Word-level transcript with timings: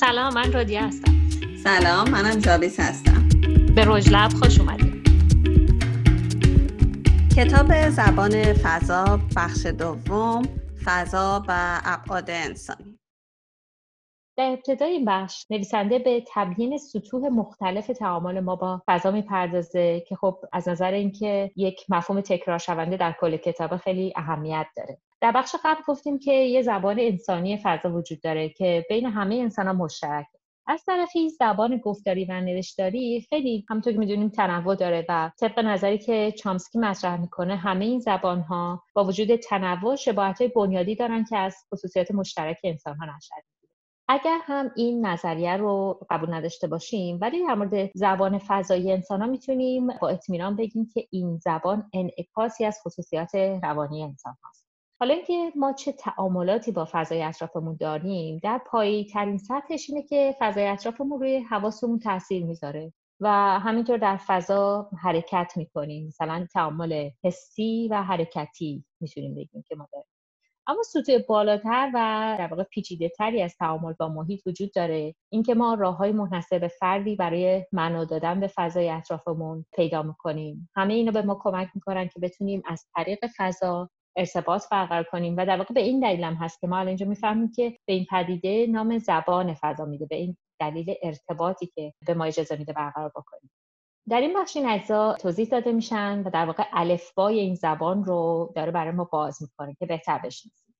سلام 0.00 0.34
من 0.34 0.52
رادیه 0.52 0.84
هستم. 0.84 1.14
سلام 1.64 2.10
منم 2.10 2.38
جابیس 2.38 2.80
هستم. 2.80 3.28
به 3.74 3.84
رجلب 3.86 4.32
خوش 4.32 4.60
اومدید 4.60 5.08
کتاب 7.36 7.90
زبان 7.90 8.52
فضا 8.52 9.20
بخش 9.36 9.66
دوم 9.66 10.42
فضا 10.84 11.44
و 11.48 11.80
ابعاد 11.84 12.30
انسانی. 12.30 12.91
در 14.36 14.50
ابتدای 14.50 14.92
این 14.92 15.04
بخش 15.04 15.46
نویسنده 15.50 15.98
به 15.98 16.24
تبیین 16.34 16.78
سطوح 16.78 17.28
مختلف 17.28 17.86
تعامل 17.86 18.40
ما 18.40 18.56
با 18.56 18.82
فضا 18.86 19.10
می‌پردازه 19.10 20.04
که 20.08 20.16
خب 20.16 20.38
از 20.52 20.68
نظر 20.68 20.92
اینکه 20.92 21.50
یک 21.56 21.84
مفهوم 21.88 22.20
تکرار 22.20 22.58
شونده 22.58 22.96
در 22.96 23.14
کل 23.20 23.36
کتاب 23.36 23.76
خیلی 23.76 24.12
اهمیت 24.16 24.66
داره. 24.76 24.98
در 25.20 25.32
بخش 25.32 25.54
قبل 25.64 25.80
گفتیم 25.86 26.18
که 26.18 26.32
یه 26.32 26.62
زبان 26.62 27.00
انسانی 27.00 27.60
فضا 27.62 27.90
وجود 27.92 28.20
داره 28.20 28.48
که 28.48 28.86
بین 28.88 29.06
همه 29.06 29.34
انسان 29.34 29.66
ها 29.66 29.72
مشترکه 29.72 30.38
از 30.66 30.84
طرفی 30.84 31.30
زبان 31.30 31.76
گفتاری 31.76 32.24
و 32.24 32.40
نوشتاری 32.40 33.26
خیلی 33.30 33.64
همونطور 33.68 33.92
که 33.92 33.98
می‌دونیم 33.98 34.28
تنوع 34.28 34.74
داره 34.74 35.06
و 35.08 35.30
طبق 35.40 35.58
نظری 35.58 35.98
که 35.98 36.32
چامسکی 36.38 36.78
مطرح 36.78 37.20
می‌کنه 37.20 37.56
همه 37.56 37.84
این 37.84 38.00
زبان 38.00 38.40
ها 38.40 38.82
با 38.94 39.04
وجود 39.04 39.36
تنوع 39.36 39.96
شباهت 39.96 40.42
بنیادی 40.42 40.94
دارن 40.94 41.24
که 41.24 41.36
از 41.36 41.56
خصوصیات 41.72 42.10
مشترک 42.10 42.58
انسان 42.64 42.96
ها 42.96 43.04
نشد 43.16 43.51
اگر 44.08 44.38
هم 44.42 44.70
این 44.76 45.06
نظریه 45.06 45.56
رو 45.56 46.00
قبول 46.10 46.34
نداشته 46.34 46.66
باشیم 46.66 47.18
ولی 47.20 47.46
در 47.46 47.54
مورد 47.54 47.90
زبان 47.94 48.38
فضایی 48.38 48.92
انسان 48.92 49.20
ها 49.20 49.26
می‌تونیم 49.26 49.86
با 50.02 50.08
اطمینان 50.08 50.56
بگیم 50.56 50.88
که 50.94 51.06
این 51.10 51.38
زبان 51.38 51.90
انعکاسی 51.94 52.64
از 52.64 52.78
خصوصیات 52.86 53.34
روانی 53.34 54.02
انسان 54.02 54.36
هاست. 54.44 54.66
حالا 55.00 55.14
اینکه 55.14 55.52
ما 55.56 55.72
چه 55.72 55.92
تعاملاتی 55.92 56.72
با 56.72 56.88
فضای 56.92 57.22
اطرافمون 57.22 57.76
داریم 57.80 58.40
در 58.42 58.60
پایی 58.66 59.04
ترین 59.04 59.38
سطحش 59.38 59.90
اینه 59.90 60.02
که 60.02 60.36
فضای 60.40 60.66
اطرافمون 60.66 61.20
روی 61.20 61.38
حواسمون 61.38 61.98
تاثیر 61.98 62.44
می‌ذاره 62.44 62.92
و 63.20 63.28
همینطور 63.60 63.98
در 63.98 64.16
فضا 64.26 64.90
حرکت 65.02 65.52
می‌کنیم. 65.56 66.06
مثلا 66.06 66.46
تعامل 66.52 67.10
حسی 67.24 67.88
و 67.90 68.02
حرکتی 68.02 68.84
می‌تونیم 69.00 69.34
بگیم 69.34 69.64
که 69.68 69.76
ما 69.76 69.88
داریم. 69.92 70.11
اما 70.66 70.82
سطوح 70.82 71.18
بالاتر 71.28 71.90
و 71.94 72.36
در 72.38 72.46
واقع 72.46 72.62
پیچیده 72.62 73.08
تری 73.08 73.42
از 73.42 73.56
تعامل 73.56 73.92
با 73.92 74.08
محیط 74.08 74.46
وجود 74.46 74.72
داره. 74.74 75.14
اینکه 75.32 75.54
ما 75.54 75.74
راه 75.74 75.96
های 75.96 76.12
منحصر 76.12 76.68
فردی 76.68 77.16
برای 77.16 77.66
معنا 77.72 78.04
دادن 78.04 78.40
به 78.40 78.50
فضای 78.54 78.90
اطرافمون 78.90 79.64
پیدا 79.74 80.02
می‌کنیم. 80.02 80.70
همه 80.76 80.94
اینا 80.94 81.12
به 81.12 81.22
ما 81.22 81.38
کمک 81.42 81.68
می‌کنن 81.74 82.08
که 82.08 82.20
بتونیم 82.20 82.62
از 82.66 82.86
طریق 82.94 83.18
فضا 83.36 83.90
ارتباط 84.16 84.64
برقرار 84.70 85.04
کنیم 85.04 85.36
و 85.36 85.46
در 85.46 85.56
واقع 85.56 85.74
به 85.74 85.80
این 85.80 86.00
دلیل 86.00 86.24
هم 86.24 86.34
هست 86.34 86.60
که 86.60 86.66
ما 86.66 86.80
اینجا 86.80 87.06
می‌فهمیم 87.06 87.52
که 87.52 87.70
به 87.86 87.92
این 87.92 88.06
پدیده 88.10 88.66
نام 88.66 88.98
زبان 88.98 89.54
فضا 89.54 89.84
میده. 89.84 90.06
به 90.06 90.16
این 90.16 90.36
دلیل 90.60 90.94
ارتباطی 91.02 91.66
که 91.66 91.92
به 92.06 92.14
ما 92.14 92.24
اجازه 92.24 92.56
میده 92.56 92.72
برقرار 92.72 93.08
بکنیم. 93.08 93.50
در 94.08 94.20
این 94.20 94.40
بخش 94.40 94.56
این 94.56 94.68
اجزا 94.68 95.14
توضیح 95.14 95.48
داده 95.48 95.72
میشن 95.72 96.22
و 96.22 96.30
در 96.30 96.46
واقع 96.46 96.64
الفبای 96.72 97.38
این 97.38 97.54
زبان 97.54 98.04
رو 98.04 98.52
داره 98.56 98.70
برای 98.70 98.92
ما 98.92 99.04
باز 99.04 99.42
می‌کنه 99.42 99.74
که 99.74 99.86
بهتر 99.86 100.18
بشناسیم. 100.18 100.74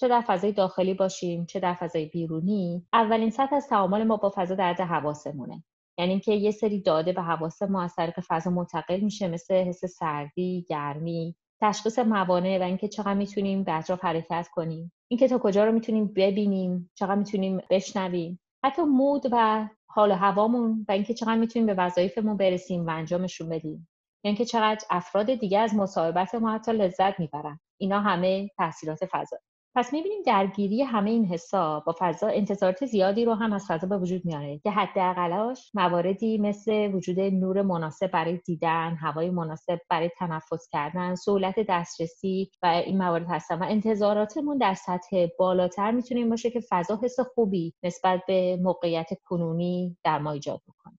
چه 0.00 0.08
در 0.08 0.20
فضای 0.20 0.52
داخلی 0.52 0.94
باشیم 0.94 1.46
چه 1.46 1.60
در 1.60 1.74
فضای 1.74 2.06
بیرونی 2.06 2.86
اولین 2.92 3.30
سطح 3.30 3.54
از 3.54 3.68
تعامل 3.68 4.04
ما 4.04 4.16
با 4.16 4.32
فضا 4.34 4.54
در 4.54 4.74
حواسمونه. 4.74 5.64
یعنی 5.98 6.10
اینکه 6.10 6.32
یه 6.32 6.50
سری 6.50 6.80
داده 6.82 7.12
به 7.12 7.22
حواس 7.22 7.62
ما 7.62 7.82
از 7.82 7.94
طریق 7.94 8.20
فضا 8.28 8.50
منتقل 8.50 9.00
میشه 9.00 9.28
مثل 9.28 9.54
حس 9.54 9.84
سردی 9.84 10.66
گرمی 10.68 11.36
تشخیص 11.60 11.98
موانع 11.98 12.58
و 12.58 12.62
اینکه 12.62 12.88
چقدر 12.88 13.14
می‌تونیم 13.14 13.64
به 13.64 13.72
اطراف 13.72 14.04
حرکت 14.04 14.48
کنیم. 14.52 14.92
اینکه 15.08 15.28
تا 15.28 15.38
کجا 15.38 15.64
رو 15.64 15.72
می‌تونیم 15.72 16.12
ببینیم 16.16 16.90
چقدر 16.94 17.14
می‌تونیم 17.14 17.60
بشنویم. 17.70 18.40
حتی 18.64 18.82
مود 18.82 19.26
و 19.32 19.68
حال 19.90 20.12
هوامون 20.12 20.86
و 20.88 20.92
اینکه 20.92 21.14
چقدر 21.14 21.36
می‌تونیم 21.36 21.66
به 21.66 21.74
وظایفمون 21.74 22.36
برسیم 22.36 22.86
و 22.86 22.90
انجامشون 22.90 23.48
بدیم. 23.48 23.88
یعنی 24.24 24.36
که 24.36 24.44
چقدر 24.44 24.84
افراد 24.90 25.34
دیگه 25.34 25.58
از 25.58 25.74
مصاحبت 25.74 26.34
ما 26.34 26.54
حتی 26.54 26.72
لذت 26.72 27.20
می‌برن. 27.20 27.60
اینا 27.78 28.00
همه 28.00 28.48
تاثیرات 28.56 29.00
فضا. 29.12 29.36
پس 29.74 29.92
می‌بینیم 29.92 30.22
درگیری 30.26 30.82
همه 30.82 31.10
این 31.10 31.24
حسا 31.24 31.80
با 31.80 31.94
فضا 31.98 32.26
انتظارات 32.26 32.86
زیادی 32.86 33.24
رو 33.24 33.34
هم 33.34 33.52
از 33.52 33.66
فضا 33.68 33.86
به 33.86 33.98
وجود 33.98 34.24
میاره. 34.24 34.58
که 34.58 34.70
حداقلش 34.70 35.70
مواردی 35.74 36.38
مثل 36.38 36.94
وجود 36.94 37.20
نور 37.20 37.62
مناسب 37.62 38.10
برای 38.10 38.36
دیدن 38.36 38.96
هوای 39.00 39.30
مناسب 39.30 39.78
برای 39.90 40.10
تنفس 40.18 40.68
کردن 40.72 41.14
سهولت 41.14 41.54
دسترسی 41.68 42.50
و 42.62 42.66
این 42.66 42.98
موارد 42.98 43.26
هستن 43.28 43.58
و 43.58 43.64
انتظاراتمون 43.68 44.58
در 44.58 44.74
سطح 44.74 45.26
بالاتر 45.38 45.90
می‌تونه 45.90 46.26
باشه 46.26 46.50
که 46.50 46.60
فضا 46.70 47.00
حس 47.02 47.20
خوبی 47.20 47.74
نسبت 47.82 48.20
به 48.26 48.58
موقعیت 48.62 49.08
کنونی 49.24 49.96
در 50.04 50.18
ما 50.18 50.32
ایجاد 50.32 50.60
بکنه. 50.68 50.97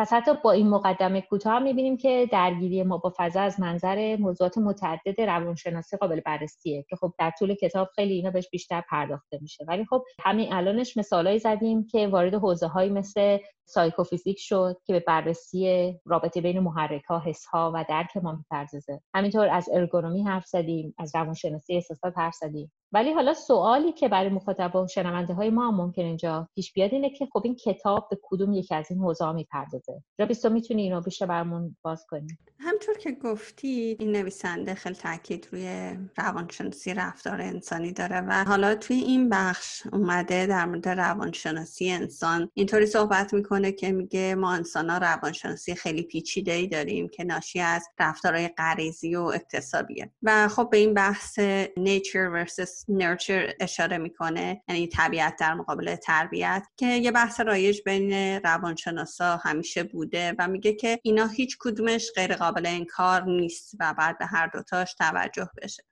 پس 0.00 0.12
حتی 0.12 0.30
با 0.44 0.52
این 0.52 0.68
مقدمه 0.68 1.20
کوتاه 1.20 1.58
می‌بینیم 1.58 1.96
که 1.96 2.28
درگیری 2.32 2.82
ما 2.82 2.98
با 2.98 3.12
فضا 3.16 3.40
از 3.40 3.60
منظر 3.60 4.16
موضوعات 4.16 4.58
متعدد 4.58 5.20
روانشناسی 5.20 5.96
قابل 5.96 6.20
بررسیه 6.20 6.84
که 6.88 6.96
خب 6.96 7.12
در 7.18 7.32
طول 7.38 7.54
کتاب 7.54 7.88
خیلی 7.94 8.14
اینا 8.14 8.30
بهش 8.30 8.48
بیشتر 8.50 8.82
پرداخته 8.90 9.38
میشه. 9.42 9.64
ولی 9.68 9.84
خب 9.84 10.04
همین 10.20 10.52
الانش 10.52 10.96
مثالایی 10.96 11.38
زدیم 11.38 11.86
که 11.86 12.08
وارد 12.08 12.34
حوزه 12.34 12.66
های 12.66 12.88
مثل 12.88 13.38
سایکوفیزیک 13.64 14.36
شد 14.40 14.76
که 14.86 14.92
به 14.92 15.00
بررسی 15.00 15.94
رابطه 16.04 16.40
بین 16.40 16.60
محرک 16.60 17.04
ها 17.04 17.22
حس 17.26 17.46
ها 17.46 17.72
و 17.74 17.84
درک 17.88 18.16
ما 18.16 18.32
می‌پردازه. 18.32 19.00
همینطور 19.14 19.48
از 19.48 19.68
ارگونومی 19.72 20.22
حرف 20.22 20.46
زدیم 20.46 20.94
از 20.98 21.14
روانشناسی 21.14 21.74
احساسات 21.74 22.18
حرف 22.18 22.34
زدیم. 22.34 22.72
ولی 22.92 23.12
حالا 23.12 23.34
سوالی 23.34 23.92
که 23.92 24.08
برای 24.08 24.28
مخاطب 24.28 24.76
و 24.76 24.86
شنونده 24.86 25.34
های 25.34 25.50
ما 25.50 25.68
هم 25.68 25.74
ممکن 25.74 26.02
اینجا 26.02 26.48
پیش 26.54 26.72
بیاد 26.72 26.92
اینه 26.92 27.10
که 27.10 27.26
خب 27.32 27.40
این 27.44 27.54
کتاب 27.54 28.08
به 28.10 28.18
کدوم 28.22 28.52
یکی 28.52 28.74
از 28.74 28.86
این 28.90 29.00
حوزه 29.00 29.24
ها 29.24 29.32
می‌پردازه؟ 29.32 30.02
تو 30.42 30.50
می‌تونی 30.50 30.82
اینو 30.82 31.00
بیشتر 31.00 31.26
برمون 31.26 31.76
باز 31.82 32.06
کنی؟ 32.08 32.38
همطور 32.58 32.98
که 32.98 33.12
گفتی 33.12 33.96
این 34.00 34.12
نویسنده 34.12 34.74
خیلی 34.74 34.94
تاکید 34.94 35.48
روی 35.52 35.96
روانشناسی 36.16 36.94
رفتار 36.94 37.40
انسانی 37.40 37.92
داره 37.92 38.20
و 38.20 38.44
حالا 38.44 38.74
توی 38.74 38.96
این 38.96 39.28
بخش 39.28 39.82
اومده 39.92 40.46
در 40.46 40.64
مورد 40.64 40.88
روانشناسی 40.88 41.90
انسان. 41.90 42.50
اینطوری 42.54 42.86
صحبت 42.86 43.34
می‌کنه 43.34 43.72
که 43.72 43.92
میگه 43.92 44.34
ما 44.34 44.52
انسان 44.52 44.90
ها 44.90 44.98
روانشناسی 44.98 45.74
خیلی 45.74 46.02
پیچیده 46.02 46.52
ای 46.52 46.66
داریم 46.66 47.08
که 47.08 47.24
ناشی 47.24 47.60
از 47.60 47.88
رفتارهای 47.98 48.48
غریزی 48.48 49.16
و 49.16 49.22
اکتسابیه 49.22 50.10
و 50.22 50.48
خب 50.48 50.68
به 50.70 50.76
این 50.76 50.94
بحث 50.94 51.40
nature 51.78 52.30
versus 52.36 52.79
nurture 52.90 53.54
اشاره 53.60 53.98
می‌کنه 53.98 54.62
یعنی 54.68 54.88
طبیعت 54.88 55.36
در 55.40 55.54
مقابل 55.54 55.96
تربیت 55.96 56.66
که 56.76 56.86
یه 56.86 57.10
بحث 57.10 57.40
رایج 57.40 57.80
بین 57.84 58.12
روانشناسا 58.44 59.36
همیشه 59.36 59.82
بوده 59.82 60.34
و 60.38 60.48
میگه 60.48 60.72
که 60.72 61.00
اینا 61.02 61.26
هیچ 61.26 61.56
کدومش 61.60 62.10
غیر 62.16 62.36
قابل 62.36 62.66
انکار 62.66 63.24
نیست 63.24 63.74
و 63.80 63.94
بعد 63.98 64.18
به 64.18 64.26
هر 64.26 64.46
دوتاش 64.46 64.94
توجه 64.94 65.50
بشه. 65.62 65.82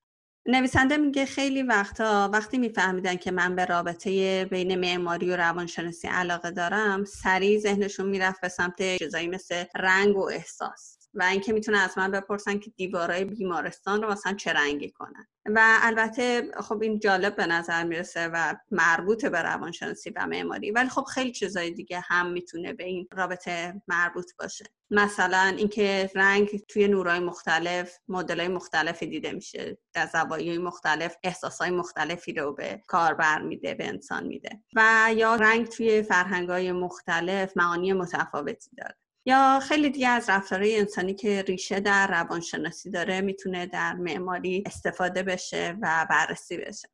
نویسنده 0.47 0.97
میگه 0.97 1.27
خیلی 1.27 1.63
وقتا 1.63 2.31
وقتی 2.33 2.59
میفهمیدن 2.59 3.17
که 3.17 3.31
من 3.31 3.57
به 3.57 3.65
رابطه 3.65 4.45
بین 4.45 4.75
معماری 4.75 5.31
و 5.31 5.37
روانشناسی 5.37 6.09
علاقه 6.09 6.51
دارم 6.51 7.05
سریع 7.05 7.59
ذهنشون 7.59 8.09
می‌رفت 8.09 8.41
به 8.41 8.49
سمت 8.49 8.97
چیزایی 8.99 9.29
مثل 9.29 9.65
رنگ 9.77 10.17
و 10.17 10.29
احساس. 10.29 10.98
و 11.15 11.23
اینکه 11.23 11.53
می‌تونه 11.53 11.79
از 11.79 11.99
من 11.99 12.11
بپرسن 12.11 12.59
که 12.59 12.71
دیوارای 12.71 13.25
بیمارستان 13.25 14.03
رو 14.03 14.11
مثلا 14.11 14.35
چه 14.35 14.53
رنگی 14.53 14.91
کنن. 14.91 15.27
و 15.47 15.79
البته 15.83 16.51
خب 16.61 16.83
این 16.83 16.99
جالب 16.99 17.37
به 17.37 17.47
نظر 17.47 17.85
می‌رسه 17.85 18.29
و 18.29 18.55
مربوط 18.71 19.27
به 19.27 19.43
روانشناسی 19.43 20.11
و 20.11 20.27
معماری 20.27 20.71
ولی 20.71 20.89
خب 20.89 21.05
خیلی 21.05 21.33
چیزای 21.33 21.71
دیگه 21.71 22.01
هم 22.01 22.33
می‌تونه 22.33 22.73
به 22.73 22.85
این 22.85 23.09
رابطه 23.13 23.83
مربوط 23.89 24.31
باشه. 24.39 24.65
مثلا 24.91 25.55
اینکه 25.57 26.11
رنگ 26.15 26.65
توی 26.69 26.89
نورای 26.89 27.21
مختلف 27.21 27.99
مدلای 28.09 28.49
مختلفی 28.49 29.07
دیده 29.07 29.33
میشه 29.33 29.79
در 29.93 30.07
زوایای 30.07 30.59
مختلف 30.59 31.17
احساسای 31.23 31.71
مختلفی 31.71 32.33
رو 32.33 32.53
به 32.53 32.83
کاربر 32.87 33.43
میده 33.43 33.75
به 33.75 33.87
انسان 33.89 34.27
میده. 34.27 34.61
و 34.77 35.11
یا 35.17 35.35
رنگ 35.35 35.69
توی 35.69 36.03
فرهنگای 36.03 36.73
مختلف 36.73 37.57
معانی 37.57 37.93
متفاوتی 37.93 38.71
داره. 38.77 38.97
یا 39.29 39.61
خیلی 39.63 39.91
دیگه 39.91 40.09
از 40.09 40.31
رفتارهای 40.31 40.79
انسانی 40.79 41.15
که 41.15 41.43
ریشه 41.43 41.81
در 41.81 42.07
روانشناسی 42.07 42.91
داره 42.91 43.21
می‌تونه 43.21 43.67
در 43.67 43.95
معماری 43.95 44.63
استفاده 44.67 45.23
بشه 45.23 45.77
و 45.83 46.07
بررسی 46.11 46.57
بشه. 46.57 46.89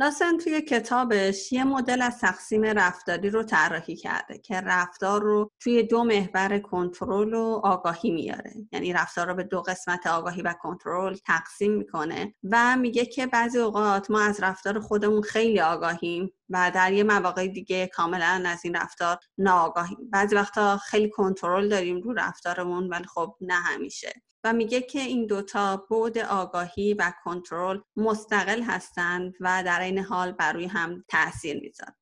لاسن 0.00 0.38
توی 0.38 0.60
کتابش 0.60 1.52
یه 1.52 1.64
مدل 1.64 2.02
از 2.02 2.18
تقسیم 2.18 2.64
رفتاری 2.64 3.30
رو 3.30 3.42
طراحی 3.42 3.96
کرده 3.96 4.38
که 4.38 4.60
رفتار 4.60 5.22
رو 5.22 5.50
توی 5.60 5.82
دو 5.82 6.04
محور 6.04 6.58
کنترل 6.58 7.34
و 7.34 7.60
آگاهی 7.64 8.10
میاره. 8.10 8.52
یعنی 8.72 8.92
رفتار 8.92 9.26
رو 9.26 9.34
به 9.34 9.42
دو 9.42 9.62
قسمت 9.62 10.06
آگاهی 10.06 10.42
و 10.42 10.52
کنترل 10.52 11.16
تقسیم 11.26 11.72
می‌کنه 11.72 12.34
و 12.50 12.76
میگه 12.76 13.06
که 13.06 13.26
بعضی 13.26 13.58
اوقات 13.58 14.10
ما 14.10 14.20
از 14.20 14.42
رفتار 14.42 14.80
خودمون 14.80 15.22
خیلی 15.22 15.60
آگاهیم 15.60 16.32
و 16.50 16.72
در 16.74 16.92
یه 16.92 17.04
مواقع 17.04 17.46
دیگه 17.46 17.86
کاملا 17.86 18.42
از 18.46 18.64
این 18.64 18.74
رفتار 18.74 19.18
ناآگاهیم. 19.38 20.10
بعضی 20.12 20.34
وقتا 20.34 20.76
خیلی 20.76 21.10
کنترل 21.10 21.68
داریم 21.68 22.00
رو 22.00 22.12
رفتارمون 22.12 22.88
ولی 22.88 23.04
خب 23.04 23.36
نه 23.40 23.54
همیشه. 23.54 24.12
و 24.44 24.52
میگه 24.52 24.80
که 24.80 25.00
این 25.00 25.26
دوتا 25.26 25.86
بود 25.88 26.18
آگاهی 26.18 26.94
و 26.94 27.12
کنترل 27.24 27.80
مستقل 27.96 28.62
هستند 28.62 29.34
و 29.40 29.62
در 29.66 29.80
این 29.80 29.98
حال 29.98 30.32
بر 30.32 30.52
روی 30.52 30.66
هم 30.66 31.04
تاثیر 31.08 31.60
می‌ذارن. 31.60 31.94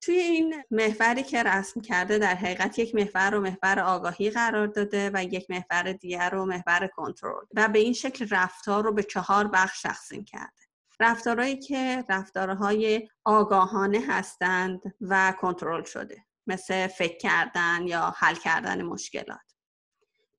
توی 0.00 0.14
این 0.14 0.64
محوری 0.70 1.22
که 1.22 1.42
رسم 1.42 1.80
کرده 1.80 2.18
در 2.18 2.34
حقیقت 2.34 2.78
یک 2.78 2.94
محور 2.94 3.30
رو 3.30 3.40
محور 3.40 3.80
آگاهی 3.80 4.30
قرار 4.30 4.66
داده 4.66 5.10
و 5.14 5.24
یک 5.24 5.50
محور 5.50 5.92
دیگر 5.92 6.30
رو 6.30 6.46
محور 6.46 6.86
کنترل 6.86 7.44
و 7.54 7.68
به 7.68 7.78
این 7.78 7.92
شکل 7.92 8.28
رفتار 8.30 8.84
رو 8.84 8.92
به 8.92 9.02
چهار 9.02 9.48
بخش 9.48 9.82
تقسیم 9.82 10.24
کرده. 10.24 10.52
رفتارهایی 11.00 11.58
که 11.58 12.04
رفتارهای 12.08 13.08
آگاهانه 13.24 14.00
هستند 14.08 14.80
و 15.00 15.34
کنترل 15.40 15.84
شده 15.84 16.24
مثل 16.46 16.86
فکر 16.86 17.18
کردن 17.18 17.86
یا 17.86 18.14
حل 18.16 18.34
کردن 18.34 18.82
مشکلات. 18.82 19.47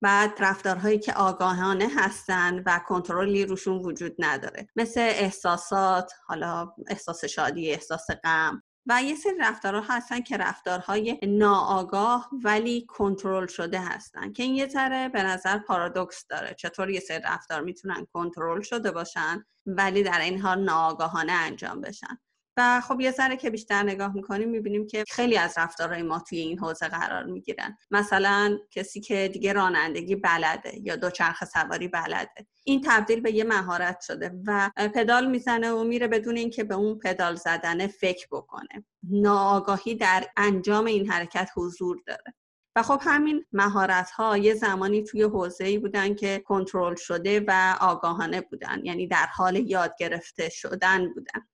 بعد 0.01 0.33
رفتارهایی 0.39 0.99
که 0.99 1.13
آگاهانه 1.13 1.89
هستند 1.97 2.63
و 2.65 2.79
کنترلی 2.87 3.45
روشون 3.45 3.77
وجود 3.77 4.15
نداره. 4.19 4.67
مثل 4.75 4.99
احساسات 4.99 6.11
حالا 6.27 6.73
احساس 6.87 7.25
شادی 7.25 7.71
احساس 7.71 8.07
غم. 8.23 8.63
و 8.87 9.03
یه 9.03 9.15
سری 9.15 9.37
رفتارها 9.39 9.95
هستن 9.95 10.21
که 10.21 10.37
رفتارهای 10.37 11.19
ناآگاه 11.27 12.29
ولی 12.43 12.85
کنترل 12.85 13.47
شده 13.47 13.79
هستن. 13.79 14.33
که 14.33 14.43
این 14.43 14.55
یه 14.55 14.67
ذره 14.67 15.09
به 15.09 15.23
نظر 15.23 15.57
پارادوکس 15.57 16.25
داره. 16.29 16.55
چطور 16.59 16.89
یه 16.89 16.99
سری 16.99 17.19
رفتار 17.23 17.61
می‌تونن 17.61 18.07
کنترل 18.13 18.61
شده 18.61 18.91
باشن 18.91 19.45
ولی 19.65 20.03
در 20.03 20.19
این 20.21 20.41
حال 20.41 20.63
ناآگاهانه 20.63 21.31
انجام 21.31 21.81
بشن. 21.81 22.19
و 22.59 22.81
خب 22.81 23.01
یه 23.01 23.11
ذره 23.11 23.37
که 23.37 23.49
بیشتر 23.49 23.83
نگاه 23.83 24.15
می‌کنیم 24.15 24.49
می‌بینیم 24.49 24.87
که 24.87 25.03
خیلی 25.09 25.37
از 25.37 25.57
رفتارهای 25.57 26.01
ما 26.01 26.19
توی 26.19 26.39
این 26.39 26.59
حوزه 26.59 26.87
قرار 26.87 27.23
می‌گیرن. 27.23 27.77
مثلا 27.91 28.57
کسی 28.71 29.01
که 29.01 29.29
دیگه 29.33 29.53
رانندگی 29.53 30.15
بلده 30.15 30.79
یا 30.83 30.95
دوچرخه 30.95 31.45
سواری 31.45 31.87
بلده. 31.87 32.47
این 32.63 32.81
تبدیل 32.85 33.21
به 33.21 33.31
یه 33.31 33.43
مهارت 33.43 34.01
شده 34.01 34.31
و 34.47 34.71
پدال 34.95 35.27
می‌زنه 35.27 35.71
و 35.71 35.83
میره 35.83 36.07
بدون 36.07 36.37
اینکه 36.37 36.63
به 36.63 36.75
اون 36.75 36.99
پدال 36.99 37.35
زدن 37.35 37.87
فکر 37.87 38.27
بکنه. 38.31 38.85
ناآگاهی 39.03 39.95
در 39.95 40.27
انجام 40.37 40.85
این 40.85 41.11
حرکت 41.11 41.49
حضور 41.55 42.01
داره. 42.07 42.33
و 42.75 42.83
خب 42.83 42.99
همین 43.03 43.45
مهارت 43.51 44.11
ها 44.11 44.37
یه 44.37 44.53
زمانی 44.53 45.03
توی 45.03 45.23
حوزه 45.23 45.65
ای 45.65 45.77
بودن 45.77 46.15
که 46.15 46.39
کنترل 46.45 46.95
شده 46.95 47.45
و 47.47 47.77
آگاهانه 47.81 48.41
بودن 48.41 48.81
یعنی 48.83 49.07
در 49.07 49.25
حال 49.25 49.55
یاد 49.55 49.95
گرفته 49.99 50.49
شدن 50.49 51.13
بودن. 51.13 51.47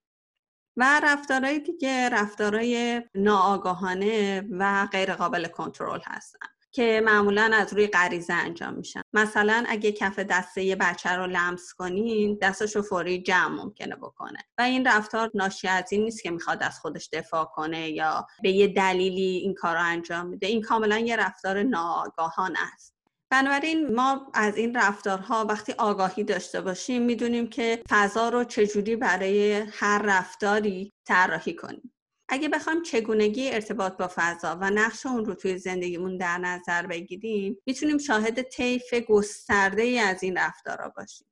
و 0.78 1.02
رفتارهای 1.04 1.60
دیگه 1.60 2.10
رفتارهای 2.10 3.02
ناآگاهانه 3.16 4.44
و 4.52 4.88
غیر 4.92 5.14
قابل 5.14 5.48
کنترل 5.48 6.00
هستن 6.06 6.48
که 6.76 7.02
معمولا 7.06 7.52
از 7.54 7.74
روی 7.74 7.88
غریزه 7.88 8.34
انجام 8.34 8.74
میشن. 8.74 9.02
مثلا 9.14 9.64
اگه 9.68 9.92
کف 9.92 10.20
دسته 10.20 10.64
یه 10.64 10.76
بچه 10.76 11.10
رو 11.10 11.28
لمس 11.28 11.74
کنین 11.74 12.38
دستش 12.42 12.76
رو 12.76 12.82
فوری 12.82 13.24
جمع 13.24 13.64
ممکنه 13.64 13.96
بکنه. 13.96 14.40
و 14.58 14.62
این 14.62 14.88
رفتار 14.88 15.32
ناشی 15.34 15.68
از 15.68 15.92
این 15.92 16.04
نیست 16.04 16.24
که 16.24 16.32
می‌خواد 16.32 16.64
از 16.64 16.80
خودش 16.80 17.10
دفاع 17.14 17.46
کنه 17.46 17.90
یا 17.90 18.28
به 18.44 18.52
یه 18.52 18.68
دلیلی 18.68 19.38
این 19.44 19.54
کار 19.54 19.76
رو 19.76 19.84
انجام 19.84 20.28
میده. 20.28 20.48
این 20.48 20.62
کاملا 20.62 21.00
یه 21.00 21.16
رفتار 21.16 21.64
ناآگاهانه 21.64 22.60
است. 22.74 22.95
بنابراین 23.32 23.96
ما 23.96 24.32
از 24.34 24.58
این 24.58 24.76
رفتارها 24.76 25.46
وقتی 25.46 25.74
آگاهی 25.78 26.24
داشته 26.24 26.62
باشیم 26.62 27.02
می‌دونیم 27.02 27.48
که 27.48 27.82
فضا 27.90 28.30
رو 28.30 28.44
چجوری 28.44 28.96
برای 28.96 29.54
هر 29.54 30.02
رفتاری 30.06 30.94
طراحی 31.08 31.56
کنیم. 31.56 31.94
اگه 32.30 32.50
بخوایم 32.50 32.82
چگونگی 32.84 33.50
ارتباط 33.50 33.98
با 33.98 34.10
فضا 34.16 34.58
و 34.62 34.70
نقش 34.70 35.06
اون 35.06 35.26
رو 35.26 35.34
توی 35.36 35.58
زندگیمون 35.58 36.18
در 36.18 36.38
نظر 36.38 36.88
بگیریم 36.88 37.58
می‌تونیم 37.66 37.98
شاهد 37.98 38.42
طیف 38.42 38.94
گسترده 38.94 39.82
ای 39.82 40.00
از 40.00 40.24
این 40.24 40.38
رفتارها 40.38 40.90
باشیم. 40.90 41.28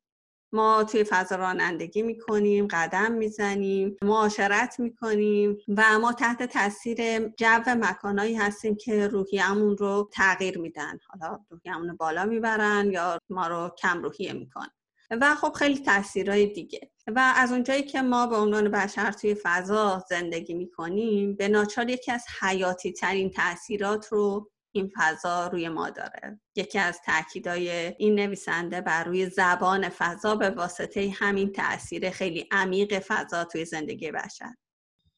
ما 0.54 0.84
توی 0.84 1.04
فضا 1.04 1.36
رانندگی 1.36 2.02
می‌کنیم 2.02 2.68
قدم 2.68 3.12
می‌زنیم 3.12 3.98
معاشرت 4.02 4.80
می‌کنیم 4.80 5.58
و 5.78 6.00
ما 6.00 6.14
تحت 6.14 6.44
تاثیر 6.44 7.28
جو 7.28 7.62
مکانهایی 7.68 8.36
هستیم 8.36 8.76
که 8.76 9.08
روحیمون 9.08 9.78
رو 9.78 10.10
تغییر 10.14 10.58
میدن. 10.58 11.00
حالا 11.08 11.40
روحیمون 11.50 11.90
رو 11.90 11.96
بالا 11.96 12.26
می‌برن 12.26 12.92
یا 12.92 13.20
ما 13.30 13.48
رو 13.48 13.72
کم 13.78 14.04
روحیه 14.04 14.34
می‌کنن. 14.34 14.70
و 15.12 15.36
خب 15.36 15.54
خیلی 15.54 15.80
تاثیرهای 15.80 16.46
دیگه. 16.46 16.92
و 17.08 17.34
از 17.36 17.52
اونجایی 17.52 17.84
که 17.84 18.02
ما 18.02 18.28
به 18.28 18.36
عنوان 18.36 18.72
بشر 18.72 19.12
توی 19.12 19.36
فضا 19.44 20.06
زندگی 20.10 20.54
می‌کنیم 20.54 21.36
به 21.36 21.48
ناچار 21.48 21.90
یکی 21.90 22.12
از 22.12 22.26
حیاتی 22.42 22.94
ترین 22.94 23.30
تاثیرات 23.30 24.08
رو 24.08 24.52
این 24.76 24.92
فضا 24.96 25.48
روی 25.48 25.70
ما 25.70 25.90
داره. 25.90 26.40
یکی 26.56 26.80
از 26.80 27.00
تاکیدای 27.06 27.70
این 27.98 28.16
نویسنده 28.16 28.82
بر 28.82 29.04
روی 29.04 29.26
زبان 29.26 29.90
فضا 29.90 30.36
به 30.36 30.50
واسطه 30.50 31.14
همین 31.16 31.52
تاثیر 31.52 32.10
خیلی 32.10 32.48
عمیق 32.52 33.00
فضا 33.00 33.44
توی 33.44 33.66
زندگی 33.66 34.12
بشر. 34.12 34.54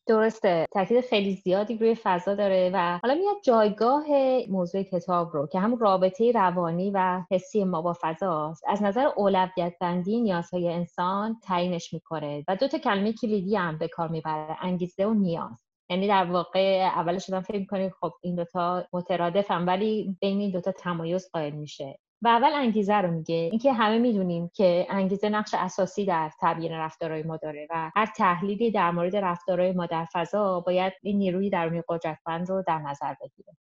درسته. 0.07 0.66
تاکید 0.72 1.02
خیلی 1.02 1.36
زیادی 1.36 1.78
روی 1.78 1.96
فضا 2.04 2.36
داره 2.36 2.72
و 2.74 3.00
حالا 3.04 3.16
میاد 3.16 3.36
جایگاه 3.44 4.06
موضوع 4.50 4.84
کتاب 4.84 5.34
رو 5.34 5.48
که 5.48 5.60
همون 5.60 5.80
رابطه 5.80 6.31
روانی 6.31 6.92
و 6.92 7.24
حسی 7.31 7.63
ما 7.63 7.81
با 7.81 7.98
فضاست 8.01 8.63
از 8.68 8.84
نظر 8.84 9.06
اولویت 9.16 9.74
بندی 9.81 10.22
نیازهای 10.22 10.74
انسان 10.74 11.40
تعیینش 11.44 11.94
می‌کنه 11.94 12.44
و 12.48 12.56
دو 12.56 12.68
تا 12.68 12.78
کلمه 12.78 13.13
کلیدی 13.13 13.56
هم 13.56 13.78
به 13.78 13.88
کار 13.88 14.08
می‌بره. 14.08 14.58
انگیزه 14.62 15.06
و 15.06 15.13
نیاز. 15.13 15.66
یعنی 15.90 16.08
در 16.08 16.26
واقع 16.26 16.90
اولش 16.96 17.26
شدم 17.26 17.42
فکر 17.42 17.66
کنید 17.66 17.92
خب 18.02 18.14
این 18.22 18.36
دوتا 18.36 18.88
مترادفن 18.94 19.66
ولی 19.66 20.18
بین 20.22 20.40
این 20.40 20.52
دوتا 20.52 20.72
تمایز 20.72 21.30
قائل 21.34 21.54
میشه. 21.54 22.00
و 22.22 22.28
اول 22.28 22.54
انگیزه 22.54 22.96
رو 22.96 23.12
میگه. 23.12 23.36
اینکه 23.36 23.74
همه 23.74 23.98
می‌دونیم 23.98 24.52
که 24.54 24.88
انگیزه 24.90 25.30
نقش 25.30 25.54
اساسی 25.54 26.06
در 26.06 26.32
تبیین 26.42 26.72
رفتارهای 26.72 27.24
ما 27.24 27.38
داره 27.38 27.68
و 27.70 27.92
هر 27.96 28.06
تحلیلی 28.06 28.72
در 28.72 28.92
مورد 28.92 29.16
رفتارهای 29.16 29.72
ما 29.72 29.86
در 29.86 30.08
فضا 30.14 30.60
باید 30.60 30.94
این 31.04 31.18
نیروی 31.18 31.50
درونی 31.50 31.84
قدرتمند 31.88 32.50
رو 32.50 32.64
در 32.68 32.80
نظر 32.80 33.16
بگیره. 33.22 33.58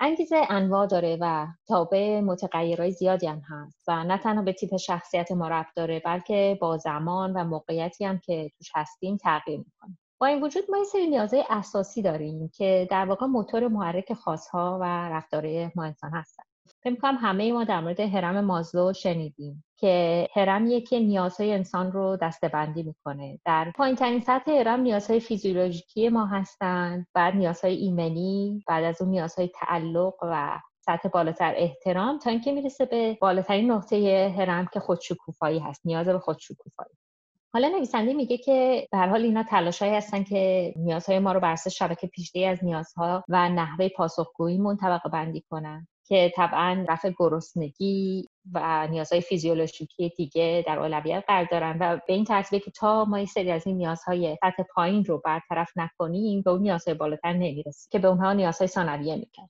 انگیزه 0.00 0.36
انواع 0.50 0.86
داره 0.86 1.18
و 1.20 1.46
تابع 1.68 2.20
متغیرهای 2.20 2.92
زیادی 2.92 3.26
هم 3.26 3.42
هست 3.48 3.84
و 3.88 4.04
نه 4.04 4.18
تنها 4.18 4.42
به 4.42 4.52
تیپ 4.52 4.76
شخصیت 4.76 5.32
ما 5.32 5.48
رفت 5.48 5.76
داره 5.76 6.00
بلکه 6.00 6.58
با 6.60 6.76
زمان 6.76 7.32
و 7.32 7.44
موقعیتی 7.44 8.04
هم 8.04 8.18
که 8.18 8.50
توش 8.58 8.70
هستیم 8.74 9.16
تغییر 9.16 9.58
می‌کنه. 9.58 9.98
با 10.22 10.28
این 10.28 10.42
وجود 10.42 10.64
ما 10.70 10.78
یه 10.78 10.84
سری 10.84 11.06
نیازهای 11.06 11.44
اساسی 11.50 12.02
داریم 12.02 12.50
که 12.54 12.88
در 12.90 13.04
واقع 13.04 13.26
موتور 13.26 13.68
محرک 13.68 14.12
خاصها 14.12 14.78
و 14.80 14.84
رفتاره 14.84 15.72
ما 15.76 15.84
انسان 15.84 16.10
هستن. 16.10 16.42
فکر 16.82 16.94
کنم 16.94 17.16
همه 17.20 17.52
ما 17.52 17.64
در 17.64 17.80
مورد 17.80 18.00
هرم 18.00 18.44
مازلو 18.44 18.92
شنیدیم 18.92 19.64
که 19.76 20.28
هرم 20.34 20.80
که 20.80 20.98
نیازهای 20.98 21.52
انسان 21.52 21.92
رو 21.92 22.16
دستبندی 22.16 22.82
می‌کنه. 22.82 23.38
در 23.44 23.72
پایین 23.76 23.96
ترین 23.96 24.20
سطح 24.20 24.50
هرم 24.50 24.80
نیازهای 24.80 25.20
فیزیولوژیکی 25.20 26.08
ما 26.08 26.26
هستند 26.26 27.06
بعد 27.14 27.36
نیازهای 27.36 27.74
ایمنی 27.74 28.64
بعد 28.68 28.84
از 28.84 29.02
اون 29.02 29.10
نیازهای 29.10 29.50
تعلق 29.54 30.14
و 30.22 30.60
سطح 30.86 31.08
بالاتر 31.08 31.54
احترام 31.56 32.18
تا 32.18 32.30
اینکه 32.30 32.52
می‌رسه 32.52 32.84
به 32.84 33.18
بالاترین 33.20 33.70
نقطه 33.70 34.28
هرم 34.38 34.66
که 34.72 34.80
خودشکوفایی 34.80 35.58
هست 35.58 35.80
نیاز 35.84 36.06
به 36.06 36.18
خودشکوفایی. 36.18 37.01
حالا 37.54 37.68
نویسنده 37.68 38.12
میگه 38.12 38.38
که 38.38 38.88
به 38.92 38.98
حال 38.98 39.22
اینا 39.22 39.42
تلاشهایی 39.42 39.94
هستن 39.94 40.24
که 40.24 40.72
نیازهای 40.76 41.18
ما 41.18 41.32
رو 41.32 41.40
بر 41.40 41.52
اساس 41.52 41.72
شبکه 41.72 42.06
پیشده 42.06 42.48
از 42.48 42.64
نیازها 42.64 43.24
و 43.28 43.48
نحوه 43.48 43.88
پاسخگوییمون 43.88 44.76
طبقه 44.76 45.08
بندی 45.08 45.40
کنن 45.50 45.86
که 46.04 46.32
طبعا 46.36 46.84
رفع 46.88 47.10
گرسنگی 47.18 48.28
و 48.52 48.88
نیازهای 48.88 49.20
فیزیولوژیکی 49.20 50.08
دیگه 50.16 50.64
در 50.66 50.78
اولویت 50.78 51.24
قرار 51.26 51.48
دارن 51.50 51.76
و 51.80 51.98
به 52.06 52.12
این 52.12 52.24
ترتیبه 52.24 52.64
که 52.64 52.70
تا 52.70 53.04
ما 53.04 53.18
یه 53.18 53.26
سری 53.26 53.50
از 53.50 53.66
این 53.66 53.76
نیازهای 53.76 54.36
سطح 54.40 54.62
پایین 54.74 55.04
رو 55.04 55.22
برطرف 55.24 55.70
نکنیم 55.76 56.42
به 56.42 56.50
اون 56.50 56.62
نیازهای 56.62 56.94
بالاتر 56.94 57.32
نمی‌رسیم 57.32 57.88
که 57.90 57.98
به 57.98 58.08
اونها 58.08 58.32
نیازهای 58.32 58.68
ثانویه 58.68 59.14
میگن 59.16 59.48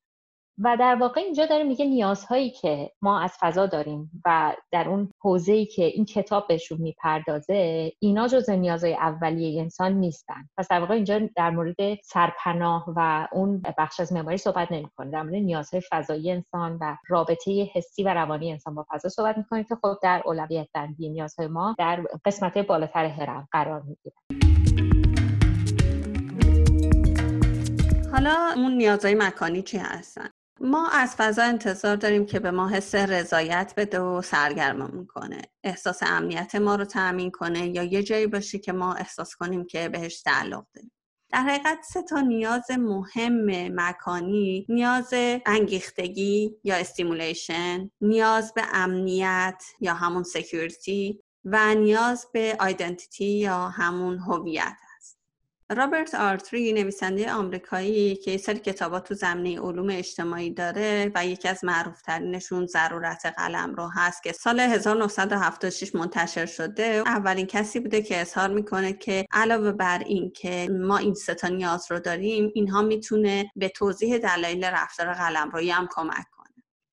و 0.58 0.76
در 0.80 0.94
واقع 0.94 1.20
اینجا 1.20 1.46
داره 1.46 1.64
میگه 1.64 1.84
نیازهایی 1.84 2.50
که 2.50 2.90
ما 3.02 3.20
از 3.20 3.32
فضا 3.40 3.66
داریم 3.66 4.22
و 4.24 4.56
در 4.70 4.88
اون 4.88 5.10
حوزه‌ای 5.20 5.66
که 5.66 5.84
این 5.84 6.04
کتاب 6.04 6.46
بهشون 6.48 6.78
می‌پردازه 6.80 7.92
اینا 7.98 8.28
جز 8.28 8.50
نیازهای 8.50 8.94
اولیه 8.94 9.60
انسان 9.60 9.92
نیستن. 9.92 10.48
پس 10.58 10.68
در 10.68 10.80
واقع 10.80 10.94
اینجا 10.94 11.20
در 11.36 11.50
مورد 11.50 11.76
سرپناه 12.04 12.84
و 12.96 13.28
اون 13.32 13.62
بخش 13.78 14.00
از 14.00 14.12
معماری 14.12 14.38
صحبت 14.38 14.72
نمی‌کنه. 14.72 15.10
در 15.10 15.22
مورد 15.22 15.34
نیازهای 15.34 15.82
فضایی 15.90 16.30
انسان 16.30 16.78
و 16.80 16.96
رابطه 17.08 17.70
حسی 17.74 18.02
و 18.02 18.14
روانی 18.14 18.52
انسان 18.52 18.74
با 18.74 18.86
فضا 18.90 19.08
صحبت 19.08 19.38
می‌کنه 19.38 19.64
که 19.64 19.74
خب 19.74 19.98
در 20.02 20.22
اولویت 20.24 20.68
بندی 20.74 21.08
نیازهای 21.08 21.48
ما 21.48 21.74
در 21.78 22.04
قسمت 22.24 22.58
بالاتر 22.58 23.04
هرم 23.04 23.48
قرار 23.52 23.82
می‌گیره. 23.82 24.16
حالا 28.12 28.52
اون 28.56 28.72
نیازهای 28.72 29.14
مکانی 29.14 29.62
چی 29.62 29.78
هستن؟ 29.78 30.28
ما 30.64 30.88
از 30.88 31.14
فضا 31.16 31.42
انتظار 31.42 31.96
داریم 31.96 32.26
که 32.26 32.40
به 32.40 32.50
ما 32.50 32.68
حس 32.68 32.94
رضایت 32.94 33.72
بده 33.76 34.00
و 34.00 34.22
سرگرممون 34.22 35.06
کنه 35.06 35.42
احساس 35.64 36.02
امنیت 36.02 36.54
ما 36.54 36.74
رو 36.74 36.84
تأمین 36.84 37.30
کنه 37.30 37.68
یا 37.68 37.82
یه 37.82 38.02
جایی 38.02 38.26
باشه 38.26 38.58
که 38.58 38.72
ما 38.72 38.94
احساس 38.94 39.34
کنیم 39.36 39.64
که 39.66 39.88
بهش 39.88 40.22
تعلق 40.22 40.64
داریم. 40.74 40.92
در 41.32 41.38
حقیقت 41.38 41.78
سه 41.92 42.02
تا 42.02 42.20
نیاز 42.20 42.70
مهم 42.70 43.70
مکانی 43.80 44.66
نیاز 44.68 45.14
انگیختگی 45.46 46.56
یا 46.64 46.74
stimulation 46.74 47.90
نیاز 48.00 48.54
به 48.54 48.62
امنیت 48.72 49.62
یا 49.80 49.94
همون 49.94 50.22
security 50.22 51.20
و 51.44 51.74
نیاز 51.74 52.26
به 52.32 52.56
identity 52.60 53.38
یا 53.38 53.68
همون 53.68 54.18
هویت 54.18 54.76
رابرت 55.70 56.14
آرتری 56.14 56.72
نویسنده 56.72 57.32
آمریکایی 57.32 58.16
که 58.16 58.36
سری 58.36 58.58
کتابات 58.58 59.08
تو 59.08 59.14
زمینه 59.14 59.60
علوم 59.60 59.90
اجتماعی 59.90 60.50
داره 60.50 61.12
و 61.14 61.26
یکی 61.26 61.48
از 61.48 61.64
معروفترینشون 61.64 62.66
ضرورت 62.66 63.26
قلم 63.36 63.74
رو 63.74 63.88
هست 63.94 64.22
که 64.22 64.32
سال 64.32 64.60
1976 64.60 65.94
منتشر 65.94 66.46
شده. 66.46 67.02
اولین 67.06 67.46
کسی 67.46 67.80
بوده 67.80 68.02
که 68.02 68.20
اظهار 68.20 68.48
می‌کنه 68.48 68.92
که 68.92 69.26
علاوه 69.32 69.72
بر 69.72 69.98
این 69.98 70.30
که 70.30 70.68
ما 70.70 70.96
این 70.98 71.14
ستا 71.14 71.48
نیاز 71.48 71.86
رو 71.90 71.98
داریم 71.98 72.50
اینها 72.54 72.82
می‌تونه 72.82 73.50
به 73.56 73.68
توضیح 73.68 74.18
دلایل 74.18 74.64
رفتار 74.64 75.12
قلم 75.12 75.50
روی 75.50 75.70
هم 75.70 75.88
کمک 75.90 76.26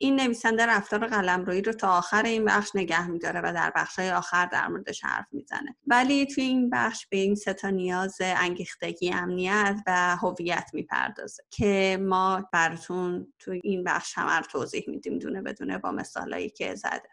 این 0.01 0.15
نویسنده 0.15 0.65
رفتار 0.65 1.07
قلمرویی 1.07 1.61
رو 1.61 1.73
تا 1.73 1.97
آخر 1.97 2.23
این 2.23 2.45
بخش 2.45 2.75
نگه 2.75 3.07
میداره 3.07 3.41
و 3.43 3.53
در 3.53 3.71
بخشهای 3.75 4.11
آخر 4.11 4.45
در 4.45 4.67
موردش 4.67 5.03
حرف 5.03 5.25
می‌زنه 5.31 5.75
ولی 5.87 6.25
توی 6.25 6.43
این 6.43 6.69
بخش 6.69 7.07
به 7.07 7.17
این 7.17 7.35
ستا 7.35 7.69
نیاز 7.69 8.17
انگیختگی 8.21 9.11
امنیت 9.11 9.75
و 9.87 10.17
هویت 10.21 10.69
می‌پردازه 10.73 11.43
که 11.49 11.99
ما 12.01 12.49
براتون 12.53 13.33
توی 13.39 13.61
این 13.63 13.83
بخش 13.83 14.17
هم 14.17 14.41
توضیح 14.41 14.83
میدیم 14.87 15.19
دونه 15.19 15.41
بدونه 15.41 15.77
با 15.77 15.91
مثالایی 15.91 16.49
که 16.49 16.75
زده 16.75 17.09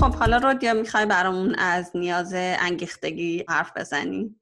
خب 0.00 0.14
حالا 0.14 0.36
رودیا 0.36 0.74
می‌خوای 0.74 1.06
برامون 1.06 1.54
از 1.54 1.90
نیاز 1.94 2.32
انگیختگی 2.34 3.44
حرف 3.48 3.76
بزنی؟ 3.76 4.36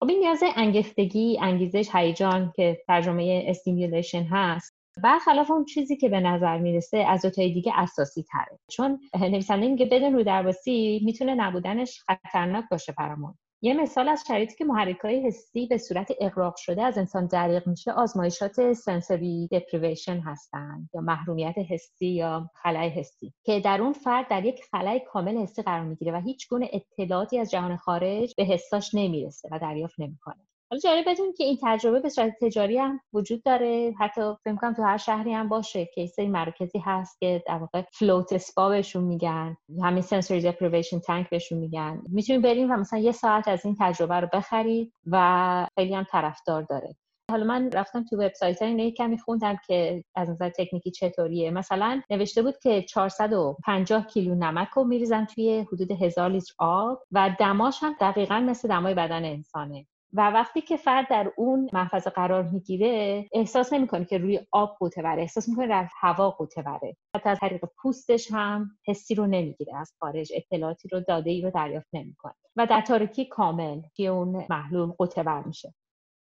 خب 0.00 0.08
این 0.08 0.18
نیاز 0.18 0.42
انگیختگی 0.56 1.38
انگیزش 1.40 1.88
هیجان 1.94 2.52
که 2.56 2.82
ترجمه 2.86 3.44
stimulation 3.46 4.22
هست 4.22 4.74
برخلاف 5.02 5.50
اون 5.50 5.64
چیزی 5.64 5.96
که 5.96 6.08
به 6.08 6.20
نظر 6.20 6.58
می‌رسه 6.58 6.98
از 6.98 7.22
دوتای 7.22 7.52
دیگه 7.52 7.72
اساسی 7.76 8.22
تره. 8.22 8.58
چون 8.70 9.00
نویسنده 9.20 9.68
میگه 9.68 9.86
بدون 9.86 10.12
رو 10.14 10.22
درواسی 10.22 11.00
می‌تونه 11.04 11.34
نبودنش 11.34 12.00
خطرناک 12.00 12.64
باشه 12.70 12.94
برامون. 12.98 13.34
یه 13.62 13.74
مثال 13.74 14.08
از 14.08 14.24
شرایطی 14.28 14.56
که 14.56 14.64
محرکای 14.64 15.26
حسی 15.26 15.66
به 15.66 15.78
صورت 15.78 16.08
اغراق 16.20 16.56
شده 16.56 16.82
از 16.82 16.98
انسان 16.98 17.26
دریغ 17.26 17.66
میشه 17.68 17.92
آزمایشات 17.92 18.72
sensory 18.72 19.48
deprivation 19.52 20.20
هستن 20.20 20.88
یا 20.94 21.00
محرومیت 21.00 21.54
حسی 21.70 22.06
یا 22.06 22.50
خلای 22.54 22.88
حسی 22.88 23.34
که 23.44 23.60
در 23.60 23.80
اون 23.82 23.92
فرد 23.92 24.28
در 24.28 24.44
یک 24.44 24.60
خلای 24.70 25.00
کامل 25.00 25.36
حسی 25.36 25.62
قرار 25.62 25.84
می‌گیره 25.84 26.12
و 26.12 26.20
هیچ 26.20 26.48
گونه 26.48 26.70
اطلاعاتی 26.72 27.38
از 27.38 27.50
جهان 27.50 27.76
خارج 27.76 28.34
به 28.36 28.44
حساش 28.44 28.94
نمی‌رسه 28.94 29.48
و 29.52 29.58
دریافت 29.58 30.00
نمی‌کنه. 30.00 30.49
حالا 30.70 30.80
جالبه 30.80 31.08
بدونی 31.08 31.32
که 31.32 31.44
این 31.44 31.58
تجربه 31.62 32.00
به 32.00 32.08
صورت 32.08 32.32
تجاری 32.40 32.78
هم 32.78 33.00
وجود 33.12 33.42
داره. 33.42 33.94
حتی 33.98 34.20
فکر 34.44 34.56
کنم 34.56 34.74
تو 34.74 34.82
هر 34.82 34.96
شهری 34.96 35.32
هم 35.32 35.48
باشه 35.48 35.88
که 35.94 36.06
سری 36.06 36.28
مراکزی 36.28 36.78
هست 36.78 37.20
که 37.20 37.42
در 37.46 37.58
واقع 37.58 37.82
فلوت 37.92 38.32
اسپا 38.32 38.68
بهشون 38.68 39.04
میگن 39.04 39.56
همین 39.82 40.02
سنسوری 40.02 40.40
دپریویشن 40.40 40.98
تانک 40.98 41.30
بهشون 41.30 41.58
میگن. 41.58 42.02
می‌تونید 42.08 42.42
بریم 42.42 42.70
و 42.70 42.76
مثلا 42.76 42.98
یه 42.98 43.12
ساعت 43.12 43.48
از 43.48 43.64
این 43.64 43.76
تجربه 43.80 44.14
رو 44.20 44.28
بخرید 44.32 44.92
و 45.06 45.66
خیلی 45.78 45.94
هم 45.94 46.06
طرفدار 46.10 46.62
داره. 46.62 46.96
حالا 47.30 47.44
من 47.44 47.70
رفتم 47.72 48.04
تو 48.04 48.16
وبسایت 48.16 48.62
های 48.62 48.92
کمی 48.92 49.18
خوندم 49.18 49.56
که 49.66 50.04
از 50.16 50.30
نظر 50.30 50.48
تکنیکی 50.48 50.90
چطوریه. 50.90 51.50
مثلا 51.50 52.02
نوشته 52.10 52.42
بود 52.42 52.58
که 52.58 52.82
450 52.82 54.06
کیلو 54.06 54.34
نمک 54.34 54.68
رو 54.68 54.84
میریزن 54.84 55.24
توی 55.24 55.60
حدود 55.60 55.90
هزار 55.90 56.30
لیتر 56.30 56.54
آب 56.58 57.02
و 57.12 57.36
دماش 57.40 57.82
هم 57.82 57.96
دقیقا 58.00 58.40
مثل 58.40 58.68
دمای 58.68 58.94
بدن 58.94 59.24
انسانه. 59.24 59.86
و 60.12 60.30
وقتی 60.30 60.60
که 60.60 60.76
فرد 60.76 61.08
در 61.10 61.32
اون 61.36 61.70
محفظه 61.72 62.10
قرار 62.10 62.42
می‌گیره 62.42 63.24
احساس 63.32 63.72
نمی‌کنه 63.72 64.04
که 64.04 64.18
روی 64.18 64.40
آب 64.52 64.76
قوطه 64.78 65.02
بره 65.02 65.22
احساس 65.22 65.48
می‌کنه 65.48 65.66
در 65.66 65.88
هوا 66.00 66.30
قوطه 66.30 66.62
بره. 66.62 66.96
حتی 67.16 67.28
از 67.28 67.38
طریق 67.38 67.64
پوستش 67.82 68.32
هم 68.32 68.70
حسی 68.86 69.14
رو 69.14 69.26
نمی‌گیره 69.26 69.76
از 69.76 69.92
خارج 70.00 70.32
اطلاعاتی 70.34 70.88
رو 70.88 71.00
داده 71.00 71.30
ای 71.30 71.42
رو 71.42 71.50
دریافت 71.50 71.88
نمی‌کنه. 71.92 72.34
و 72.56 72.66
در 72.66 72.80
تاریکی 72.80 73.24
کامل 73.24 73.80
که 73.94 74.06
اون 74.06 74.46
محلول 74.50 74.90
قوطه 74.90 75.22
بر 75.22 75.42
میشه. 75.42 75.74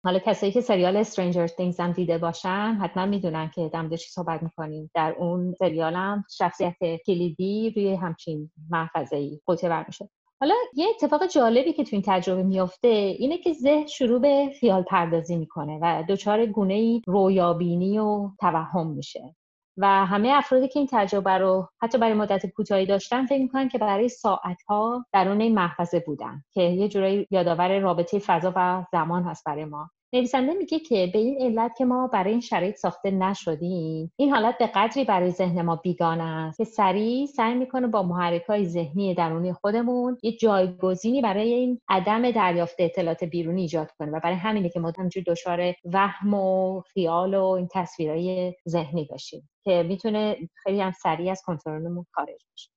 حالا 0.04 0.18
کسایی 0.18 0.52
که 0.52 0.60
سریال 0.60 1.04
Stranger 1.04 1.48
Things 1.48 1.80
هم 1.80 1.92
دیده 1.92 2.18
باشن 2.18 2.78
حتما 2.80 3.06
می‌دونن 3.06 3.50
که 3.54 3.68
دم 3.68 3.96
صحبت 3.96 4.42
می‌کنیم. 4.42 4.90
در 4.94 5.14
اون 5.18 5.54
سریال 5.58 5.94
هم 5.94 6.24
شخصیت 6.30 6.76
کلیدی 7.06 7.72
روی 7.76 7.94
همچین 7.94 8.50
محفظه 8.70 9.16
ای 9.16 9.40
قوطه 9.46 9.86
میشه. 9.86 10.08
حالا 10.40 10.54
یه 10.74 10.86
اتفاق 10.88 11.26
جالبی 11.26 11.72
که 11.72 11.84
تو 11.84 11.96
این 11.96 12.02
تجربه 12.06 12.42
میافته 12.42 12.88
اینه 12.88 13.38
که 13.38 13.52
ذهن 13.52 13.86
شروع 13.86 14.20
به 14.20 14.50
خیال 14.60 14.82
پردازی 14.82 15.36
می‌کنه 15.36 15.78
و 15.82 16.04
دچار 16.08 16.46
گونه 16.46 16.74
ای 16.74 17.02
رویابینی 17.06 17.98
و 17.98 18.30
توهم 18.40 18.86
میشه. 18.86 19.34
و 19.78 19.86
همه 20.06 20.28
افرادی 20.28 20.68
که 20.68 20.78
این 20.78 20.88
تجربه 20.92 21.30
رو 21.30 21.68
حتی 21.82 21.98
برای 21.98 22.14
مدت 22.14 22.46
کوتاهی 22.46 22.86
داشتن 22.86 23.26
فکر 23.26 23.42
می‌کنن 23.42 23.68
که 23.68 23.78
برای 23.78 24.08
ساعتها 24.08 25.06
درون 25.12 25.40
این 25.40 25.54
محفظه 25.54 26.00
بودن 26.06 26.42
که 26.52 26.62
یه 26.62 26.88
جورایی 26.88 27.26
یادآور 27.30 27.78
رابطه 27.78 28.18
فضا 28.18 28.52
و 28.56 28.84
زمان 28.92 29.24
هست 29.24 29.44
برای 29.46 29.64
ما. 29.64 29.90
نویسنده 30.16 30.54
میگه 30.54 30.78
که 30.78 31.10
به 31.12 31.18
این 31.18 31.42
علت 31.42 31.76
که 31.78 31.84
ما 31.84 32.06
برای 32.06 32.30
این 32.30 32.40
شرایط 32.40 32.76
ساخته 32.76 33.10
نشدیم 33.10 34.12
این 34.16 34.30
حالت 34.30 34.58
به 34.58 34.66
قدری 34.66 35.04
برای 35.04 35.30
ذهن 35.30 35.62
ما 35.62 35.76
بیگانه 35.76 36.22
است 36.22 36.58
که 36.58 36.64
سریع 36.64 37.26
سعی 37.26 37.54
می‌کنه 37.54 37.86
با 37.86 38.02
محرک 38.02 38.42
های 38.42 38.66
ذهنی 38.66 39.14
درونی 39.14 39.52
خودمون 39.52 40.18
یه 40.22 40.32
جایگزینی 40.32 41.22
برای 41.22 41.52
این 41.54 41.80
عدم 41.88 42.30
دریافت 42.30 42.74
اطلاعات 42.78 43.24
بیرونی 43.24 43.60
ایجاد 43.62 43.90
کنه 43.98 44.10
و 44.10 44.20
برای 44.20 44.36
همینه 44.36 44.68
که 44.68 44.80
ما 44.80 44.92
همجور 44.98 45.22
دچار 45.26 45.74
وهم 45.84 46.34
و 46.34 46.80
خیال 46.80 47.34
و 47.34 47.44
این 47.44 47.68
تصویرهای 47.72 48.54
ذهنی 48.68 49.08
بشیم 49.12 49.48
که 49.64 49.82
می‌تونه 49.82 50.36
خیلی 50.54 50.80
هم 50.80 50.92
سریع 50.92 51.30
از 51.30 51.42
کنترلمون 51.46 52.06
خارج 52.12 52.44
بشه. 52.54 52.70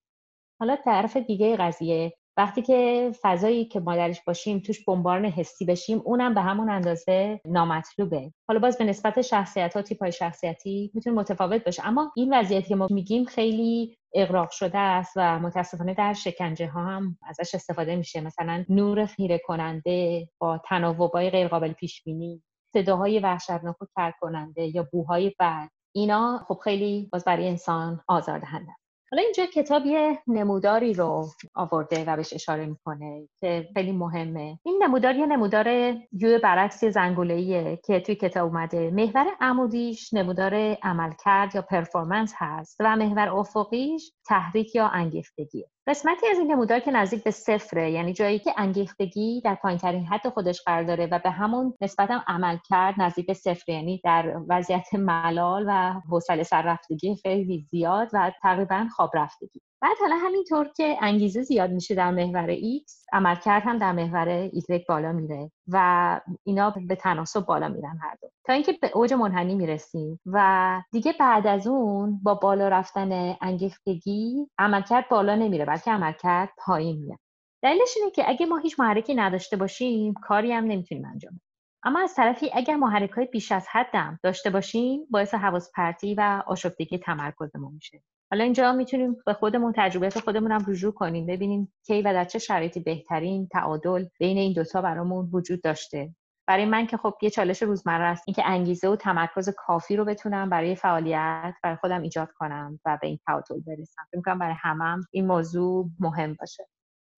حالا 0.60 0.76
طرف 0.76 1.18
دیگه 1.18 1.56
قضیه 1.58 2.14
وقتی 2.38 2.62
که 2.62 3.12
فضایی 3.22 3.66
که 3.66 3.80
ما 3.80 3.96
درش 3.96 4.22
باشیم 4.24 4.60
توش 4.60 4.86
بمباران 4.86 5.26
حسی 5.26 5.66
بشیم 5.66 6.02
اونم 6.06 6.34
به 6.34 6.42
همون 6.42 6.70
اندازه 6.70 7.42
نامطلوبه. 7.46 8.34
حالا 8.48 8.60
باز 8.60 8.78
به 8.78 8.84
نسبت 8.84 9.22
شخصیت 9.22 9.76
ها 9.76 9.82
تیپ 9.82 10.02
های 10.02 10.12
شخصیتی 10.12 10.92
می‌تونه 10.94 11.16
متفاوت 11.16 11.64
باشه. 11.64 11.88
اما 11.88 12.12
این 12.16 12.34
وضعیتی 12.34 12.68
که 12.70 12.76
ما 12.76 12.88
میگیم 12.92 13.26
خیلی 13.26 13.98
اغراق 14.16 14.50
شده 14.52 14.78
است 14.78 15.14
و 15.16 15.40
متاسفانه 15.40 15.94
در 15.94 16.14
شکنجه 16.14 16.68
ها 16.68 16.86
هم 16.86 17.18
ازش 17.24 17.56
استفاده 17.56 17.96
میشه. 17.96 18.22
مثلا 18.22 18.66
نور 18.70 19.06
خیره 19.06 19.42
کننده 19.46 20.30
با 20.42 20.62
تناوبای 20.66 21.30
غیرقابل 21.30 21.74
پیش 21.74 22.04
بینی 22.04 22.44
صداهای 22.74 23.20
وحشتناک 23.20 23.82
و 23.82 23.86
ترک 23.96 24.14
کننده 24.22 24.76
یا 24.76 24.88
بوهای 24.92 25.36
بد. 25.40 25.70
اینا 25.96 26.46
خب 26.48 26.60
خیلی 26.64 27.10
باز 27.12 27.26
برای 27.26 27.48
انسان 27.48 28.02
آزاردهنده. 28.08 28.72
حالا 29.12 29.24
اینجا 29.24 29.46
کتاب 29.46 29.86
یه 29.86 30.20
نموداری 30.28 30.94
رو 30.94 31.28
آورده 31.56 32.04
و 32.08 32.16
بهش 32.16 32.34
اشاره 32.34 32.66
می‌کنه 32.66 33.28
که 33.40 33.68
خیلی 33.74 33.92
مهمه. 33.92 34.60
این 34.66 34.84
نمودار 34.84 35.16
یه 35.16 35.26
نمودار 35.26 35.68
یو 36.12 36.40
برعکس 36.44 36.86
زنگولهیه 36.86 37.80
که 37.86 38.00
توی 38.00 38.16
کتاب 38.16 38.46
اومده. 38.46 38.92
محور 38.92 39.26
عمودیش 39.42 40.14
نمودار 40.14 40.78
عملکرد 40.84 41.56
یا 41.56 41.62
پرفورمنس 41.62 42.34
هست 42.38 42.78
و 42.80 42.96
محور 42.96 43.30
افقیش 43.30 44.12
تحریک 44.28 44.76
یا 44.76 44.88
انگیختگیه. 44.88 45.70
قسمتی 45.90 46.28
از 46.28 46.38
این 46.40 46.52
نمودار 46.52 46.80
که 46.80 46.92
نزدیک 46.92 47.24
به 47.24 47.32
صفره 47.32 47.92
یعنی 47.92 48.14
جایی 48.14 48.40
که 48.40 48.54
انگیختگی 48.58 49.42
در 49.42 49.56
پایینترین 49.56 50.06
حد 50.06 50.30
خودش 50.30 50.62
قرار 50.62 50.84
داره 50.84 51.06
و 51.06 51.20
به 51.20 51.30
همون 51.30 51.74
نسبت 51.82 52.12
هم 52.12 52.24
عمل 52.28 52.58
کرد 52.70 52.96
نزدیک 52.98 53.28
به 53.28 53.34
صفر 53.34 53.72
یعنی 53.72 54.02
در 54.04 54.36
وضعیت 54.50 54.94
ملال 54.94 55.66
و 55.68 55.94
حوصله 56.10 56.44
سررفتگی 56.44 57.16
خیلی 57.16 57.66
زیاد 57.72 58.10
و 58.14 58.32
تقریبا 58.42 58.88
خواب 58.96 59.12
رفتگی. 59.14 59.62
بعد 59.82 59.98
حالا 60.00 60.16
همینطور 60.16 60.68
که 60.78 60.98
انگیزه 61.02 61.42
زیاد 61.42 61.72
میشه 61.72 61.96
در 61.96 62.12
محور 62.12 62.56
X 62.56 62.92
عملکرد 63.14 63.64
هم 63.64 63.78
در 63.78 63.92
محور 63.92 64.50
Y 64.50 64.86
بالا 64.90 65.12
میره 65.12 65.52
و 65.68 66.20
اینا 66.44 66.70
به 66.88 66.96
تناسب 66.96 67.46
بالا 67.46 67.68
میرن 67.68 67.98
هر 68.02 68.18
دو. 68.22 68.30
تا 68.46 68.54
اینکه 68.54 68.74
به 68.82 68.92
اوج 68.94 69.14
منحنی 69.14 69.56
می‌رسیم 69.56 70.20
و 70.26 70.82
دیگه 70.92 71.14
بعد 71.20 71.48
از 71.48 71.68
اون 71.68 72.20
با 72.24 72.34
بالا 72.34 72.68
رفتن 72.68 73.36
انگیختگی 73.42 74.48
عملکرد 74.58 75.10
بالا 75.10 75.36
نمیره 75.36 75.66
بلکه 75.66 75.92
عملکرد 75.92 76.50
پایین 76.58 77.00
میاد. 77.00 77.20
دلیلش 77.64 77.94
اینه 77.98 78.12
که 78.12 78.30
اگه 78.30 78.46
ما 78.46 78.58
هیچ 78.58 78.80
محرکی 78.80 79.16
نداشته 79.16 79.58
باشیم 79.58 80.14
کاری 80.14 80.52
هم 80.54 80.64
نمی‌تونیم 80.64 81.06
انجام 81.06 81.32
بدیم. 81.32 81.44
اما 81.84 82.00
از 82.00 82.16
طرفی 82.16 82.50
اگر 82.54 82.76
محرک 82.76 83.10
های 83.10 83.26
بیش 83.26 83.52
از 83.52 83.68
حدم 83.72 84.20
داشته 84.24 84.50
باشیم 84.50 85.08
باعث 85.10 85.34
حواس 85.34 85.72
پرتی 85.76 86.16
و 86.16 86.44
آشفتگی 86.48 86.98
تمرکزمون 86.98 87.74
میشه. 87.74 88.02
حالا 88.32 88.44
اینجا 88.44 88.72
می‌تونیم 88.74 89.18
به 89.26 89.34
خودمون 89.34 89.74
تجربیات 89.78 90.20
خودمون 90.20 90.52
هم 90.52 90.66
رجوع 90.68 90.94
کنیم 90.94 91.26
ببینیم 91.26 91.74
کی 91.88 92.02
و 92.02 92.14
در 92.14 92.26
چه 92.26 92.40
شرایطی 92.40 92.80
بهترین 92.80 93.48
تعادل 93.48 94.06
بین 94.20 94.38
این 94.38 94.54
دوتا 94.54 94.82
برامون 94.82 95.30
وجود 95.34 95.62
داشته. 95.62 96.16
برای 96.48 96.66
من 96.66 96.88
که 96.88 96.98
خب 96.98 97.14
یه 97.22 97.30
چالش 97.30 97.64
روزمره 97.64 98.06
است 98.06 98.24
اینکه 98.28 98.44
انگیزه 98.46 98.88
و 98.88 98.96
تمرکز 98.96 99.50
کافی 99.58 99.96
رو 99.96 100.06
بتونم 100.06 100.50
برای 100.50 100.76
فعالیت 100.76 101.54
برای 101.64 101.76
خودم 101.76 102.02
ایجاد 102.02 102.32
کنم 102.32 102.80
و 102.86 102.98
به 103.02 103.08
این 103.08 103.20
تعادل 103.26 103.60
برسم. 103.68 104.02
فکر 104.12 104.36
برای 104.36 104.56
همم 104.60 105.02
این 105.12 105.28
موضوع 105.28 105.90
مهم 106.00 106.36
باشه. 106.40 106.68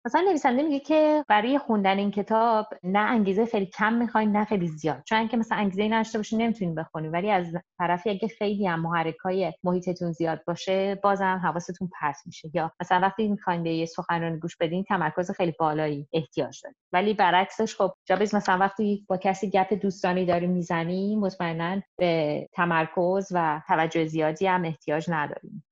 مثلا 0.05 0.21
نویسنده 0.21 0.63
میگه 0.63 0.79
که 0.79 1.25
برای 1.27 1.57
خوندن 1.59 1.97
این 1.97 2.11
کتاب 2.11 2.67
نه 2.83 2.99
انگیزه 2.99 3.45
خیلی 3.45 3.65
کم 3.65 3.93
می‌خواین 3.93 4.31
نه 4.31 4.45
خیلی 4.45 4.67
زیاد. 4.67 5.03
چون 5.05 5.27
که 5.27 5.37
مثلا 5.37 5.57
انگیزه 5.57 5.87
نشته 5.87 6.19
باشین 6.19 6.41
نمی‌تونین 6.41 6.75
بخونین 6.75 7.11
ولی 7.11 7.31
از 7.31 7.55
طرفی 7.77 8.09
اگه 8.09 8.27
خیلی 8.27 8.67
هم 8.67 8.81
محرک 8.81 9.17
های 9.17 9.53
محیطتون 9.63 10.11
زیاد 10.11 10.43
باشه 10.45 10.95
بازم 11.03 11.41
حواستون 11.43 11.89
پرت 12.01 12.17
میشه. 12.25 12.49
یا 12.53 12.71
مثلا 12.81 12.99
وقتی 12.99 13.27
می‌خواین 13.27 13.63
به 13.63 13.73
یه 13.73 13.85
سخنرانی 13.85 14.39
گوش 14.39 14.57
بدین 14.57 14.83
تمرکز 14.83 15.31
خیلی 15.31 15.53
بالایی 15.59 16.07
احتیاج 16.13 16.61
دارید 16.63 16.77
ولی 16.93 17.13
برعکسش 17.13 17.75
خب 17.75 17.93
جابز 18.05 18.35
مثلا 18.35 18.57
وقتی 18.57 19.05
با 19.09 19.17
کسی 19.17 19.49
گپ 19.49 19.73
دوستانی 19.73 20.25
داری 20.25 20.47
می‌زنی 20.47 21.15
مطمئنا 21.15 21.81
به 21.97 22.47
تمرکز 22.53 23.27
و 23.31 23.61
توجه 23.67 24.05
زیادی 24.05 24.47
هم 24.47 24.65
احتیاج 24.65 25.05
نداریم 25.09 25.63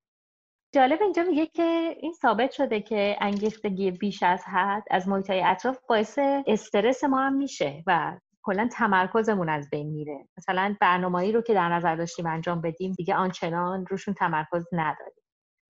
جالب 0.72 1.02
اینجا 1.02 1.24
میگه 1.24 1.46
که 1.46 1.96
این 2.00 2.14
ثابت 2.14 2.52
شده 2.52 2.82
که 2.82 3.18
انگیختگی 3.22 3.92
بیش 3.92 4.24
از 4.24 4.44
حد 4.46 4.84
از 4.92 5.08
محیط 5.08 5.30
اطراف 5.30 5.78
باعث 5.90 6.20
استرس 6.48 7.04
ما 7.04 7.20
هم 7.20 7.34
میشه 7.34 7.84
و 7.88 8.18
کلا 8.44 8.70
تمرکزمون 8.72 9.50
از 9.50 9.70
بین 9.70 9.90
میره. 9.90 10.28
مثلا 10.38 10.76
برنامه‌ای 10.82 11.32
رو 11.32 11.42
که 11.42 11.54
در 11.54 11.70
نظر 11.70 11.96
داشتیم 11.96 12.28
انجام 12.28 12.62
بدیم 12.62 12.92
دیگه 12.92 13.16
آنچنان 13.16 13.86
روشون 13.86 14.14
تمرکز 14.14 14.66
نداریم. 14.72 15.19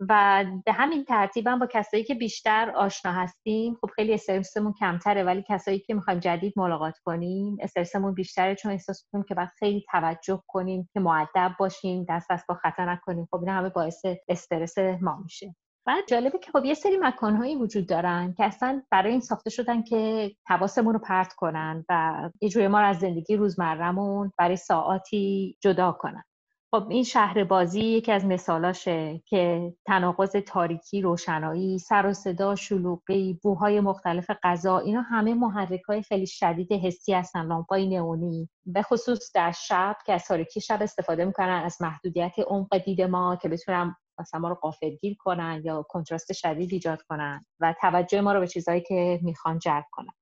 و 0.10 0.46
به 0.66 0.72
همین 0.72 1.06
ترتیب 1.06 1.48
هم 1.48 1.60
با 1.60 1.68
کسایی 1.68 2.04
که 2.04 2.16
بیشتر 2.16 2.72
آشنا 2.76 3.12
هستیم 3.12 3.78
خب 3.82 3.90
خیلی 3.96 4.14
استرسمون 4.14 4.74
کمتره 4.74 5.24
ولی 5.24 5.44
کسایی 5.50 5.80
که 5.80 5.94
می‌خوایم 5.94 6.20
جدید 6.20 6.54
ملاقات 6.56 6.98
کنیم 7.06 7.58
استرسمون 7.62 8.14
بیشتره 8.14 8.56
چون 8.56 8.72
احساس 8.72 9.06
کنیم 9.12 9.24
که 9.24 9.36
باید 9.36 9.50
خیلی 9.60 9.86
توجه 9.92 10.44
کنیم 10.48 10.90
که 10.94 11.00
معدب 11.00 11.52
باشیم 11.60 12.06
دست 12.10 12.32
دست 12.32 12.48
با 12.48 12.56
خطر 12.56 12.92
نکنیم. 12.92 13.28
خب 13.32 13.38
این 13.38 13.50
همه 13.50 13.70
باعث 13.70 14.06
استرس 14.30 14.78
ما 14.78 15.20
میشه. 15.24 15.56
و 15.88 15.96
جالبه 16.08 16.40
که 16.40 16.52
خب 16.52 16.66
یه 16.66 16.74
سری 16.74 16.98
مکانهایی 17.02 17.56
وجود 17.56 17.88
دارن 17.88 18.34
که 18.38 18.44
اصلا 18.46 18.82
برای 18.92 19.12
این 19.12 19.22
ساخته 19.22 19.50
شدن 19.50 19.84
که 19.84 20.32
حواسمون 20.48 20.94
رو 20.94 21.00
پرت 21.00 21.34
کنن 21.34 21.86
و 21.90 22.14
یه 22.42 22.50
جوری 22.50 22.68
ما 22.68 22.82
رو 22.82 22.88
از 22.88 23.00
زندگی 23.00 23.36
روزمرهمون 23.36 24.32
برای 24.38 24.56
ساعاتی 24.56 25.58
جدا 25.62 25.92
کنن. 25.92 26.24
خب 26.74 26.88
این 26.90 27.04
شهر 27.04 27.44
بازی 27.44 27.82
یکی 27.82 28.12
از 28.12 28.26
مثالاشه 28.26 29.22
که 29.26 29.74
تناقض 29.86 30.32
تاریکی 30.32 31.02
روشنایی 31.02 31.80
سر 31.80 32.06
و 32.06 32.14
صدا 32.14 32.56
شلوغی 32.56 33.40
بوهای 33.44 33.80
مختلف 33.80 34.32
غذا 34.44 34.80
اینا 34.80 35.02
همه 35.02 35.34
محرک 35.34 35.82
های 35.82 36.02
خیلی 36.02 36.28
شدید 36.28 36.74
حسی 36.74 37.14
هستن 37.14 37.46
لامپای 37.46 37.88
نئونی. 37.88 38.50
به 38.66 38.82
خصوص 38.82 39.32
در 39.36 39.52
شب 39.52 39.98
که 40.06 40.14
از 40.14 40.26
تاریکی 40.26 40.62
شب 40.62 40.80
استفاده 40.82 41.26
می‌کنن 41.26 41.62
از 41.66 41.82
محدودیت 41.82 42.34
عمق 42.48 42.78
دید 42.78 43.02
ما 43.02 43.36
که 43.36 43.50
بتونن 43.50 43.96
مثلا 44.20 44.40
ما 44.40 44.50
رو 44.50 44.56
قافلگیر 44.56 45.16
کنن 45.20 45.62
یا 45.66 45.86
کنتراست 45.90 46.34
شدید 46.34 46.74
ایجاد 46.74 47.02
کنن 47.02 47.46
و 47.60 47.74
توجه 47.82 48.22
ما 48.22 48.34
رو 48.34 48.40
به 48.40 48.48
چیزهایی 48.48 48.82
که 48.82 49.20
می‌خوان 49.24 49.60
جلب 49.60 49.86
کنن. 49.92 50.14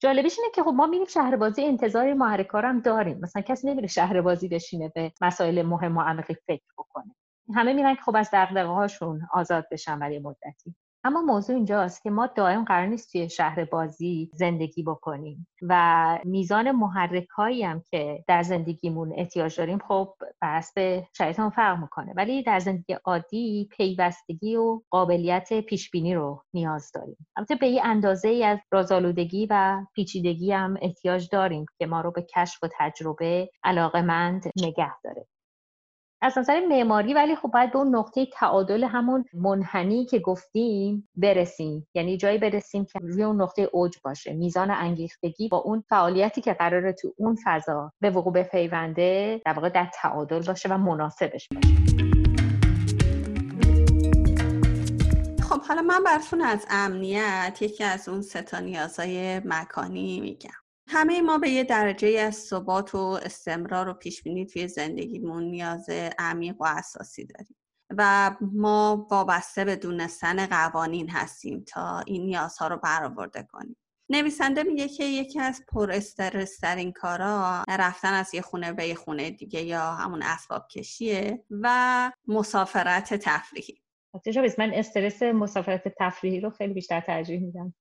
جالبیش 0.00 0.38
اینه 0.38 0.50
که 0.54 0.62
خب 0.62 0.70
ما 0.70 0.86
میریم 0.86 1.06
شهر 1.06 1.36
بازی 1.36 1.64
انتظار 1.64 2.14
محرکار 2.14 2.66
هم 2.66 2.80
داریم. 2.80 3.18
مثلا 3.20 3.42
کسی 3.42 3.70
نمیره 3.70 3.88
شهر 3.88 4.20
بازی 4.20 4.48
بشینه 4.48 4.88
به 4.88 5.12
مسائل 5.20 5.62
مهم 5.62 5.96
و 5.96 6.00
عمیقی 6.00 6.34
فکر 6.34 6.72
بکنه. 6.78 7.14
همه 7.54 7.72
میرن 7.72 7.94
که 7.94 8.02
خب 8.02 8.16
از 8.16 8.30
دغدغه 8.32 8.68
هاشون 8.68 9.20
آزاد 9.32 9.66
بشن 9.72 9.98
برای 9.98 10.18
مدتی. 10.18 10.74
اما 11.04 11.22
موضوع 11.22 11.56
اینجاست 11.56 12.02
که 12.02 12.10
ما 12.10 12.26
دائم 12.26 12.64
قرار 12.64 12.86
نیست 12.86 13.12
توی 13.12 13.28
شهر 13.30 13.64
بازی 13.64 14.30
زندگی 14.34 14.82
بکنیم 14.82 15.46
و 15.62 16.18
میزان 16.24 16.70
محرک 16.70 17.28
هایی 17.28 17.62
هم 17.62 17.82
که 17.90 18.24
در 18.28 18.42
زندگیمون 18.42 19.12
احتیاج 19.16 19.56
داریم 19.56 19.78
خب 19.78 20.14
بر 20.40 20.62
به 20.74 21.08
شرایطمون 21.16 21.50
فرق 21.50 21.78
می‌کنه. 21.78 22.12
ولی 22.16 22.42
در 22.42 22.58
زندگی 22.58 22.92
عادی 23.04 23.68
پیوستگی 23.70 24.56
و 24.56 24.80
قابلیت 24.90 25.60
پیش 25.60 25.90
بینی 25.90 26.14
رو 26.14 26.42
نیاز 26.54 26.90
داریم. 26.94 27.26
البته 27.36 27.54
به 27.54 27.66
این 27.66 27.80
اندازه 27.84 28.28
ای 28.28 28.44
از 28.44 28.58
رازآلودگی 28.72 29.46
و 29.50 29.80
پیچیدگی 29.94 30.52
هم 30.52 30.76
احتیاج 30.82 31.28
داریم 31.32 31.66
که 31.78 31.86
ما 31.86 32.00
رو 32.00 32.10
به 32.10 32.26
کشف 32.36 32.64
و 32.64 32.68
تجربه 32.78 33.50
علاقمند 33.64 34.44
نگه 34.56 35.00
داره. 35.04 35.26
از 36.22 36.38
نظر 36.38 36.66
معماری 36.66 37.14
ولی 37.14 37.36
خب 37.36 37.48
باید 37.48 37.72
به 37.72 37.78
اون 37.78 37.96
نقطه 37.96 38.26
تعادل 38.26 38.84
همون 38.84 39.24
منحنی 39.34 40.04
که 40.04 40.18
گفتیم 40.18 41.08
برسیم. 41.16 41.88
یعنی 41.94 42.16
جایی 42.16 42.38
برسیم 42.38 42.84
که 42.84 42.98
روی 42.98 43.22
اون 43.22 43.42
نقطه 43.42 43.68
اوج 43.72 43.96
باشه. 44.04 44.32
میزان 44.32 44.70
انگیختگی 44.70 45.48
با 45.48 45.56
اون 45.56 45.84
فعالیتی 45.88 46.40
که 46.40 46.52
قراره 46.52 46.92
تو 46.92 47.14
اون 47.16 47.36
فضا 47.44 47.92
به 48.00 48.10
وقوع 48.10 48.32
بپیونده 48.32 49.40
در 49.44 49.52
واقع 49.52 49.68
در 49.68 49.90
تعادل 49.94 50.42
باشه 50.42 50.68
و 50.68 50.78
مناسبش 50.78 51.48
باشه. 51.54 51.74
خب 55.42 55.62
حالا 55.62 55.82
من 55.82 56.04
براتون 56.04 56.40
از 56.40 56.66
امنیت 56.70 57.58
یکی 57.60 57.84
از 57.84 58.08
اون 58.08 58.22
ستا 58.22 58.60
نیازهای 58.60 59.40
مکانی 59.44 60.20
میگم. 60.20 60.69
همه 60.92 61.20
ما 61.20 61.38
به 61.38 61.50
یه 61.50 61.64
درجه 61.64 62.20
از 62.20 62.34
ثبات 62.34 62.94
و 62.94 62.98
استمرار 62.98 63.88
و 63.88 63.94
پیش 63.94 64.22
بینی 64.22 64.46
توی 64.46 64.68
زندگیمون 64.68 65.44
نیاز 65.44 65.86
عمیق 66.18 66.60
و 66.60 66.64
اساسی 66.64 67.26
داریم. 67.26 67.56
و 67.98 68.36
ما 68.40 69.06
وابسته 69.10 69.64
به 69.64 69.76
دونستن 69.76 70.46
قوانین 70.46 71.10
هستیم 71.10 71.64
تا 71.68 72.00
این 72.06 72.24
نیازها 72.24 72.68
رو 72.68 72.76
برآورده 72.76 73.48
کنیم. 73.52 73.76
نویسنده 74.08 74.62
میگه 74.62 74.88
که 74.88 75.04
یکی 75.04 75.40
از 75.40 75.62
پر 75.68 75.90
استرس 75.92 76.58
ترین 76.58 76.92
کارا 76.92 77.64
رفتن 77.68 78.12
از 78.12 78.34
یه 78.34 78.40
خونه 78.40 78.72
به 78.72 78.86
یه 78.86 78.94
خونه 78.94 79.30
دیگه 79.30 79.62
یا 79.62 79.92
همون 79.92 80.22
اسباب 80.22 80.68
کشیه 80.68 81.44
و 81.50 82.12
مسافرت 82.26 83.14
تفریحی. 83.14 83.82
من 84.58 84.70
استرس 84.74 85.22
مسافرت 85.22 85.94
تفریحی 85.98 86.40
رو 86.40 86.50
خیلی 86.50 86.74
بیشتر 86.74 87.00
ترجیح 87.00 87.40
میدم. 87.40 87.74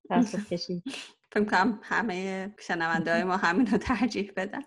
کشی. 0.52 0.84
فکر 1.32 1.44
کنم 1.44 1.80
همه 1.84 2.54
شنونده 2.60 3.14
های 3.14 3.24
ما 3.24 3.38
همین 3.38 3.68
رو 3.68 3.78
ترجیح 3.78 4.32
بدن. 4.36 4.62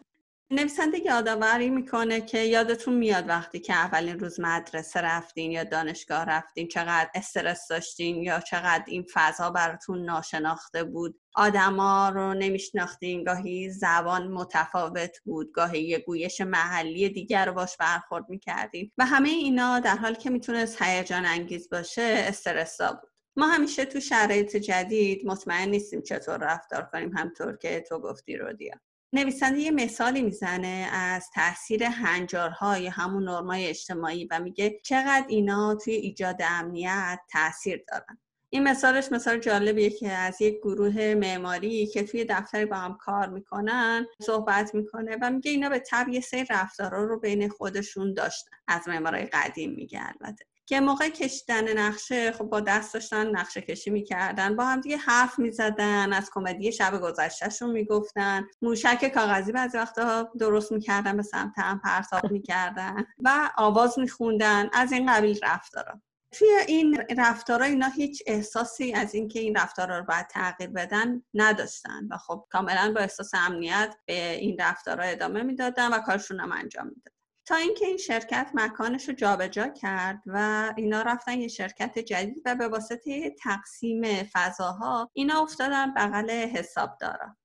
نویسنده 0.51 0.98
یادآوری 0.98 1.70
می‌کنه 1.70 2.20
که 2.20 2.38
یادتون 2.38 2.94
میاد 2.94 3.29
وقتی 3.29 3.61
که 3.61 3.72
اولین 3.75 4.18
روز 4.18 4.40
مدرسه 4.40 5.01
رفتین 5.01 5.53
یا 5.53 5.64
دانشگاه 5.64 6.25
رفتین 6.25 6.68
چقدر 6.68 7.11
استرس 7.14 7.68
داشتین 7.68 8.22
یا 8.22 8.40
چقدر 8.40 8.85
این 8.87 9.07
فضا 9.12 9.51
براتون 9.51 10.05
ناشناخته 10.05 10.85
بود؟ 10.85 11.20
آدما 11.35 12.09
رو 12.09 12.35
نمیشناختین 12.35 13.25
گاهی 13.25 13.70
زبان 13.70 14.29
متفاوت 14.29 15.18
بود 15.25 15.53
گاهی 15.53 15.83
یه 15.83 15.98
گویش 15.98 16.40
محلی 16.40 17.09
دیگر 17.09 17.46
رو 17.46 17.53
باش 17.53 17.77
برخورد 17.77 18.25
می‌کردین 18.29 18.90
و 18.98 19.07
همه 19.07 19.29
اینا 19.29 19.81
در 19.81 19.96
حالی 19.96 20.16
که 20.16 20.31
می‌تونست 20.31 20.83
هیجان 20.83 21.27
انگیز 21.27 21.68
باشه 21.68 22.03
استرسا 22.29 22.92
بود. 22.92 23.12
ما 23.36 23.46
همیشه 23.46 23.84
تو 23.84 24.00
شرایط 24.00 24.56
جدید 24.56 25.26
مطمئن 25.26 25.68
نیستیم 25.68 26.02
چطور 26.02 26.36
رفتار 26.36 26.88
کنیم 26.92 27.16
همطور 27.16 27.56
که 27.56 27.80
تو 27.80 27.98
گفتی 27.98 28.36
رو 28.36 28.52
دیا 28.52 28.74
نویسنده 29.12 29.58
یه 29.58 29.70
مثالی 29.70 30.22
می‌زنه 30.22 30.88
از 30.92 31.30
تاثیر 31.34 31.84
هنجارها 31.84 32.78
یا 32.78 32.90
همون 32.90 33.24
نرمای 33.24 33.66
اجتماعی 33.66 34.28
و 34.30 34.40
میگه 34.40 34.80
چقدر 34.84 35.24
اینا 35.28 35.74
توی 35.74 35.94
ایجاد 35.94 36.36
امنیت 36.44 37.18
تاثیر 37.32 37.84
دارن. 37.88 38.18
این 38.50 38.62
مثالش 38.62 39.12
مثال 39.12 39.38
جالبیه 39.38 39.90
که 39.90 40.10
از 40.10 40.40
یک 40.40 40.58
گروه 40.58 41.14
معماری 41.14 41.86
که 41.86 42.02
توی 42.02 42.24
دفتری 42.24 42.64
با 42.64 42.76
هم 42.76 42.96
کار 42.96 43.28
می‌کنن 43.28 44.06
صحبت 44.22 44.74
می‌کنه 44.74 45.16
و 45.22 45.30
میگه 45.30 45.50
اینا 45.50 45.68
به 45.68 45.78
طب 45.78 46.08
یه 46.08 46.20
سری 46.20 46.46
رفتارا 46.50 47.04
رو 47.04 47.20
بین 47.20 47.48
خودشون 47.48 48.14
داشتن. 48.14 48.56
از 48.68 48.88
معمارای 48.88 49.26
قدیم 49.26 49.70
میگه 49.74 50.00
البته. 50.06 50.44
که 50.66 50.81
موقع 50.81 51.09
کشیدن 51.09 51.79
نقشه 51.79 52.33
خب 52.33 52.44
با 52.44 52.61
دست 52.61 52.94
داشتن 52.94 53.27
نقشه 53.27 53.61
کشی 53.61 53.90
می‌کردن 53.90 54.57
با 54.57 54.64
هم 54.64 54.81
دیگه 54.81 54.96
حرف 54.96 55.38
می‌زدن 55.38 56.12
از 56.12 56.31
کمدی 56.35 56.72
شب 56.72 57.01
گذشتهشون 57.01 57.70
می‌گفتن. 57.70 58.48
موشک 58.62 59.09
کاغذی 59.14 59.53
بعضی 59.53 59.79
وقتا 59.79 60.31
درست 60.38 60.72
می‌کردن 60.72 61.16
به 61.16 61.22
سمت 61.22 61.53
هم 61.57 61.81
پرتاب 61.85 62.33
می‌کردن 62.33 63.07
و 63.18 63.51
آواز 63.57 63.98
میخوندن 63.98 64.70
از 64.72 64.92
این 64.92 65.12
قبیل 65.12 65.38
رفتارا. 65.42 66.03
توی 66.33 66.48
این 66.66 67.05
رفتارها 67.18 67.66
اینا 67.66 67.88
هیچ 67.88 68.22
احساسی 68.27 68.92
از 68.92 69.14
اینکه 69.14 69.40
این 69.40 69.57
رفتارها 69.57 69.98
رو 69.98 70.05
باید 70.05 70.27
تغییر 70.27 70.70
بدن 70.70 71.22
نداشتن 71.35 72.09
و 72.11 72.16
خب 72.16 72.46
کاملا 72.51 72.92
با 72.94 73.01
احساس 73.01 73.35
امنیت 73.35 73.94
به 74.07 74.33
این 74.33 74.57
رفتارها 74.61 75.07
ادامه 75.07 75.42
می‌دادن 75.42 75.92
و 75.94 75.98
کارشون 75.98 76.40
هم 76.40 76.53
انجام 76.53 76.87
می‌دادن. 76.87 77.21
تا 77.46 77.55
اینکه 77.55 77.87
این 77.87 77.96
شرکت 77.96 78.50
مکانش 78.55 79.09
رو 79.09 79.14
جابجا 79.14 79.68
کرد 79.68 80.22
و 80.26 80.72
اینا 80.76 81.02
رفتن 81.02 81.40
یه 81.40 81.48
شرکت 81.48 81.98
جدید 81.98 82.42
و 82.44 82.55
به 82.55 82.68
واسطه 82.68 83.31
تقسیم 83.31 84.02
فضاها 84.33 85.11
اینا 85.12 85.42
افتادن 85.42 85.94
بغل 85.94 86.31
حسابدارا. 86.31 87.37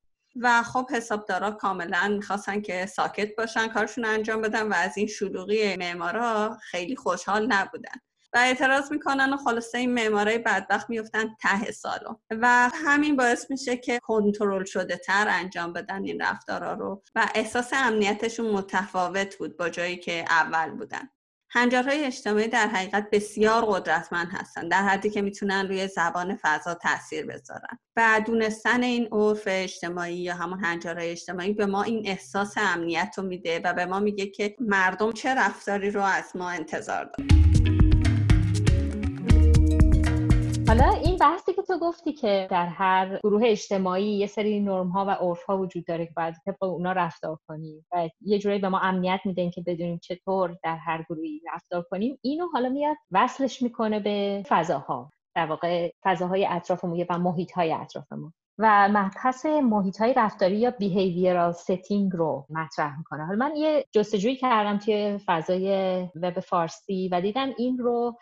و 0.41 0.63
خب 0.63 0.89
حسابدارا 0.91 1.51
کاملا 1.51 2.07
می‌خواستن 2.07 2.61
که 2.61 2.85
ساکت 2.85 3.35
باشن 3.37 3.67
کارشون 3.67 4.05
انجام 4.05 4.41
بدن 4.41 4.67
و 4.67 4.73
از 4.73 4.97
این 4.97 5.07
شلوغی 5.07 5.75
معمارا 5.75 6.57
خیلی 6.61 6.95
خوشحال 6.95 7.47
نبودن. 7.53 7.99
اعتراض 8.39 8.91
می‌کنن 8.91 9.33
و 9.33 9.37
خلاصه 9.37 9.77
این 9.77 9.93
معمارای 9.93 10.37
بدبخت 10.37 10.89
میفتن 10.89 11.35
ته 11.41 11.71
سالو. 11.71 12.15
و 12.31 12.69
همین 12.73 13.15
باعث 13.15 13.51
میشه 13.51 13.77
که 13.77 13.99
کنترل 13.99 14.63
شده 14.65 14.97
تر 14.97 15.27
انجام 15.29 15.73
بدن 15.73 16.03
این 16.03 16.21
رفتارا 16.21 16.73
رو 16.73 17.03
و 17.15 17.27
احساس 17.35 17.73
امنیتشون 17.73 18.51
متفاوت 18.51 19.35
بود 19.35 19.57
با 19.57 19.69
جایی 19.69 19.97
که 19.97 20.25
اول 20.29 20.71
بودن. 20.71 21.09
هنجارهای 21.49 22.05
اجتماعی 22.05 22.47
در 22.47 22.67
حقیقت 22.67 23.09
بسیار 23.11 23.65
قدرتمند 23.65 24.27
هستند 24.31 24.71
در 24.71 24.83
حدی 24.83 25.09
که 25.09 25.21
می‌تونن 25.21 25.67
روی 25.67 25.87
زبان 25.87 26.39
فضا 26.41 26.73
تاثیر 26.73 27.25
بذارن. 27.25 27.79
و 27.95 28.21
دونستن 28.25 28.83
این 28.83 29.07
عرف 29.11 29.43
اجتماعی 29.45 30.17
یا 30.17 30.35
همون 30.35 30.63
هنجارهای 30.63 31.11
اجتماعی 31.11 31.53
به 31.53 31.65
ما 31.65 31.83
این 31.83 32.07
احساس 32.07 32.53
امنیت 32.57 33.13
رو 33.17 33.23
میده 33.23 33.61
و 33.63 33.73
به 33.73 33.85
ما 33.85 33.99
میگه 33.99 34.27
که 34.27 34.55
مردم 34.59 35.11
چه 35.11 35.35
رفتاری 35.35 35.91
رو 35.91 36.01
از 36.01 36.35
ما 36.35 36.49
انتظار 36.49 37.05
دارن. 37.05 37.86
حالا 40.67 40.89
این 40.89 41.17
بحثی 41.17 41.53
که 41.53 41.61
تو 41.61 41.79
گفتی 41.79 42.13
که 42.13 42.47
در 42.51 42.65
هر 42.65 43.19
گروه 43.23 43.41
اجتماعی 43.45 44.17
یه 44.17 44.27
سری 44.27 44.59
نرم 44.59 44.87
ها 44.87 45.05
و 45.05 45.09
عرف 45.09 45.43
ها 45.43 45.57
وجود 45.57 45.85
داره 45.85 46.05
که 46.05 46.13
باید 46.15 46.35
طبق 46.45 46.63
اونا 46.63 46.91
رفتار 46.91 47.37
کنیم 47.47 47.85
و 47.91 48.09
یه 48.21 48.39
جوری 48.39 48.59
به 48.59 48.69
ما 48.69 48.79
امنیت 48.79 49.19
میده 49.25 49.49
که 49.49 49.61
بدونیم 49.61 49.99
چطور 50.03 50.57
در 50.63 50.75
هر 50.75 51.05
گروهی 51.09 51.41
رفتار 51.53 51.85
کنیم 51.91 52.19
اینو 52.21 52.47
حالا 52.53 52.69
میاد 52.69 52.97
وصلش 53.11 53.61
می‌کنه 53.61 53.99
به 53.99 54.43
فضاها 54.49 55.11
در 55.35 55.45
واقع 55.45 55.91
فضاهای 56.03 56.47
اطرافمون 56.49 57.05
و 57.09 57.17
محیط 57.17 57.51
های 57.51 57.73
اطرافمون 57.73 58.33
و 58.57 58.89
مبحث 58.91 59.45
محیط 59.45 59.97
های 59.97 60.13
رفتاری 60.13 60.55
یا 60.57 60.71
بیهیویرال 60.71 61.51
ستینگ 61.51 62.11
رو 62.13 62.45
مطرح 62.49 62.97
می‌کنه. 62.97 63.25
حالا 63.25 63.37
من 63.37 63.55
یه 63.55 63.85
جستجویی 63.91 64.35
کردم 64.35 64.77
توی 64.77 65.19
فضای 65.25 65.71
وب 66.15 66.39
فارسی 66.39 67.09
و 67.11 67.21
دیدم 67.21 67.49
این 67.57 67.77
رو 67.77 68.17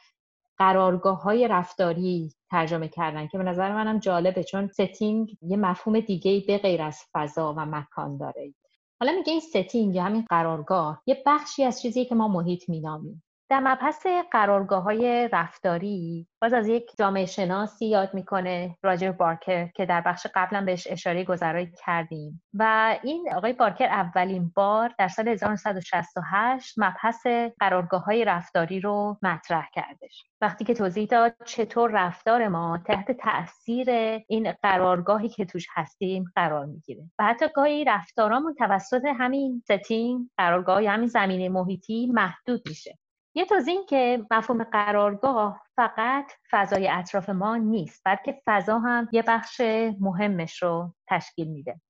قرارگاه 0.57 1.21
های 1.21 1.47
رفتاری 1.47 2.33
ترجمه 2.51 2.87
کردن 2.87 3.27
که 3.27 3.37
به 3.37 3.43
نظر 3.43 3.73
منم 3.73 3.99
جالبه 3.99 4.43
چون 4.43 4.67
setting 4.67 5.37
یه 5.41 5.57
مفهوم 5.57 5.99
دیگه 5.99 6.43
به 6.47 6.57
غیر 6.57 6.81
از 6.81 6.99
فضا 7.13 7.53
و 7.57 7.65
مکان 7.65 8.17
داره. 8.17 8.53
حالا 8.99 9.11
میگه 9.11 9.31
این 9.31 9.41
setting 9.41 9.95
یا 9.95 10.03
همین 10.03 10.25
قرارگاه 10.29 11.01
یه 11.05 11.23
بخشی 11.25 11.63
از 11.63 11.81
چیزی 11.81 12.05
که 12.05 12.15
ما 12.15 12.27
محیط 12.27 12.69
مینامیم. 12.69 13.23
در 13.49 13.59
مبحث 13.59 14.05
قرارگاه 14.31 14.83
های 14.83 15.29
رفتاری 15.33 16.27
باز 16.41 16.53
از 16.53 16.67
یک 16.67 16.91
جامعه 16.99 17.25
شناسی 17.25 17.85
یاد 17.85 18.13
می‌کنه 18.13 18.77
راجر 18.83 19.11
بارکر 19.11 19.67
که 19.67 19.85
در 19.85 20.01
بخش 20.01 20.27
قبلا 20.35 20.61
بهش 20.61 20.87
اشاره 20.89 21.23
گذرایی 21.23 21.71
کردیم. 21.85 22.43
و 22.53 22.95
این 23.03 23.29
آقای 23.35 23.53
بارکر 23.53 23.85
اولین 23.85 24.51
بار 24.55 24.91
در 24.99 25.07
سال 25.07 25.27
1968 25.27 26.73
مبحث 26.77 27.27
قرارگاه 27.59 28.03
های 28.03 28.25
رفتاری 28.25 28.79
رو 28.79 29.17
مطرح 29.21 29.69
کردش. 29.73 30.23
وقتی 30.41 30.65
که 30.65 30.73
توضیح 30.73 31.07
داد 31.07 31.35
چطور 31.45 31.91
رفتار 31.93 32.47
ما 32.47 32.79
تحت 32.85 33.11
تاثیر 33.11 33.89
این 34.27 34.51
قرارگاهی 34.63 35.29
که 35.29 35.45
توش 35.45 35.67
هستیم 35.73 36.25
قرار 36.35 36.65
می‌گیره. 36.65 37.03
و 37.19 37.23
حتی 37.23 37.45
گاهی 37.55 37.83
رفتارامون 37.83 38.53
توسط 38.53 39.05
همین 39.19 39.63
ستینگ 39.65 40.29
قرارگاه 40.37 40.83
یا 40.83 40.91
همین 40.91 41.07
زمینه 41.07 41.49
محیطی 41.49 42.11
محدود 42.13 42.61
میشه. 42.69 42.97
یه 43.37 43.45
توضیح 43.45 43.73
این 43.73 43.85
که 43.85 44.25
مفهوم 44.31 44.63
قرارگاه 44.63 45.61
فقط 45.75 46.31
فضای 46.51 46.87
اطراف 46.87 47.29
ما 47.29 47.57
نیست 47.57 48.01
بلکه 48.05 48.41
فضا 48.45 48.79
هم 48.79 49.07
یه 49.11 49.23
بخش 49.27 49.61
مهمش 49.99 50.63
رو 50.63 50.93
تشکیل 51.07 51.47
میده. 51.47 51.81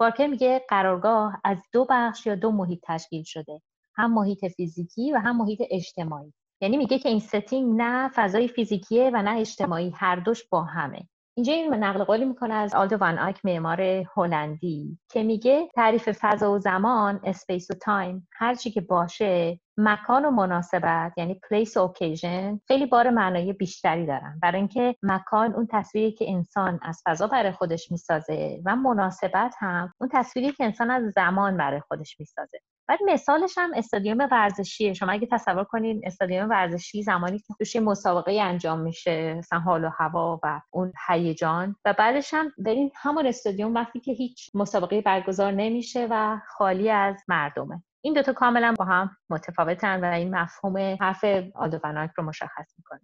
بارکر 0.00 0.26
میگه 0.26 0.64
قرارگاه 0.68 1.40
از 1.44 1.62
دو 1.72 1.86
بخش 1.90 2.26
یا 2.26 2.34
دو 2.34 2.52
محیط 2.52 2.80
تشکیل 2.86 3.22
شده 3.22 3.62
هم 3.94 4.14
محیط 4.14 4.44
فیزیکی 4.44 5.12
و 5.12 5.18
هم 5.18 5.36
محیط 5.36 5.62
اجتماعی. 5.70 6.32
یعنی 6.60 6.76
میگه 6.76 6.98
که 6.98 7.08
این 7.08 7.20
setting 7.20 7.76
نه 7.76 8.10
فضای 8.14 8.48
فیزیکیه 8.48 9.10
و 9.14 9.22
نه 9.22 9.38
اجتماعی 9.38 9.90
هر 9.90 10.16
دوش 10.16 10.48
با 10.48 10.62
همه. 10.62 11.08
اینجا 11.36 11.52
این 11.52 11.74
نقل 11.74 12.04
قولی 12.04 12.24
می‌کنه 12.24 12.54
از 12.54 12.74
آلدو 12.74 12.96
وان 12.96 13.18
آیک 13.18 13.44
معمار 13.44 13.80
هلندی 14.16 14.98
که 15.10 15.22
میگه 15.22 15.68
تعریف 15.74 16.08
فضا 16.12 16.52
و 16.52 16.58
زمان 16.58 17.20
space 17.24 17.70
و 17.70 17.74
time 17.74 18.28
هر 18.32 18.54
چی 18.54 18.70
که 18.70 18.80
باشه 18.80 19.60
مکان 19.80 20.24
و 20.24 20.30
مناسبت 20.30 21.12
یعنی 21.16 21.40
place 21.44 21.76
و 21.76 21.92
occasion 21.92 22.60
خیلی 22.68 22.86
بار 22.86 23.10
معنایی 23.10 23.52
بیشتری 23.52 24.06
دارن. 24.06 24.38
برای 24.42 24.58
اینکه 24.58 24.96
مکان 25.02 25.54
اون 25.54 25.68
تصویری 25.70 26.12
که 26.12 26.24
انسان 26.28 26.80
از 26.82 27.02
فضا 27.06 27.26
برای 27.26 27.52
خودش 27.52 27.90
می‌سازه 27.90 28.60
و 28.64 28.76
مناسبت 28.76 29.54
هم 29.58 29.94
اون 30.00 30.10
تصویری 30.12 30.52
که 30.52 30.64
انسان 30.64 30.90
از 30.90 31.12
زمان 31.14 31.56
برای 31.56 31.80
خودش 31.80 32.20
می‌سازه. 32.20 32.60
بعد 32.88 32.98
مثالش 33.06 33.58
هم 33.58 33.70
استادیوم 33.74 34.28
ورزشیه. 34.30 34.94
شما 34.94 35.12
اگه 35.12 35.28
تصور 35.32 35.64
کنین 35.64 36.00
استادیوم 36.04 36.50
ورزشی 36.50 37.02
زمانی 37.02 37.38
که 37.38 37.54
توش 37.58 37.76
مسابقه 37.76 38.40
انجام 38.40 38.80
میشه 38.80 39.34
مثلا 39.34 39.58
حال 39.58 39.84
و 39.84 39.90
هوا 39.98 40.40
و 40.42 40.60
اون 40.70 40.92
هیجان. 41.08 41.76
و 41.84 41.92
بعدش 41.92 42.34
هم 42.34 42.52
برین 42.58 42.90
همون 42.94 43.26
استادیوم 43.26 43.74
وقتی 43.74 44.00
که 44.00 44.12
هیچ 44.12 44.50
مسابقه 44.54 45.00
برگزار 45.00 45.52
نمیشه 45.52 46.06
و 46.10 46.40
خالی 46.46 46.90
از 46.90 47.16
مردمه. 47.28 47.82
این 48.04 48.14
دوتا 48.14 48.32
کاملا 48.32 48.74
با 48.78 48.84
هم 48.84 49.16
متفاوتن 49.30 50.04
و 50.04 50.14
این 50.14 50.34
مفهوم 50.34 50.76
حرف 51.00 51.24
آدوبناک 51.54 52.10
رو 52.16 52.24
مشخص 52.24 52.74
می‌کنه. 52.78 53.00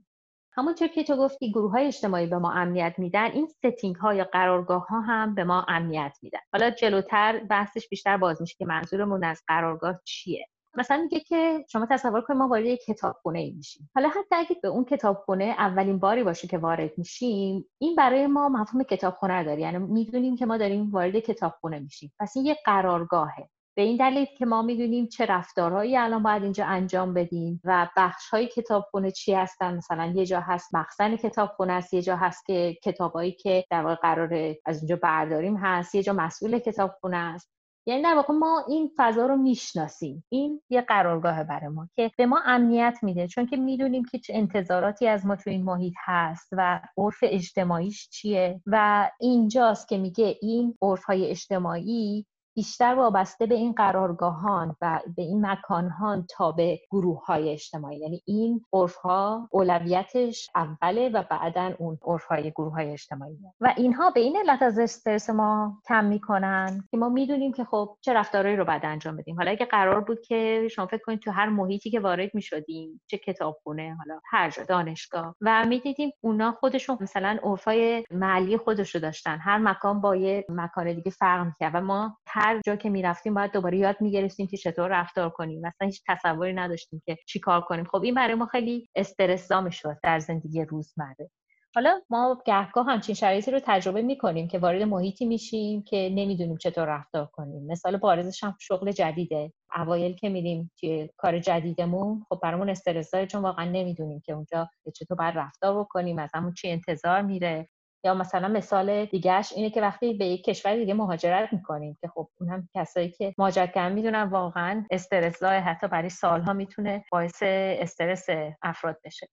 همونطور 0.57 0.89
که 0.89 1.05
تو 1.05 1.17
گفتی 1.17 1.51
گروه 1.51 1.73
های 1.73 1.87
اجتماعی 1.87 2.27
به 2.27 2.39
ما 2.39 2.53
امنیت 2.53 2.95
میدن 2.99 3.31
این 3.31 3.47
ستینگ 3.47 3.97
ها 3.97 4.15
یا 4.15 4.25
قرارگاه 4.25 4.87
ها 4.87 5.01
هم 5.01 5.35
به 5.35 5.45
ما 5.45 5.65
امنیت 5.69 6.17
میدن. 6.23 6.39
حالا 6.53 6.71
جلوتر 6.71 7.41
بحثش 7.51 7.89
بیشتر 7.89 8.17
باز 8.17 8.41
میشه 8.41 8.55
که 8.59 8.67
منظورمون 8.67 9.25
از 9.25 9.43
قرارگاه 9.47 10.01
چیه. 10.05 10.47
مثلا 10.77 11.03
میگه 11.03 11.21
که 11.21 11.65
شما 11.69 11.87
تصور 11.87 12.21
کنید 12.21 12.39
ما 12.39 12.49
وارد 12.49 12.65
یک 12.65 12.85
کتابخونه 12.85 13.39
ای 13.39 13.51
میشیم. 13.51 13.91
حالا 13.95 14.09
حتی 14.09 14.35
اگه 14.35 14.57
به 14.63 14.69
اون 14.69 14.85
کتابخونه 14.85 15.45
اولین 15.45 15.99
باری 15.99 16.25
باشه 16.25 16.49
که 16.49 16.59
وارد 16.59 16.99
میشیم 16.99 17.65
این 17.79 17.95
برای 17.97 18.27
ما 18.27 18.49
مفهوم 18.49 18.83
کتابخونه 18.83 19.45
داره 19.45 19.61
یعنی 19.61 19.79
می‌دونیم 19.79 20.37
که 20.37 20.47
ما 20.47 20.57
داریم 20.57 20.91
وارد 20.91 21.19
کتابخونه 21.19 21.79
میشیم. 21.79 22.13
پس 22.21 22.37
این 22.37 22.47
یه 22.47 22.57
قرارگاهه. 22.65 23.49
به 23.77 23.83
این 23.83 23.97
دلیل 23.97 24.25
که 24.25 24.47
ما 24.47 24.63
می‌دونیم 24.63 25.07
چه 25.07 25.27
رفتارهایی 25.27 25.97
الان 25.97 26.23
باید 26.23 26.43
اینجا 26.43 26.67
انجام 26.67 27.15
بدیم 27.15 27.61
و 27.65 27.89
بخش 27.97 28.29
های 28.29 28.47
کتابخونه 28.47 29.11
چی 29.11 29.35
هستن. 29.35 29.77
مثلا 29.77 30.13
یه 30.15 30.27
جا 30.27 30.41
هست 30.41 30.75
مخزن 30.75 31.17
کتابخونه 31.17 31.73
است 31.73 31.95
یه 31.95 32.03
جا 32.03 32.17
هست 32.17 32.47
که 32.47 32.77
کتابایی 32.83 33.33
که 33.33 33.65
در 33.71 33.83
واقع 33.83 33.95
قرار 33.95 34.55
از 34.67 34.79
اینجا 34.79 34.97
برداریم 34.97 35.57
هست 35.57 35.95
یه 35.95 36.03
جا 36.03 36.13
مسئول 36.13 36.59
کتابخونه 36.59 37.17
است. 37.17 37.51
یعنی 37.87 38.03
در 38.03 38.15
واقع 38.15 38.35
ما 38.35 38.65
این 38.69 38.91
فضا 38.97 39.27
رو 39.27 39.37
می‌شناسیم. 39.37 40.25
این 40.29 40.63
یه 40.71 40.81
قرارگاه 40.81 41.45
برای 41.45 41.69
ما 41.69 41.89
که 41.97 42.11
به 42.19 42.27
ما 42.27 42.41
امنیت 42.45 42.99
میده. 43.03 43.29
چون 43.29 43.47
که 43.47 43.57
می‌دونیم 43.57 44.05
که 44.05 44.19
چه 44.19 44.35
انتظاراتی 44.35 45.09
از 45.09 45.27
ما 45.27 45.37
تو 45.37 45.51
این 45.51 45.65
محیط 45.65 45.95
هست 46.05 46.49
و 46.53 46.81
عرف 46.99 47.19
اجتماعیش 47.23 48.09
چیه 48.09 48.61
و 48.67 49.11
اینجاست 49.21 49.89
که 49.89 49.99
میگه 49.99 50.39
این 50.43 50.79
عرف 50.83 51.05
های 51.05 51.31
اجتماعی 51.31 52.27
بیشتر 52.55 52.95
وابسته 52.95 53.47
به 53.47 53.55
این 53.55 53.73
قرارگاهان 53.73 54.77
و 54.83 55.01
به 55.17 55.23
این 55.23 55.47
مکانهان 55.47 56.27
تا 56.31 56.53
به 56.53 56.81
گروه 56.91 57.25
های 57.27 57.53
اجتماعی. 57.53 57.99
یعنی 57.99 58.23
این 58.27 58.65
عرف 58.73 58.95
ها 58.95 59.49
اولویتش 59.51 60.51
اوله 60.55 61.09
و 61.09 61.23
بعدا 61.31 61.73
اون 61.79 61.99
عرف 62.07 62.25
های 62.25 62.51
گروه 62.51 62.73
های 62.73 62.91
اجتماعی. 62.91 63.39
و 63.61 63.75
اینها 63.77 64.11
به 64.11 64.21
این 64.21 64.37
علت 64.37 64.63
از 64.63 64.79
استرس 64.79 65.31
ما 65.31 65.79
کم 65.89 66.05
می‌کنن 66.05 66.85
که 66.91 66.97
ما 66.97 67.09
می‌دونیم 67.09 67.53
که 67.53 67.65
خب 67.65 67.97
چه 68.01 68.13
رفتارهایی 68.13 68.57
رو 68.57 68.65
بعد 68.65 68.87
انجام 68.87 69.17
بدیم. 69.17 69.37
حالا 69.37 69.51
اگه 69.51 69.67
قرار 69.67 70.01
بود 70.01 70.21
که 70.21 70.69
شما 70.71 70.87
فکر 70.87 71.03
کنید 71.07 71.21
تو 71.21 71.31
هر 71.31 71.49
محیطی 71.49 71.91
که 71.91 72.01
وارد 72.01 72.35
می‌شدیم 72.35 73.01
چه 73.07 73.19
کتابخونه 73.19 73.97
حالا 73.99 74.21
هر 74.31 74.51
جا 74.51 74.63
دانشگاه 74.65 75.35
و 75.41 75.65
می‌دیدیم 75.69 76.11
اونا 76.21 76.53
خودشون 76.53 76.99
مثلا 77.01 77.39
عرفای 77.43 78.05
محلی 78.11 78.57
خودش 78.57 78.95
رو 78.95 79.01
داشتن. 79.01 79.39
هر 79.39 79.59
مکان 79.59 80.01
با 80.01 80.17
یه 80.17 80.45
مکان 80.49 80.93
دیگه 80.93 81.11
فرق 81.11 81.47
و 81.75 81.81
ما 81.81 82.17
جا 82.67 82.77
که 82.77 82.91
می‌رفتیم 82.91 83.35
باید 83.35 83.53
دوباره 83.53 83.79
یاد 83.79 83.97
می‌گرفتیم 84.01 84.47
که 84.47 84.57
چطور 84.57 84.89
رفتار 84.89 85.31
کنیم. 85.31 85.61
مثلا 85.61 85.87
هیچ 85.87 86.03
تصوری 86.09 86.53
نداشتیم 86.53 87.03
که 87.07 87.17
چی 87.27 87.41
کار 87.41 87.61
کنیم. 87.61 87.85
خب 87.85 88.03
این 88.03 88.15
برای 88.15 88.35
ما 88.35 88.47
خیلی 88.47 88.89
استرسا 88.95 89.61
می‌شد 89.61 89.97
در 90.03 90.19
زندگی 90.19 90.65
روزمره. 90.65 91.31
حالا 91.75 92.01
ما 92.11 92.43
گهگاه 92.47 92.87
همچین 92.87 93.15
شرایطی 93.15 93.51
رو 93.51 93.61
تجربه 93.65 94.03
می‌کنیم 94.03 94.49
که 94.49 94.59
وارد 94.59 94.83
محیطی 94.83 95.27
میشیم 95.27 95.83
که 95.83 96.11
نمی‌دونیم 96.15 96.57
چطور 96.57 96.85
رفتار 96.85 97.27
کنیم. 97.33 97.67
مثال 97.67 97.97
بارزش 97.97 98.45
هم 98.45 98.57
شغل 98.61 98.93
جدیده. 98.93 99.53
اوایل 99.77 100.17
که 100.17 100.29
میریم 100.29 100.71
توی 100.81 101.09
کار 101.17 101.39
جدیدمون 101.39 102.25
خب 102.29 102.41
برامون 102.43 102.71
استرس 102.71 103.15
چون 103.15 103.43
واقعا 103.43 103.65
نمی‌دونیم 103.65 104.23
که 104.27 104.33
اونجا 104.33 104.69
چطور 104.95 105.17
باید 105.17 105.39
رفتار 105.39 105.81
بکنیم 105.81 106.19
از 106.19 106.31
همون 106.35 106.53
چی 106.53 106.71
انتظار 106.71 107.23
میره. 107.23 107.69
یا 108.05 108.15
مثلا 108.15 108.49
مثال 108.49 109.05
دیگهش 109.05 109.53
اینه 109.53 109.71
که 109.71 109.81
وقتی 109.81 110.15
به 110.15 110.25
یک 110.25 110.45
کشور 110.45 110.77
دیگه 110.77 110.95
مهاجرت 110.95 111.53
می‌کنیم 111.53 111.99
که 112.01 112.09
خب 112.09 112.29
اون 112.41 112.51
هم 112.51 112.69
کسایی 112.75 113.11
که 113.11 113.35
مهاجرت 113.39 113.73
کردن 113.73 113.95
می‌دونن 113.95 114.23
واقعا 114.23 114.85
استرس 114.91 115.43
حتی 115.43 115.89
برای 115.89 116.09
سالها 116.09 116.53
می‌تونه 116.53 117.05
باعث 117.13 117.43
استرس 117.43 118.27
افراد 118.63 119.01
بشه. 119.05 119.29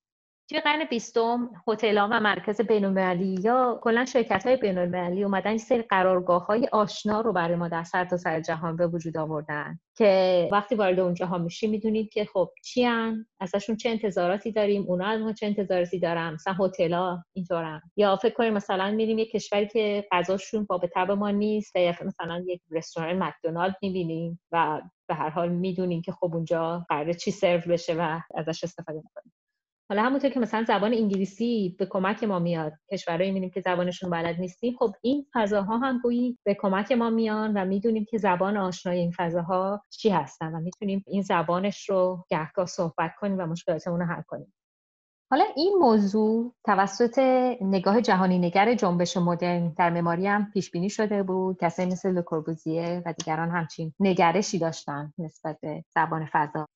توی 0.51 0.59
قرن 0.59 0.85
بیستم 0.89 1.49
هتل 1.67 1.97
و 1.97 2.19
مرکز 2.19 2.61
بینالمللی 2.61 3.41
یا 3.43 3.79
کلا 3.83 4.05
شرکت 4.05 4.47
های 4.47 4.57
بینالمللی 4.57 5.23
اومدن 5.23 5.51
یه 5.51 5.57
سری 5.57 5.81
قرارگاه 5.81 6.45
های 6.45 6.67
آشنا 6.71 7.21
رو 7.21 7.33
برای 7.33 7.55
ما 7.55 7.67
در 7.67 7.83
سر 7.83 8.17
سر 8.17 8.41
جهان 8.41 8.75
به 8.75 8.87
وجود 8.87 9.17
آوردن 9.17 9.79
که 9.97 10.49
وقتی 10.51 10.75
وارد 10.75 10.99
اونجاها 10.99 11.37
میشی 11.37 11.67
می‌دونید 11.67 12.09
که 12.09 12.25
خب 12.25 12.49
چیان 12.63 13.25
ازشون 13.39 13.75
چه 13.75 13.89
انتظاراتی 13.89 14.51
داریم؟ 14.51 14.85
اونا 14.87 15.07
از 15.07 15.21
ما 15.21 15.33
چه 15.33 15.45
انتظاراتی 15.45 15.99
دارن؟ 15.99 16.33
مثلا 16.33 16.53
هتل‌ها 16.59 17.25
اینطورن. 17.33 17.81
یا 17.95 18.15
فکر 18.15 18.33
کنیم 18.33 18.53
مثلا 18.53 18.91
میریم 18.91 19.19
یه 19.19 19.25
کشوری 19.25 19.67
که 19.67 20.07
غذاشون 20.11 20.65
با 20.65 20.77
به 20.77 21.15
ما 21.15 21.29
نیست 21.29 21.75
یا 21.75 21.95
مثلا 22.05 22.43
یک 22.47 22.61
رستوران 22.71 23.23
مکدونالد 23.23 23.75
می‌بینیم 23.81 24.39
و 24.51 24.81
به 25.07 25.15
هر 25.15 25.29
حال 25.29 25.49
می‌دونیم 25.49 26.01
که 26.01 26.11
خب 26.11 26.35
اونجا 26.35 26.85
قراره 26.89 27.13
چی 27.13 27.31
سرو 27.31 27.61
بشه 27.67 27.93
و 27.93 28.19
ازش 28.35 28.63
استفاده 28.63 28.97
می‌کنیم. 28.97 29.40
حالا 29.89 30.03
همونطور 30.03 30.29
که 30.29 30.39
مثلا 30.39 30.63
زبان 30.67 30.93
انگلیسی 30.93 31.75
به 31.79 31.85
کمک 31.85 32.23
ما 32.23 32.39
میاد 32.39 32.73
کشورهایی 32.91 33.31
می‌بینیم 33.31 33.49
که 33.49 33.61
زبانشون 33.61 34.09
بلد 34.09 34.39
نیستیم 34.39 34.75
خب 34.79 34.93
این 35.01 35.25
فضاها 35.33 35.77
هم 35.77 35.99
گویی 36.03 36.37
به 36.43 36.53
کمک 36.53 36.91
ما 36.91 37.09
میان 37.09 37.53
و 37.57 37.65
می‌دونیم 37.65 38.05
که 38.09 38.17
زبان 38.17 38.57
آشنای 38.57 38.99
این 38.99 39.11
فضاها 39.17 39.83
چی 39.89 40.09
هستن 40.09 40.55
و 40.55 40.59
می‌تونیم 40.59 41.03
این 41.07 41.21
زبانش 41.21 41.89
رو 41.89 42.25
گهگاه 42.29 42.65
صحبت 42.65 43.11
کنیم 43.19 43.39
و 43.39 43.45
مشکلاتمون 43.45 43.99
رو 43.99 44.05
حل 44.05 44.21
کنیم. 44.21 44.53
حالا 45.31 45.45
این 45.55 45.77
موضوع 45.79 46.53
توسط 46.65 47.19
نگاه 47.61 48.01
جهانی 48.01 48.39
نگر 48.39 48.73
جنبش 48.73 49.17
مدرن 49.17 49.73
در 49.77 49.89
مماری 49.89 50.27
هم 50.27 50.51
پیش 50.53 50.71
بینی 50.71 50.89
شده 50.89 51.23
بود. 51.23 51.57
کسایی 51.61 51.89
مثل 51.91 52.11
لوکوربوزیه 52.11 53.03
و 53.05 53.13
دیگران 53.13 53.49
همچین 53.49 53.93
نگرشی 53.99 54.59
داشتن 54.59 55.13
نسبت 55.17 55.57
به 55.61 55.83
زبان 55.95 56.29
فضا. 56.33 56.67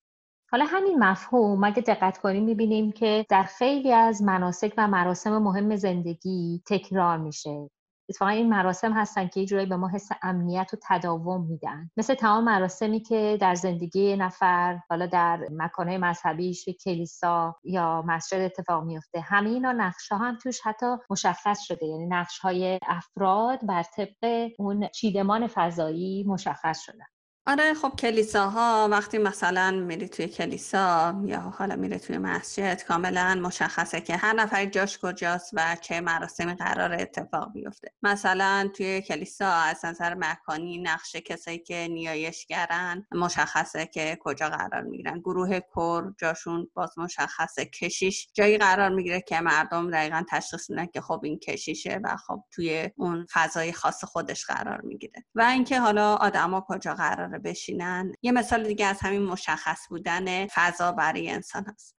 حالا 0.50 0.64
همین 0.68 0.98
مفهوم 0.98 1.64
اگه 1.64 1.82
دقت 1.82 2.18
کنیم 2.18 2.44
می‌بینیم 2.44 2.92
که 2.92 3.26
در 3.28 3.42
خیلی 3.42 3.92
از 3.92 4.22
مناسک 4.22 4.74
و 4.76 4.88
مراسم 4.88 5.38
مهم 5.38 5.76
زندگی 5.76 6.62
تکرار 6.66 7.18
میشه. 7.18 7.70
اتفاقا 8.10 8.30
این 8.30 8.48
مراسم 8.48 8.92
هستن 8.92 9.28
که 9.28 9.40
یه 9.40 9.66
به 9.66 9.76
ما 9.76 9.88
حس 9.88 10.08
امنیت 10.22 10.70
و 10.74 10.76
تداوم 10.88 11.46
میدن. 11.46 11.90
مثل 11.96 12.14
تمام 12.14 12.44
مراسمی 12.44 13.00
که 13.00 13.38
در 13.40 13.54
زندگی 13.54 14.16
نفر 14.16 14.80
حالا 14.90 15.06
در 15.06 15.48
مکانهای 15.52 15.98
مذهبیش 15.98 16.68
کلیسا 16.84 17.56
یا 17.64 18.04
مسجد 18.06 18.40
اتفاق 18.40 18.84
میفته 18.84 19.20
همه 19.20 19.50
اینا 19.50 19.72
نقشه 19.72 20.16
هم 20.16 20.38
توش 20.42 20.60
حتی 20.64 20.96
مشخص 21.10 21.60
شده. 21.60 21.86
یعنی 21.86 22.06
نقش 22.06 22.38
های 22.38 22.78
افراد 22.86 23.66
بر 23.66 23.82
طبق 23.82 24.50
اون 24.58 24.88
چیدمان 24.88 25.46
فضایی 25.46 26.24
مشخص 26.28 26.80
شدن. 26.80 27.06
آره 27.48 27.74
خب 27.74 27.92
کلیساها 27.98 28.88
وقتی 28.90 29.18
مثلا 29.18 29.70
میری 29.70 30.08
توی 30.08 30.28
کلیسا 30.28 31.14
یا 31.24 31.40
حالا 31.40 31.76
میری 31.76 31.98
توی 31.98 32.18
مسجد 32.18 32.82
کاملا 32.88 33.34
مشخصه 33.42 34.00
که 34.00 34.16
هر 34.16 34.32
نفر 34.32 34.64
جاش 34.64 34.98
کجاست 34.98 35.50
و 35.52 35.76
چه 35.80 36.00
مراسمی 36.00 36.54
قرار 36.54 36.92
اتفاق 36.92 37.52
بیفته. 37.52 37.92
مثلا 38.02 38.70
توی 38.76 39.02
کلیسا 39.02 39.48
از 39.52 39.84
نظر 39.84 40.14
مکانی 40.14 40.78
نقشه 40.78 41.20
کسایی 41.20 41.58
که 41.58 41.88
نیایشگرن 41.90 43.06
مشخصه 43.12 43.86
که 43.86 44.18
کجا 44.20 44.48
قرار 44.48 44.82
می‌گیرن. 44.82 45.18
گروه 45.18 45.60
کور 45.60 46.14
جاشون 46.18 46.70
باز 46.74 46.98
مشخصه. 46.98 47.64
کشیش 47.64 48.28
جایی 48.34 48.58
قرار 48.58 48.88
می‌گیره 48.88 49.20
که 49.20 49.40
مردم 49.40 49.90
دقیقا 49.90 50.22
تشخیص 50.30 50.70
میدن 50.70 50.86
که 50.86 51.00
خب 51.00 51.20
این 51.24 51.38
کشیشه 51.38 52.00
و 52.04 52.16
خب 52.16 52.44
توی 52.50 52.90
اون 52.96 53.26
فضای 53.32 53.72
خاص 53.72 54.04
خودش 54.04 54.44
قرار 54.44 54.80
می‌گیره. 54.80 55.24
و 55.34 55.42
اینکه 55.42 55.80
حالا 55.80 56.14
آدما 56.14 56.64
کجا 56.68 56.94
قرار 56.94 57.35
بشینن. 57.38 58.12
یه 58.22 58.32
مثال 58.32 58.66
دیگه 58.66 58.86
از 58.86 59.00
همین 59.00 59.22
مشخص 59.22 59.88
بودن 59.88 60.46
فضا 60.46 60.92
برای 60.92 61.30
انسان 61.30 61.64
هست. 61.68 61.96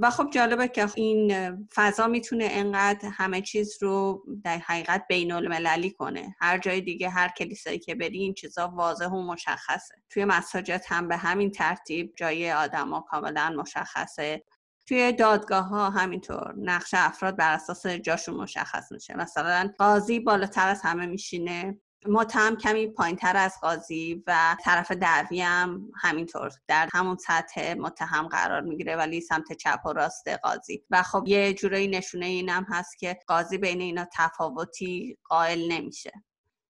و 0.00 0.10
خب 0.10 0.30
جالبه 0.30 0.68
که 0.68 0.88
این 0.94 1.56
فضا 1.74 2.06
می‌تونه 2.06 2.48
انقدر 2.50 3.08
همه 3.08 3.40
چیز 3.40 3.78
رو 3.80 4.24
در 4.44 4.58
حقیقت 4.58 5.04
بین 5.08 5.32
المللی 5.32 5.90
کنه. 5.90 6.36
هر 6.40 6.58
جای 6.58 6.80
دیگه 6.80 7.08
هر 7.08 7.28
کلیسایی 7.28 7.78
که 7.78 7.94
بری 7.94 8.18
این 8.18 8.34
چیزا 8.34 8.68
واضح 8.68 9.06
و 9.06 9.22
مشخصه. 9.22 9.94
توی 10.10 10.24
مساجد 10.24 10.82
هم 10.88 11.08
به 11.08 11.16
همین 11.16 11.50
ترتیب 11.50 12.12
جای 12.16 12.52
آدما 12.52 13.00
کاملا 13.00 13.54
مشخصه. 13.58 14.44
توی 14.88 15.12
دادگاه 15.12 15.64
ها 15.64 15.90
همینطور 15.90 16.54
نقش 16.58 16.94
افراد 16.94 17.36
بر 17.36 17.54
اساس 17.54 17.86
جاشون 17.86 18.34
مشخص 18.34 18.92
میشه. 18.92 19.16
مثلا 19.16 19.70
قاضی 19.78 20.20
بالاتر 20.20 20.68
از 20.68 20.82
همه 20.82 21.06
میشینه. 21.06 21.80
متهم 22.06 22.56
کمی 22.56 22.86
پایین 22.86 23.16
تر 23.16 23.36
از 23.36 23.54
قاضی 23.62 24.22
و 24.26 24.56
طرف 24.64 24.92
دعوی 24.92 25.40
هم 25.40 25.90
همینطور 26.02 26.50
در 26.68 26.88
همون 26.92 27.16
سطح 27.16 27.74
متهم 27.74 28.28
قرار 28.28 28.60
می‌گیره 28.60 28.96
ولی 28.96 29.20
سمت 29.20 29.52
چپ 29.52 29.86
و 29.86 29.92
راست 29.92 30.28
قاضی. 30.28 30.84
و 30.90 31.02
خب 31.02 31.24
یه 31.26 31.54
جورایی 31.54 31.88
نشونه 31.88 32.26
اینم 32.26 32.66
هست 32.68 32.98
که 32.98 33.18
قاضی 33.26 33.58
بین 33.58 33.80
اینا 33.80 34.06
تفاوتی 34.16 35.18
قائل 35.24 35.72
نمیشه. 35.72 36.12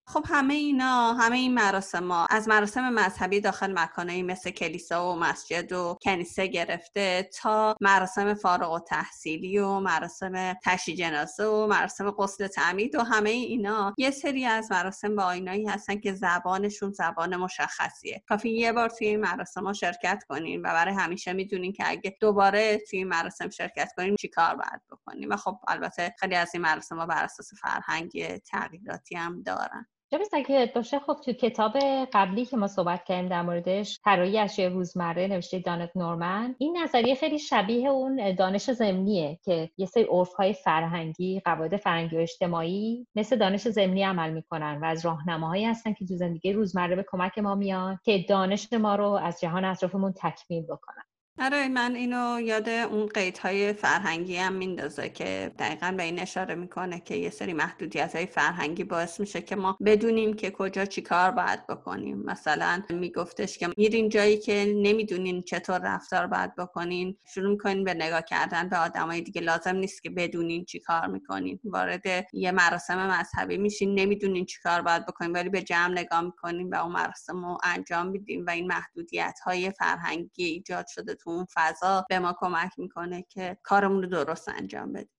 خب 0.08 0.24
همه 0.28 0.54
اینا 0.54 1.12
همه 1.12 1.36
این 1.36 1.54
مراسم 1.54 2.12
ها 2.12 2.26
از 2.30 2.48
مراسم 2.48 2.90
مذهبی 2.90 3.40
داخل 3.40 3.78
مکانهایی 3.78 4.22
مثل 4.22 4.50
کلیسا 4.50 5.12
و 5.12 5.16
مسجد 5.16 5.72
و 5.72 5.98
کنیسه 6.02 6.46
گرفته 6.46 7.30
تا 7.40 7.76
مراسم 7.80 8.34
فارغ 8.34 8.72
و 8.72 8.78
تحصیلی 8.78 9.58
و 9.58 9.80
مراسم 9.80 10.52
تشی 10.64 10.94
جنازه 10.94 11.44
و 11.44 11.66
مراسم 11.66 12.10
غسل 12.10 12.46
تعمید 12.46 12.94
و 12.94 13.02
همه 13.02 13.30
اینا. 13.30 13.94
یه 13.98 14.10
سری 14.10 14.44
از 14.44 14.72
مراسم 14.72 15.16
با 15.16 15.22
آینایی 15.22 15.66
هستن 15.66 16.00
که 16.00 16.14
زبانشون 16.14 16.92
زبان 16.92 17.36
مشخصیه. 17.36 18.22
کافی 18.28 18.50
یه 18.50 18.72
بار 18.72 18.88
توی 18.88 19.06
این 19.06 19.20
مراسم 19.20 19.64
ها 19.64 19.72
شرکت 19.72 20.24
کنین 20.28 20.60
و 20.60 20.64
برای 20.64 20.94
همیشه 20.94 21.32
می‌دونین 21.32 21.72
که 21.72 21.84
اگه 21.86 22.16
دوباره 22.20 22.78
توی 22.78 22.98
این 22.98 23.08
مراسم 23.08 23.50
شرکت 23.50 23.92
کنیم 23.96 24.16
چیکار 24.16 24.54
باید 24.54 24.80
بکنیم 24.90 25.30
و 25.30 25.36
خب 25.36 25.58
البته 25.68 26.14
خیلی 26.18 26.34
از 26.34 26.50
این 26.54 26.62
مراسم 26.62 26.98
ها 26.98 27.06
بر 27.06 27.24
اساس 27.24 27.50
فرهنگ 27.54 28.36
تغییراتی 28.36 29.16
هم 29.16 29.42
دارن. 29.42 29.86
جبیست 30.12 30.34
اگه 30.34 30.72
باشه 30.74 30.98
خب 30.98 31.16
تو 31.24 31.32
کتاب 31.32 31.78
قبلی 32.12 32.44
که 32.44 32.56
ما 32.56 32.66
صحبت 32.66 33.04
کردیم 33.04 33.28
در 33.28 33.42
موردش 33.42 34.00
طراحی 34.04 34.38
اشیاء 34.38 34.70
روزمره 34.70 35.26
نوشته 35.26 35.58
دانت 35.58 35.90
نورمن. 35.96 36.54
این 36.58 36.76
نظریه 36.76 37.14
خیلی 37.14 37.38
شبیه 37.38 37.88
اون 37.88 38.34
دانش 38.34 38.70
زمینیه 38.70 39.38
که 39.44 39.70
یه 39.76 39.86
سری 39.86 40.06
های 40.38 40.52
فرهنگی 40.52 41.40
قواعد 41.40 41.76
فرهنگی 41.76 42.16
و 42.16 42.20
اجتماعی 42.20 43.06
مثل 43.14 43.36
دانش 43.36 43.68
زمینی 43.68 44.02
عمل 44.02 44.32
می‌کنن 44.32 44.78
و 44.82 44.84
از 44.84 45.06
راهنماهایی 45.06 45.64
هستن 45.64 45.92
که 45.92 46.06
تو 46.06 46.16
زندگی 46.16 46.52
روزمره 46.52 46.96
به 46.96 47.04
کمک 47.08 47.38
ما 47.38 47.54
میان 47.54 47.98
که 48.04 48.24
دانش 48.28 48.72
ما 48.72 48.94
رو 48.94 49.10
از 49.10 49.40
جهان 49.40 49.64
اطرافمون 49.64 50.12
تکمیل 50.12 50.62
بکنن. 50.62 51.05
آره 51.38 51.68
من 51.68 51.94
اینو 51.96 52.40
یاد 52.40 52.68
اون 52.68 53.06
قیدهای 53.06 53.72
فرهنگی 53.72 54.36
هم 54.36 54.52
میندازه 54.52 55.08
که 55.08 55.52
دقیقا 55.58 55.94
به 55.96 56.02
این 56.02 56.18
اشاره 56.18 56.54
می‌کنه 56.54 57.00
که 57.00 57.14
یه 57.14 57.30
سری 57.30 57.52
محدودیت 57.52 58.16
های 58.16 58.26
فرهنگی 58.26 58.84
باعث 58.84 59.20
میشه 59.20 59.42
که 59.42 59.56
ما 59.56 59.78
بدونیم 59.84 60.34
که 60.34 60.50
کجا 60.50 60.84
چی 60.84 61.02
کار 61.02 61.30
باید 61.30 61.66
بکنیم. 61.66 62.18
مثلا 62.18 62.82
میگفتش 62.90 63.58
که 63.58 63.68
میرین 63.76 64.08
جایی 64.08 64.38
که 64.38 64.74
نمی‌دونین 64.76 65.42
چطور 65.42 65.78
رفتار 65.78 66.26
باید 66.26 66.56
بکنین 66.56 67.16
شروع 67.24 67.50
می‌کنین 67.50 67.84
به 67.84 67.94
نگاه 67.94 68.22
کردن 68.22 68.68
به 68.68 68.76
آدمای 68.76 69.20
دیگه. 69.20 69.40
لازم 69.40 69.76
نیست 69.76 70.02
که 70.02 70.10
بدونین 70.10 70.64
چی 70.64 70.80
کار 70.80 71.06
می‌کنین. 71.06 71.60
وارد 71.64 72.02
یه 72.32 72.52
مراسم 72.52 73.06
مذهبی 73.10 73.56
میشین 73.56 73.94
نمی‌دونین 73.94 74.44
چی 74.44 74.60
کار 74.62 74.82
باید 74.82 75.06
بکنین 75.06 75.32
ولی 75.32 75.48
به 75.48 75.62
جمع 75.62 75.92
نگاه 75.92 76.20
می‌کنین 76.20 76.68
و 76.70 76.74
اون 76.74 76.92
مراسم 76.92 77.44
رو 77.44 77.58
انجام 77.62 78.06
میدین 78.06 78.44
و 78.44 78.50
این 78.50 78.66
محدودیت 78.66 79.38
های 79.44 79.70
فرهنگی 79.70 80.44
ایجاد 80.44 80.86
شده 80.86 81.14
تو 81.26 81.32
اون 81.32 81.46
فضا 81.54 82.06
به 82.08 82.18
ما 82.18 82.34
کمک 82.38 82.70
می‌کنه 82.78 83.22
که 83.28 83.56
کارمون 83.62 84.02
رو 84.02 84.08
درست 84.08 84.48
انجام 84.48 84.92
بدیم. 84.92 85.10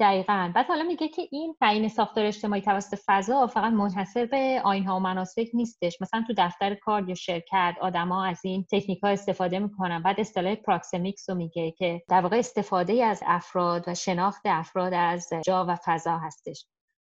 دقیقا. 0.00 0.52
بعد 0.54 0.66
حالا 0.66 0.82
میگه 0.82 1.08
که 1.08 1.22
این 1.30 1.56
تعیین 1.60 1.88
ساختار 1.88 2.24
اجتماعی 2.24 2.62
توسط 2.62 2.98
فضا 3.06 3.46
فقط 3.46 3.72
منحصر 3.72 4.26
به 4.26 4.60
آیین‌ها 4.64 4.96
و 4.96 5.00
مناسک 5.00 5.48
نیستش. 5.54 6.00
مثلا 6.00 6.24
تو 6.26 6.34
دفتر 6.38 6.74
کار 6.74 7.08
یا 7.08 7.14
شرکت 7.14 7.74
آدما 7.80 8.24
از 8.24 8.40
این 8.44 8.66
تکنیک 8.72 9.02
ها 9.02 9.08
استفاده 9.08 9.58
می‌کنن. 9.58 10.02
بعد 10.02 10.20
اصطلاح 10.20 10.54
proxemics 10.54 11.30
رو 11.30 11.36
میگه 11.36 11.70
که 11.70 12.02
در 12.08 12.20
واقع 12.20 12.38
استفاده 12.38 13.04
از 13.04 13.22
افراد 13.26 13.84
و 13.88 13.94
شناخت 13.94 14.42
افراد 14.44 14.94
از 14.94 15.28
جا 15.44 15.66
و 15.68 15.76
فضا 15.84 16.18
هستش. 16.18 16.66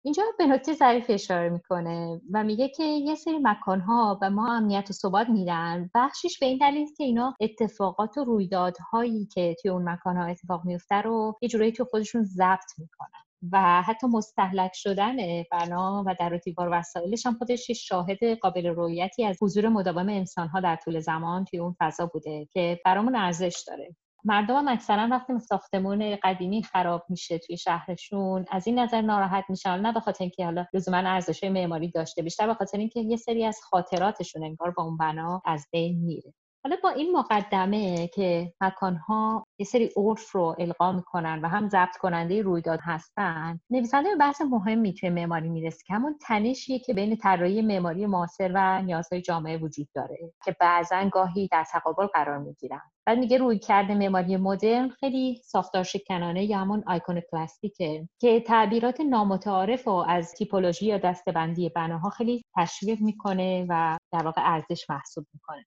اینجا 0.06 0.22
به 0.38 0.46
نکته 0.46 0.72
ظریف 0.74 1.04
اشاره 1.08 1.48
می‌کنه 1.48 2.20
و 2.32 2.44
میگه 2.44 2.68
که 2.68 2.84
یه 2.84 3.14
سری 3.14 3.38
مکانها 3.42 4.14
به 4.14 4.28
ما 4.28 4.52
امنیت 4.56 4.90
و 4.90 4.92
ثبات 4.92 5.28
میدن. 5.28 5.90
بخشیش 5.94 6.38
به 6.38 6.46
این 6.46 6.58
دلیل 6.58 6.86
که 6.96 7.04
اینا 7.04 7.34
اتفاقات 7.40 8.18
و 8.18 8.24
رویدادهایی 8.24 9.26
که 9.26 9.56
توی 9.62 9.70
اون 9.70 9.88
مکانها 9.88 10.24
اتفاق 10.24 10.64
میفته 10.64 10.94
رو 10.94 11.38
یه 11.42 11.48
جورایی 11.48 11.72
تو 11.72 11.84
خودشون 11.84 12.22
ضبط 12.22 12.78
می‌کنن 12.78 13.20
و 13.52 13.82
حتی 13.82 14.06
مستحلک 14.06 14.70
شدن 14.74 15.16
بنا 15.52 16.04
و 16.06 16.14
در 16.20 16.34
و 16.34 16.38
دیوار 16.38 16.68
وسایلش 16.72 17.26
هم 17.26 17.34
خودش 17.34 17.70
شاهد 17.70 18.24
قابل 18.24 18.66
رویتی 18.66 19.24
از 19.24 19.38
حضور 19.42 19.68
مداوم 19.68 20.08
انسانها 20.08 20.60
در 20.60 20.76
طول 20.76 21.00
زمان 21.00 21.44
توی 21.44 21.58
اون 21.58 21.76
فضا 21.78 22.06
بوده 22.06 22.48
که 22.52 22.80
برامون 22.84 23.16
ارزش 23.16 23.64
داره. 23.66 23.96
مردم 24.28 24.68
اکثرا 24.68 25.08
وقتی 25.10 25.38
ساختمون 25.38 26.16
قدیمی 26.22 26.62
خراب 26.62 27.04
میشه 27.08 27.38
توی 27.38 27.56
شهرشون 27.56 28.44
از 28.50 28.66
این 28.66 28.78
نظر 28.78 29.00
ناراحت 29.00 29.44
میشن. 29.48 29.80
نه 29.80 29.92
به 29.92 30.00
خاطر 30.00 30.24
اینکه 30.24 30.44
حالا 30.44 30.66
لزوما 30.74 30.96
ارزش 30.96 31.44
معماری 31.44 31.90
داشته 31.90 32.22
بیشتر 32.22 32.46
به 32.46 32.54
خاطر 32.54 32.78
اینکه 32.78 33.00
یه 33.00 33.16
سری 33.16 33.44
از 33.44 33.60
خاطراتشون 33.62 34.44
انگار 34.44 34.70
با 34.70 34.82
اون 34.82 34.96
بنا 34.96 35.42
از 35.44 35.66
بین 35.72 36.04
میره. 36.04 36.34
حالا 36.66 36.76
با 36.83 36.88
این 36.88 37.16
مقدمه 37.16 38.09
که 38.09 38.52
مکانها 38.61 39.46
یه 39.59 39.66
سری 39.66 39.90
عرف 39.96 40.33
رو 40.33 40.57
القا 40.59 40.92
می‌کنن 40.92 41.40
و 41.42 41.48
هم 41.48 41.68
ضبط 41.68 41.96
کننده 41.96 42.42
رویداد 42.42 42.79
هستن 42.83 43.61
نویسنده 43.70 44.09
به 44.09 44.16
بحث 44.16 44.40
مهمی 44.40 44.94
توی 44.94 45.11
معماری 45.11 45.48
می‌رسه 45.48 45.79
که 45.87 45.94
همون 45.94 46.18
تنشیه 46.22 46.79
که 46.79 46.94
بین 46.94 47.16
طراحی 47.16 47.62
معماری 47.62 48.07
معاصر 48.07 48.50
و 48.55 48.83
نیازهای 48.83 49.22
جامعه 49.22 49.57
وجود 49.57 49.88
داره 49.94 50.33
که 50.44 50.57
بعضا 50.61 51.09
گاهی 51.12 51.48
در 51.48 51.64
تقابل 51.64 52.07
قرار 52.07 52.38
می‌گیرن. 52.38 52.83
بعد 53.07 53.18
میگه 53.18 53.38
روی 53.38 53.59
کرده 53.59 53.94
معماری 53.94 54.37
مدرن 54.37 54.88
خیلی 54.88 55.40
ساختار 55.44 55.83
شکنانه 55.83 56.44
یا 56.44 56.59
همون 56.59 56.85
آیکون 56.87 57.22
کلاسیکه 57.31 58.09
که 58.20 58.40
تعبیرات 58.40 59.00
نامتعارف 59.00 59.88
و 59.88 60.05
از 60.09 60.33
تیپولوژی 60.33 60.87
یا 60.87 60.98
دستبندی 60.98 61.68
بناها 61.68 62.11
خیلی 62.11 62.44
تشویق 62.57 63.00
می‌کنه 63.00 63.66
و 63.68 63.98
در 64.12 64.24
واقع 64.24 64.42
ارزش 64.44 64.90
محسوب 64.90 65.26
می‌کنه. 65.35 65.64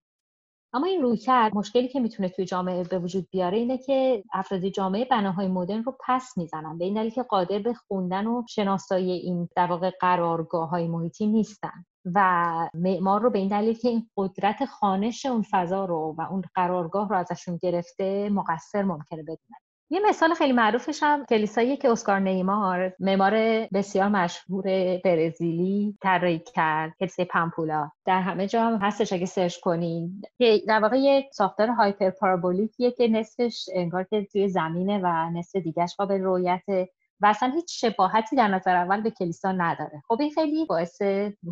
اما 0.73 0.85
این 0.85 1.01
روی 1.01 1.17
کرد 1.17 1.55
مشکلی 1.55 1.87
که 1.87 1.99
می‌تونه 1.99 2.29
توی 2.29 2.45
جامعه 2.45 2.83
به 2.83 2.99
وجود 2.99 3.27
بیاره 3.31 3.57
اینه 3.57 3.77
که 3.77 4.23
افراد 4.33 4.67
جامعه 4.67 5.05
بناهای 5.05 5.47
مدرن 5.47 5.83
رو 5.83 5.97
پس 6.07 6.37
می‌زنن 6.37 6.77
به 6.77 6.85
این 6.85 6.93
دلیل 6.93 7.11
که 7.11 7.23
قادر 7.23 7.59
به 7.59 7.73
خوندن 7.73 8.27
و 8.27 8.43
شناسایی 8.49 9.11
این 9.11 9.49
در 9.55 9.67
واقع 9.67 9.91
قرارگاه 10.01 10.69
های 10.69 10.87
محیطی 10.87 11.27
نیستن 11.27 11.85
و 12.15 12.69
معمار 12.73 13.21
رو 13.21 13.29
به 13.29 13.39
این 13.39 13.47
دلیل 13.47 13.77
که 13.77 13.89
این 13.89 14.09
قدرت 14.17 14.65
خانش 14.65 15.25
اون 15.25 15.45
فضا 15.51 15.85
رو 15.85 16.15
و 16.17 16.21
اون 16.21 16.43
قرارگاه 16.55 17.09
رو 17.09 17.15
ازشون 17.15 17.59
گرفته 17.61 18.29
مقصر 18.29 18.83
ممکنه 18.83 19.23
بدونن. 19.23 19.68
یه 19.91 19.99
مثال 20.09 20.33
خیلی 20.33 20.53
معروفش 20.53 20.99
هم 21.03 21.25
کلیسایی 21.25 21.77
که 21.77 21.89
اسکار 21.89 22.19
نیمار 22.19 22.93
معمار 22.99 23.33
بسیار 23.73 24.07
مشهور 24.07 24.63
برزیلی 25.03 25.97
طراحی 26.01 26.39
کرد 26.39 26.93
کلیسای 26.99 27.25
پامپولا. 27.25 27.91
در 28.05 28.21
همه 28.21 28.47
جا 28.47 28.63
هم 28.63 28.77
هستش 28.81 29.13
اگه 29.13 29.25
سرچ 29.25 29.59
کنین. 29.59 30.21
که 30.37 30.61
در 30.67 30.79
واقع 30.79 30.97
یک 30.97 31.25
ساختار 31.31 31.67
هایپر 31.67 32.09
پارابولیکیه 32.09 32.91
که 32.91 33.07
نصفش 33.07 33.65
انگار 33.73 34.03
که 34.03 34.27
توی 34.31 34.49
زمینه 34.49 34.99
و 35.03 35.29
نصف 35.29 35.55
دیگهش 35.55 35.95
قابل 35.95 36.21
رویت 36.21 36.89
و 37.21 37.25
اصلا 37.25 37.51
هیچ 37.55 37.85
شباهتی 37.85 38.35
در 38.35 38.47
نظر 38.47 38.75
اول 38.75 39.01
به 39.01 39.11
کلیسا 39.11 39.51
نداره. 39.51 40.03
خب 40.07 40.21
این 40.21 40.31
خیلی 40.31 40.65
باعث 40.65 41.01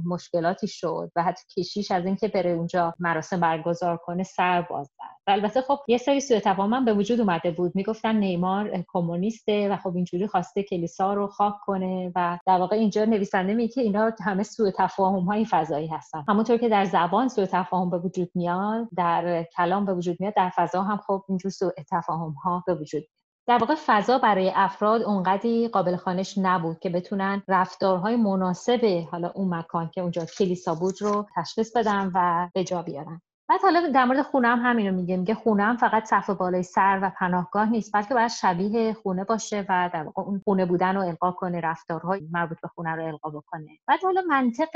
مشکلاتی 0.05 0.67
شد 0.67 1.11
و 1.15 1.23
حتی 1.23 1.43
کشیش 1.57 1.91
از 1.91 2.05
اینکه 2.05 2.27
بره 2.27 2.51
اونجا 2.51 2.93
مراسم 2.99 3.39
برگزار 3.39 3.97
کنه 3.97 4.23
سر 4.23 4.61
باز 4.61 4.91
و 5.27 5.31
البته 5.31 5.61
خب 5.61 5.79
یه 5.87 5.97
سری 5.97 6.19
سوء 6.19 6.39
تفاهم 6.39 6.85
به 6.85 6.93
وجود 6.93 7.19
اومده 7.19 7.51
بود. 7.51 7.75
می‌گفتن 7.75 8.15
نیمار 8.15 8.83
کمونیسته 8.87 9.69
و 9.69 9.77
خب 9.77 9.95
اینجوری 9.95 10.27
خواسته 10.27 10.63
کلیسا 10.63 11.13
رو 11.13 11.27
خاک 11.27 11.53
کنه 11.65 12.11
و 12.15 12.39
در 12.45 12.57
واقع 12.57 12.75
اینجا 12.75 13.05
نویسنده 13.05 13.53
میگه 13.53 13.73
که 13.73 13.81
اینا 13.81 14.11
همه 14.23 14.43
سوء 14.43 14.71
تفاهم 14.77 15.23
های 15.23 15.45
فضایی 15.45 15.87
هستن. 15.87 16.23
همونطور 16.27 16.57
که 16.57 16.69
در 16.69 16.85
زبان 16.85 17.27
سوء 17.27 17.45
تفاهم 17.45 17.89
به 17.89 17.97
وجود 17.97 18.31
میاد 18.35 18.87
در 18.97 19.43
کلام 19.43 19.85
به 19.85 19.93
وجود 19.93 20.17
میاد 20.19 20.33
در 20.33 20.51
فضا 20.55 20.83
هم 20.83 20.97
خب 20.97 21.23
اینجور 21.29 21.51
سوء 21.51 21.71
تفاهم 21.91 22.31
ها 22.31 22.63
به 22.67 22.75
وجود 22.75 23.03
در 23.47 23.57
واقع 23.57 23.75
فضا 23.85 24.17
برای 24.17 24.51
افراد 24.55 25.01
اونقدی 25.01 25.67
قابل 25.67 25.95
خانش 25.95 26.37
نبود 26.37 26.79
که 26.79 26.89
بتونن 26.89 27.43
رفتارهای 27.47 28.15
مناسب 28.15 29.05
حالا 29.11 29.31
اون 29.35 29.55
مکان 29.55 29.89
که 29.89 30.01
اونجا 30.01 30.25
کلیسا 30.25 30.75
بود 30.75 31.01
رو 31.01 31.25
تشخیص 31.35 31.77
بدن 31.77 32.11
و 32.15 32.49
به 32.53 32.63
جا 32.63 32.81
بیارن. 32.81 33.21
بعد 33.49 33.59
حالا 33.61 33.89
در 33.89 34.05
مورد 34.05 34.21
خونه 34.21 34.47
هم 34.47 34.59
همینو 34.59 34.95
میگه 34.95 35.17
میگه 35.17 35.33
خونه 35.33 35.63
هم 35.63 35.77
فقط 35.77 36.05
صف 36.05 36.29
بالای 36.29 36.63
سر 36.63 36.99
و 37.01 37.11
پناهگاه 37.19 37.69
نیست 37.69 37.91
بلکه 37.93 38.13
باید 38.13 38.31
شبیه 38.31 38.93
خونه 38.93 39.23
باشه 39.23 39.65
و 39.69 39.89
در 39.93 40.03
واقع 40.03 40.21
اون 40.21 40.41
خونه 40.43 40.65
بودن 40.65 40.95
رو 40.95 41.01
القا 41.01 41.31
کنه 41.31 41.59
رفتارهای 41.59 42.27
مربوط 42.31 42.61
به 42.61 42.67
خونه 42.67 42.95
رو 42.95 43.05
القا 43.05 43.29
بکنه. 43.29 43.77
بعد 43.87 43.99
حالا 44.03 44.21
منطق 44.27 44.69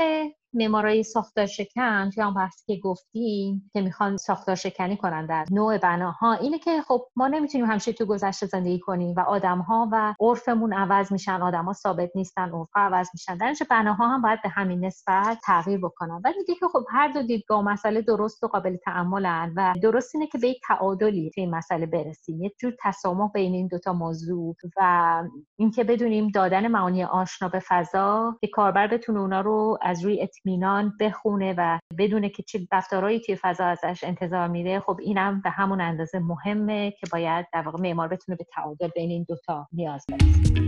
معمارای 0.54 1.02
ساختار 1.02 1.46
شکن 1.46 2.10
توی 2.10 2.22
هم 2.22 2.34
بحثی 2.34 2.74
که 2.74 2.80
گفتیم 2.82 3.70
که 3.72 3.80
می‌خوان 3.80 4.16
ساختار 4.16 4.54
شکنی 4.54 4.96
کنن 4.96 5.26
در 5.26 5.44
نوع 5.50 5.78
بناها 5.78 6.32
اینه 6.32 6.58
که 6.58 6.82
خب 6.82 7.06
ما 7.16 7.28
نمی‌تونیم 7.28 7.66
همیشه 7.66 7.92
تو 7.92 8.06
گذشته 8.06 8.46
زندگی 8.46 8.78
کنیم 8.78 9.14
و 9.16 9.20
آدمها 9.20 9.88
و 9.92 10.14
عرفمون 10.20 10.72
عوض 10.72 11.12
میشن 11.12 11.42
آدما 11.42 11.72
ثابت 11.72 12.10
نیستن 12.14 12.42
عرفها 12.42 12.82
عوض 12.82 13.08
میشن. 13.14 13.36
در 13.36 13.54
بناها 13.70 14.08
هم 14.08 14.22
باید 14.22 14.42
به 14.42 14.48
همین 14.48 14.84
نسبت 14.84 15.38
تغییر 15.44 15.78
بکنن. 15.78 16.20
و 16.24 16.32
میگه 16.38 16.54
که 16.60 16.66
خب 16.72 16.84
هر 16.90 17.08
دو 17.08 17.22
دیدگاه 17.22 17.62
مسئله 17.62 18.02
درست 18.02 18.44
و 18.44 18.48
قابل 18.48 18.76
تعاملن 18.76 19.52
و 19.56 19.74
درست 19.82 20.14
اینه 20.14 20.26
که 20.26 20.38
به 20.38 20.48
یک 20.48 20.60
تعادلی 20.68 21.30
توی 21.34 21.46
مسئله 21.46 21.86
برسیم. 21.86 22.42
یک 22.42 22.52
جور 22.60 22.72
تسامح 22.82 23.30
بین 23.32 23.54
این 23.54 23.66
دوتا 23.66 23.92
موضوع 23.92 24.56
و 24.76 25.22
اینکه 25.58 25.84
بدونیم 25.84 26.28
دادن 26.28 26.68
معانی 26.68 27.04
آشنا 27.04 27.48
به 27.48 27.62
فضا 27.68 28.36
که 28.40 28.46
کاربر 28.46 28.86
بتونه 28.86 29.20
اونا 29.20 29.40
رو 29.40 29.78
از 29.82 30.04
روی 30.04 30.22
اطمینان 30.42 30.96
بخونه 31.00 31.54
و 31.58 31.78
بدونه 31.98 32.28
که 32.28 32.42
چه 32.42 32.66
رفتارهایی 32.72 33.20
توی 33.20 33.36
فضا 33.36 33.64
ازش 33.64 34.04
انتظار 34.04 34.48
میره 34.48 34.80
خب 34.80 34.98
اینم 35.02 35.40
به 35.40 35.50
همون 35.50 35.80
اندازه 35.80 36.18
مهمه 36.18 36.90
که 36.90 37.06
باید 37.12 37.46
در 37.52 37.62
واقع 37.62 37.80
معمار 37.80 38.08
بتونه 38.08 38.36
به 38.36 38.44
تعادل 38.44 38.88
بین 38.88 39.10
این 39.10 39.26
دوتا 39.28 39.68
نیاز 39.72 40.04
برسه 40.08 40.62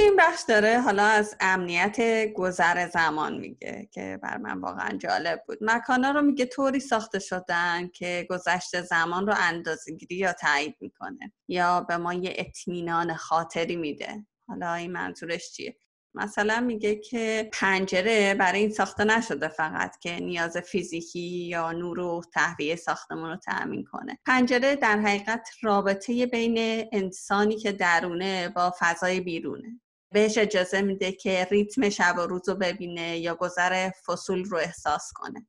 این 0.00 0.16
بخش 0.18 0.42
داره 0.48 0.80
حالا 0.80 1.02
از 1.02 1.36
امنیت 1.40 1.96
گذر 2.32 2.88
زمان 2.88 3.38
میگه 3.38 3.88
که 3.92 4.18
بر 4.22 4.36
من 4.36 4.60
واقعا 4.60 4.98
جالب 4.98 5.42
بود. 5.48 5.58
مکانا 5.60 6.10
رو 6.10 6.22
میگه 6.22 6.46
طوری 6.46 6.80
ساخته 6.80 7.18
شدن 7.18 7.88
که 7.88 8.26
گذشت 8.30 8.80
زمان 8.80 9.26
رو 9.26 9.34
اندازگیری 9.36 10.16
یا 10.16 10.32
تایید 10.32 10.76
می‌کنه 10.80 11.32
یا 11.48 11.80
به 11.80 11.96
ما 11.96 12.14
یه 12.14 12.34
اطمینان 12.36 13.14
خاطری 13.14 13.76
میده. 13.76 14.26
حالا 14.48 14.74
این 14.74 14.92
منظورش 14.92 15.52
چیه؟ 15.52 15.76
مثلا 16.14 16.60
میگه 16.60 16.96
که 16.96 17.50
پنجره 17.52 18.34
برای 18.34 18.60
این 18.60 18.70
ساخته 18.70 19.04
نشده 19.04 19.48
فقط 19.48 19.98
که 19.98 20.20
نیاز 20.20 20.56
فیزیکی 20.56 21.20
یا 21.20 21.72
نور 21.72 22.00
و 22.00 22.22
تهویه 22.34 22.76
ساختمون 22.76 23.30
رو 23.30 23.36
تأمین 23.36 23.84
کنه. 23.84 24.18
پنجره 24.26 24.76
در 24.76 24.98
حقیقت 24.98 25.48
رابطه 25.62 26.26
بین 26.26 26.88
انسانی 26.92 27.56
که 27.56 27.72
درونه 27.72 28.48
با 28.48 28.74
فضای 28.78 29.20
بیرونه. 29.20 29.80
بهش 30.12 30.38
اجازه 30.38 30.82
میده 30.82 31.12
که 31.12 31.48
ریتم 31.50 31.88
شب 31.88 32.14
و 32.18 32.20
روز 32.20 32.48
رو 32.48 32.54
ببینه 32.54 33.18
یا 33.18 33.34
گذر 33.34 33.90
فصول 34.06 34.44
رو 34.44 34.58
احساس 34.58 35.12
کنه. 35.14 35.46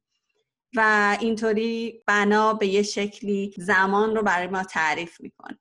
و 0.75 1.17
اینطوری 1.21 2.03
بنا 2.07 2.53
به 2.53 2.67
یه 2.67 2.83
شکلی 2.83 3.53
زمان 3.57 4.15
رو 4.15 4.23
برای 4.23 4.47
ما 4.47 4.63
تعریف 4.63 5.21
می‌کنه. 5.21 5.59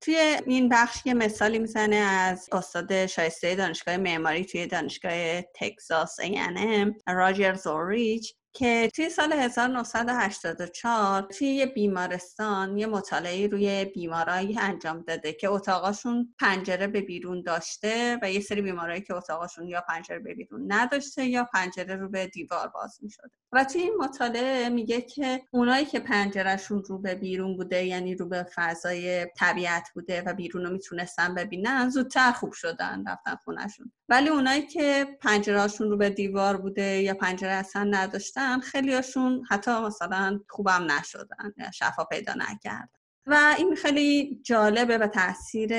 توی 0.00 0.36
این 0.46 0.68
بخش 0.68 1.06
یه 1.06 1.14
مثالی 1.14 1.58
می‌زنه 1.58 1.96
از 1.96 2.48
استاد 2.52 3.06
شایسته 3.06 3.54
دانشگاه 3.54 3.96
معماری 3.96 4.44
توی 4.44 4.66
دانشگاه 4.66 5.42
تگزاس 5.42 6.20
A&M 6.20 6.92
راجر 7.06 7.54
زوریچ. 7.54 8.34
که 8.56 8.90
توی 8.94 9.10
سال 9.10 9.32
1984 9.32 11.22
توی 11.22 11.48
یه 11.48 11.66
بیمارستان 11.66 12.78
یه 12.78 12.86
مطالعه 12.86 13.46
روی 13.46 13.84
بیمارایی 13.84 14.58
انجام 14.58 15.04
داده 15.06 15.32
که 15.32 15.48
اتاقاشون 15.48 16.34
پنجره 16.38 16.86
به 16.86 17.00
بیرون 17.00 17.42
داشته 17.42 18.18
و 18.22 18.30
یه 18.30 18.40
سری 18.40 18.62
بیمارایی 18.62 19.00
که 19.00 19.14
اتاقاشون 19.14 19.68
یا 19.68 19.80
پنجره 19.80 20.18
به 20.18 20.34
بیرون 20.34 20.72
نداشته 20.72 21.24
یا 21.24 21.48
پنجره 21.54 21.96
رو 21.96 22.08
به 22.08 22.26
دیوار 22.26 22.68
باز 22.68 22.98
می 23.02 23.10
شده 23.10 23.30
و 23.52 23.64
توی 23.64 23.80
این 23.80 23.96
مطالعه 24.00 24.68
میگه 24.68 25.00
که 25.00 25.42
اونایی 25.50 25.84
که 25.84 26.00
پنجرهشون 26.00 26.84
رو 26.84 26.98
به 26.98 27.14
بیرون 27.14 27.56
بوده 27.56 27.84
یعنی 27.84 28.14
رو 28.14 28.28
به 28.28 28.46
فضای 28.54 29.26
طبیعت 29.36 29.88
بوده 29.94 30.22
و 30.26 30.34
بیرون 30.34 30.64
رو 30.64 30.72
می‌تونستن 30.72 31.34
ببینن 31.34 31.88
زودتر 31.88 32.32
خوب 32.32 32.52
شدن 32.52 33.04
رفتن 33.08 33.36
خونشون 33.44 33.92
ولی 34.08 34.28
اونایی 34.28 34.66
که 34.66 35.06
پنجرهاشون 35.20 35.90
رو 35.90 35.96
به 35.96 36.10
دیوار 36.10 36.56
بوده 36.56 37.02
یا 37.02 37.14
پنجره 37.14 37.50
اصلا 37.50 37.84
نداشتن 37.84 38.45
خیلیاشون 38.64 39.44
حتی 39.50 39.70
مثلا 39.70 40.40
خوبم 40.48 40.86
نشدن 40.90 41.54
شفا 41.74 42.04
پیدا 42.04 42.34
نکردن. 42.34 42.88
و 43.26 43.54
این 43.58 43.74
خیلی 43.74 44.40
جالبه 44.44 44.98
و 44.98 45.06
تاثیر 45.06 45.72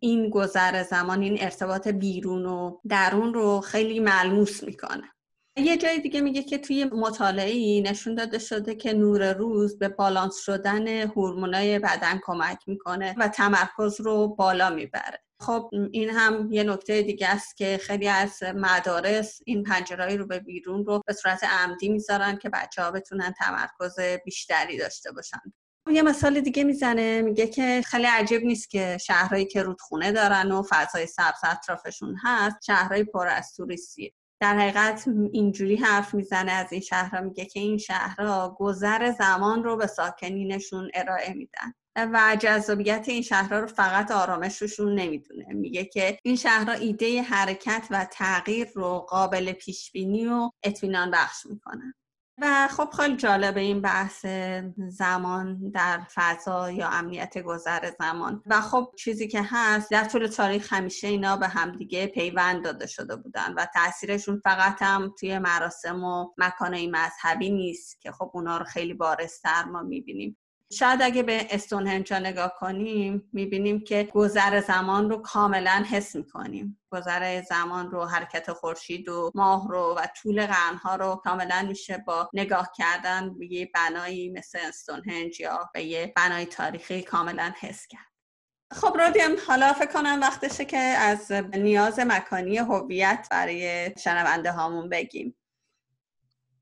این 0.00 0.30
گذر 0.30 0.82
زمان 0.82 1.22
این 1.22 1.36
ارتباط 1.40 1.88
بیرون 1.88 2.46
و 2.46 2.78
درون 2.88 3.34
رو 3.34 3.60
خیلی 3.60 4.00
ملموس 4.00 4.62
می‌کنه. 4.64 5.12
یه 5.56 5.76
جای 5.76 6.00
دیگه 6.00 6.20
میگه 6.20 6.42
که 6.42 6.58
توی 6.58 6.84
مطالعه 6.84 7.82
نشون 7.82 8.14
داده 8.14 8.38
شده 8.38 8.74
که 8.74 8.92
نور 8.92 9.32
روز 9.32 9.78
به 9.78 9.88
بالانس 9.88 10.36
شدن 10.36 10.88
هورمونای 10.88 11.78
بدن 11.78 12.20
کمک 12.24 12.58
می‌کنه 12.66 13.14
و 13.18 13.28
تمرکز 13.28 14.00
رو 14.00 14.28
بالا 14.28 14.70
می‌بره. 14.70 15.22
خب 15.42 15.70
این 15.92 16.10
هم 16.10 16.52
یه 16.52 16.64
نکته 16.64 17.02
دیگه 17.02 17.28
است 17.28 17.56
که 17.56 17.80
خیلی 17.82 18.08
از 18.08 18.42
مدارس 18.42 19.40
این 19.44 19.62
پنجرهایی 19.62 20.16
رو 20.16 20.26
به 20.26 20.38
بیرون 20.38 20.86
رو 20.86 21.02
به 21.06 21.12
صورت 21.12 21.44
عمدی 21.44 21.88
می‌ذارن 21.88 22.36
که 22.36 22.48
بچه 22.48 22.82
ها 22.82 22.90
بتونن 22.90 23.34
تمرکز 23.38 24.00
بیشتری 24.24 24.78
داشته 24.78 25.12
باشن. 25.12 25.40
یه 25.90 26.02
مثال 26.02 26.40
دیگه 26.40 26.64
می‌زنه 26.64 27.22
میگه 27.22 27.46
که 27.46 27.82
خیلی 27.86 28.06
عجیب 28.06 28.42
نیست 28.42 28.70
که 28.70 28.98
شهرهایی 28.98 29.44
که 29.44 29.62
رودخونه 29.62 30.12
دارن 30.12 30.52
و 30.52 30.62
فضای 30.70 31.06
سبز 31.06 31.44
اطرافشون 31.44 32.16
هست 32.24 32.56
شهرهای 32.66 33.04
پر 33.04 33.28
از 33.28 33.52
توریستی 33.56 34.14
در 34.40 34.58
حقیقت 34.58 35.04
اینجوری 35.32 35.76
حرف 35.76 36.14
می‌زنه 36.14 36.52
از 36.52 36.72
این 36.72 36.80
شهرها 36.80 37.20
میگه 37.20 37.44
که 37.44 37.60
این 37.60 37.78
شهرها 37.78 38.56
گذر 38.58 39.12
زمان 39.12 39.64
رو 39.64 39.76
به 39.76 39.86
ساکنینشون 39.86 40.90
ارائه 40.94 41.34
میدن. 41.34 41.74
و 41.96 42.36
جذابیت 42.40 43.04
این 43.08 43.22
شهرها 43.22 43.58
رو 43.58 43.66
فقط 43.66 44.10
آرامششون 44.10 44.94
نمی‌دونه. 44.94 45.46
میگه 45.48 45.84
که 45.84 46.18
این 46.22 46.36
شهرها 46.36 46.72
ایده 46.72 47.22
حرکت 47.22 47.86
و 47.90 48.06
تغییر 48.12 48.68
رو 48.74 48.98
قابل 48.98 49.52
پیش 49.52 49.92
بینی 49.92 50.26
و 50.26 50.50
اطمینان 50.62 51.10
بخش 51.10 51.46
می‌کنن. 51.46 51.94
و 52.40 52.68
خب 52.68 52.90
خیلی 52.90 53.16
جالب 53.16 53.56
این 53.56 53.80
بحث 53.80 54.26
زمان 54.88 55.70
در 55.70 56.00
فضا 56.14 56.70
یا 56.70 56.88
امنیت 56.88 57.38
گذر 57.38 57.90
زمان. 57.98 58.42
و 58.46 58.60
خب 58.60 58.92
چیزی 58.98 59.28
که 59.28 59.42
هست 59.50 59.90
در 59.90 60.04
طول 60.04 60.26
تاریخ 60.26 60.72
همیشه 60.72 61.08
اینا 61.08 61.36
به 61.36 61.48
همدیگه 61.48 62.06
پیوند 62.06 62.64
داده 62.64 62.86
شده 62.86 63.16
بودن 63.16 63.54
و 63.56 63.66
تاثیرشون 63.74 64.40
فقط 64.44 64.82
هم 64.82 65.14
توی 65.20 65.38
مراسم 65.38 66.04
و 66.04 66.28
مکانهای 66.38 66.86
مذهبی 66.86 67.50
نیست 67.50 68.00
که 68.00 68.12
خب 68.12 68.30
اونا 68.34 68.56
رو 68.58 68.64
خیلی 68.64 68.94
بارستر 68.94 69.64
ما 69.64 69.82
می‌بینیم. 69.82 70.36
شاید 70.72 71.02
اگه 71.02 71.22
به 71.22 71.46
استونهنج 71.50 72.12
نگاه 72.12 72.54
کنیم 72.58 73.30
می‌بینیم 73.32 73.84
که 73.84 74.08
گذر 74.12 74.60
زمان 74.60 75.10
رو 75.10 75.16
کاملا 75.16 75.84
حس 75.90 76.16
می‌کنیم. 76.16 76.80
گذر 76.92 77.42
زمان 77.42 77.90
رو 77.90 78.04
حرکت 78.04 78.52
خورشید 78.52 79.08
و 79.08 79.30
ماه 79.34 79.68
رو 79.68 79.94
و 79.98 80.06
طول 80.22 80.46
قرنها 80.46 80.96
رو 80.96 81.14
کاملا 81.14 81.66
میشه 81.68 81.98
با 82.06 82.30
نگاه 82.32 82.72
کردن 82.76 83.38
به 83.38 83.52
یه 83.52 83.70
بنایی 83.74 84.30
مثل 84.30 84.58
استونهنج 84.68 85.40
یا 85.40 85.70
به 85.74 85.82
یه 85.82 86.12
بنای 86.16 86.46
تاریخی 86.46 87.02
کاملا 87.02 87.52
حس 87.60 87.86
کرد. 87.86 88.12
خب 88.72 88.96
رادیم 88.98 89.36
حالا 89.46 89.72
فکر 89.72 89.92
کنم 89.92 90.20
وقتشه 90.20 90.64
که 90.64 90.78
از 90.78 91.32
نیاز 91.52 91.98
مکانی 91.98 92.58
هویت 92.58 93.28
برای 93.30 93.94
شنونده 93.98 94.52
هامون 94.52 94.88
بگیم. 94.88 95.36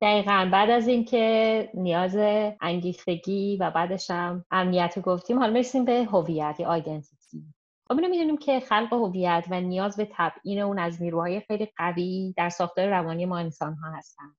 دقیقا. 0.02 0.48
بعد 0.52 0.70
از 0.70 0.88
اینکه 0.88 1.70
نیاز 1.74 2.16
انگیختگی 2.60 3.56
و 3.56 3.70
بعدش 3.70 4.10
هم 4.10 4.44
امنیت 4.50 4.98
گفتیم 4.98 5.38
حالا 5.38 5.52
می‌رسیم 5.52 5.84
به 5.84 6.04
هویت 6.04 6.56
یا 6.58 6.68
آیدنتیتی 6.68 7.44
خب 7.88 7.94
اینو 7.94 8.08
می‌دونیم 8.08 8.36
که 8.36 8.60
خلق 8.60 8.92
هویت 8.92 9.44
و 9.50 9.60
نیاز 9.60 9.96
به 9.96 10.08
تبعین 10.12 10.60
اون 10.60 10.78
از 10.78 11.02
نیروهای 11.02 11.40
خیلی 11.40 11.68
قوی 11.76 12.34
در 12.36 12.48
ساختار 12.48 12.88
روانی 12.88 13.26
ما 13.26 13.38
انسان 13.38 13.74
ها 13.74 13.90
هستن. 13.90 14.34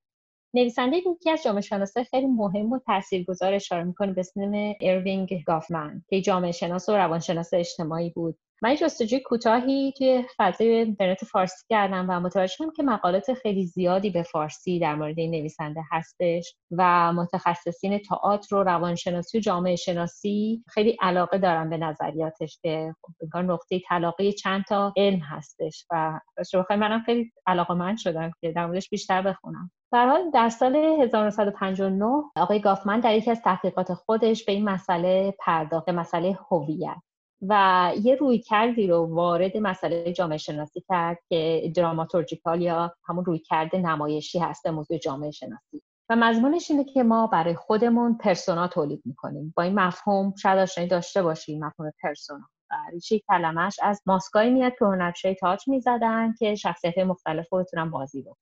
نویسنده 0.53 0.97
یکی 0.97 1.29
از 1.31 1.43
جامعه 1.43 1.61
شناسه 1.61 2.03
خیلی 2.03 2.27
مهم 2.27 2.71
و 2.71 2.79
تاثیرگذار 2.79 3.53
اشاره 3.53 3.83
می‌کنه 3.83 4.13
به 4.13 4.19
اسم 4.19 4.73
اروینگ 4.81 5.43
گافمن 5.47 6.03
که 6.09 6.21
جامعه 6.21 6.51
شناس 6.51 6.89
و 6.89 6.91
روانشناس 6.91 7.53
اجتماعی 7.53 8.09
بود. 8.09 8.37
من 8.63 8.75
جستجوی 8.75 9.19
کوتاهی 9.19 9.93
توی 9.97 10.23
فضای 10.37 10.67
اینترنت 10.67 11.25
فارسی 11.25 11.65
کردم 11.69 12.05
و 12.09 12.19
متوجه 12.19 12.53
شدم 12.53 12.71
که 12.71 12.83
مقالات 12.83 13.33
خیلی 13.33 13.65
زیادی 13.65 14.09
به 14.09 14.23
فارسی 14.23 14.79
در 14.79 14.95
مورد 14.95 15.19
این 15.19 15.31
نویسنده 15.31 15.81
هستش 15.91 16.55
و 16.71 17.13
متخصصین 17.13 17.97
تئاتر 17.97 18.55
و 18.55 18.63
روانشناسی 18.63 19.37
و 19.37 19.41
جامعه 19.41 19.75
شناسی 19.75 20.63
خیلی 20.67 20.97
علاقه 21.01 21.37
دارن 21.37 21.69
به 21.69 21.77
نظریاتش 21.77 22.59
که 22.61 22.95
خب 23.01 23.37
نقطه 23.37 23.79
تلاقی 23.87 24.33
چند 24.33 24.63
تا 24.63 24.93
علم 24.97 25.19
هستش 25.19 25.85
و 25.91 26.19
بخیر 26.37 26.75
منم 26.75 27.03
خیلی 27.05 27.31
علاقه 27.47 27.73
من 27.73 27.95
شدم 27.95 28.31
که 28.41 28.51
در 28.51 28.65
موردش 28.65 28.89
بیشتر 28.89 29.21
بخونم. 29.21 29.71
در 29.93 30.07
حال 30.07 30.31
در 30.31 30.49
سال 30.49 30.75
1959 30.75 32.05
آقای 32.35 32.59
گافمن 32.59 32.99
در 32.99 33.15
یکی 33.15 33.31
از 33.31 33.41
تحقیقات 33.41 33.93
خودش 33.93 34.45
به 34.45 34.51
این 34.51 34.69
مسئله 34.69 35.33
پرداخت 35.39 35.89
مسئله 35.89 36.37
هویت. 36.51 37.10
و 37.41 37.93
یه 38.03 38.15
روی 38.15 38.39
کردی 38.39 38.87
رو 38.87 39.15
وارد 39.15 39.57
مسئله 39.57 40.13
جامعه 40.13 40.37
شناسی 40.37 40.83
کرد 40.89 41.17
که 41.29 41.71
دراماتورجیکال 41.75 42.61
یا 42.61 42.93
همون 43.05 43.25
روی 43.25 43.39
کرده 43.39 43.77
نمایشی 43.77 44.39
هست 44.39 44.67
موضوع 44.67 44.97
جامعه 44.97 45.31
شناسی. 45.31 45.81
و 46.09 46.15
مضمونش 46.15 46.71
اینه 46.71 46.83
که 46.83 47.03
ما 47.03 47.27
برای 47.27 47.55
خودمون 47.55 48.17
پرسونا 48.17 48.67
تولید 48.67 49.01
می‌کنیم. 49.05 49.53
با 49.57 49.63
این 49.63 49.79
مفهوم 49.79 50.33
شاید 50.35 50.59
آشنایی 50.59 50.89
داشته 50.89 51.23
باشیم 51.23 51.65
مفهوم 51.65 51.91
پرسونا. 52.03 52.45
ریشه 52.91 53.19
کلمش 53.19 53.75
از 53.81 54.01
ماسکایی 54.05 54.51
میاد 54.51 54.73
که 54.79 54.85
هنرپیشه 54.85 55.33
تاج 55.33 55.67
می‌زدن 55.67 56.33
که 56.39 56.55
شخصیت 56.55 56.97
مختلف 56.97 57.47
رو 57.53 57.65
بازی 57.91 58.21
بکنن. 58.21 58.35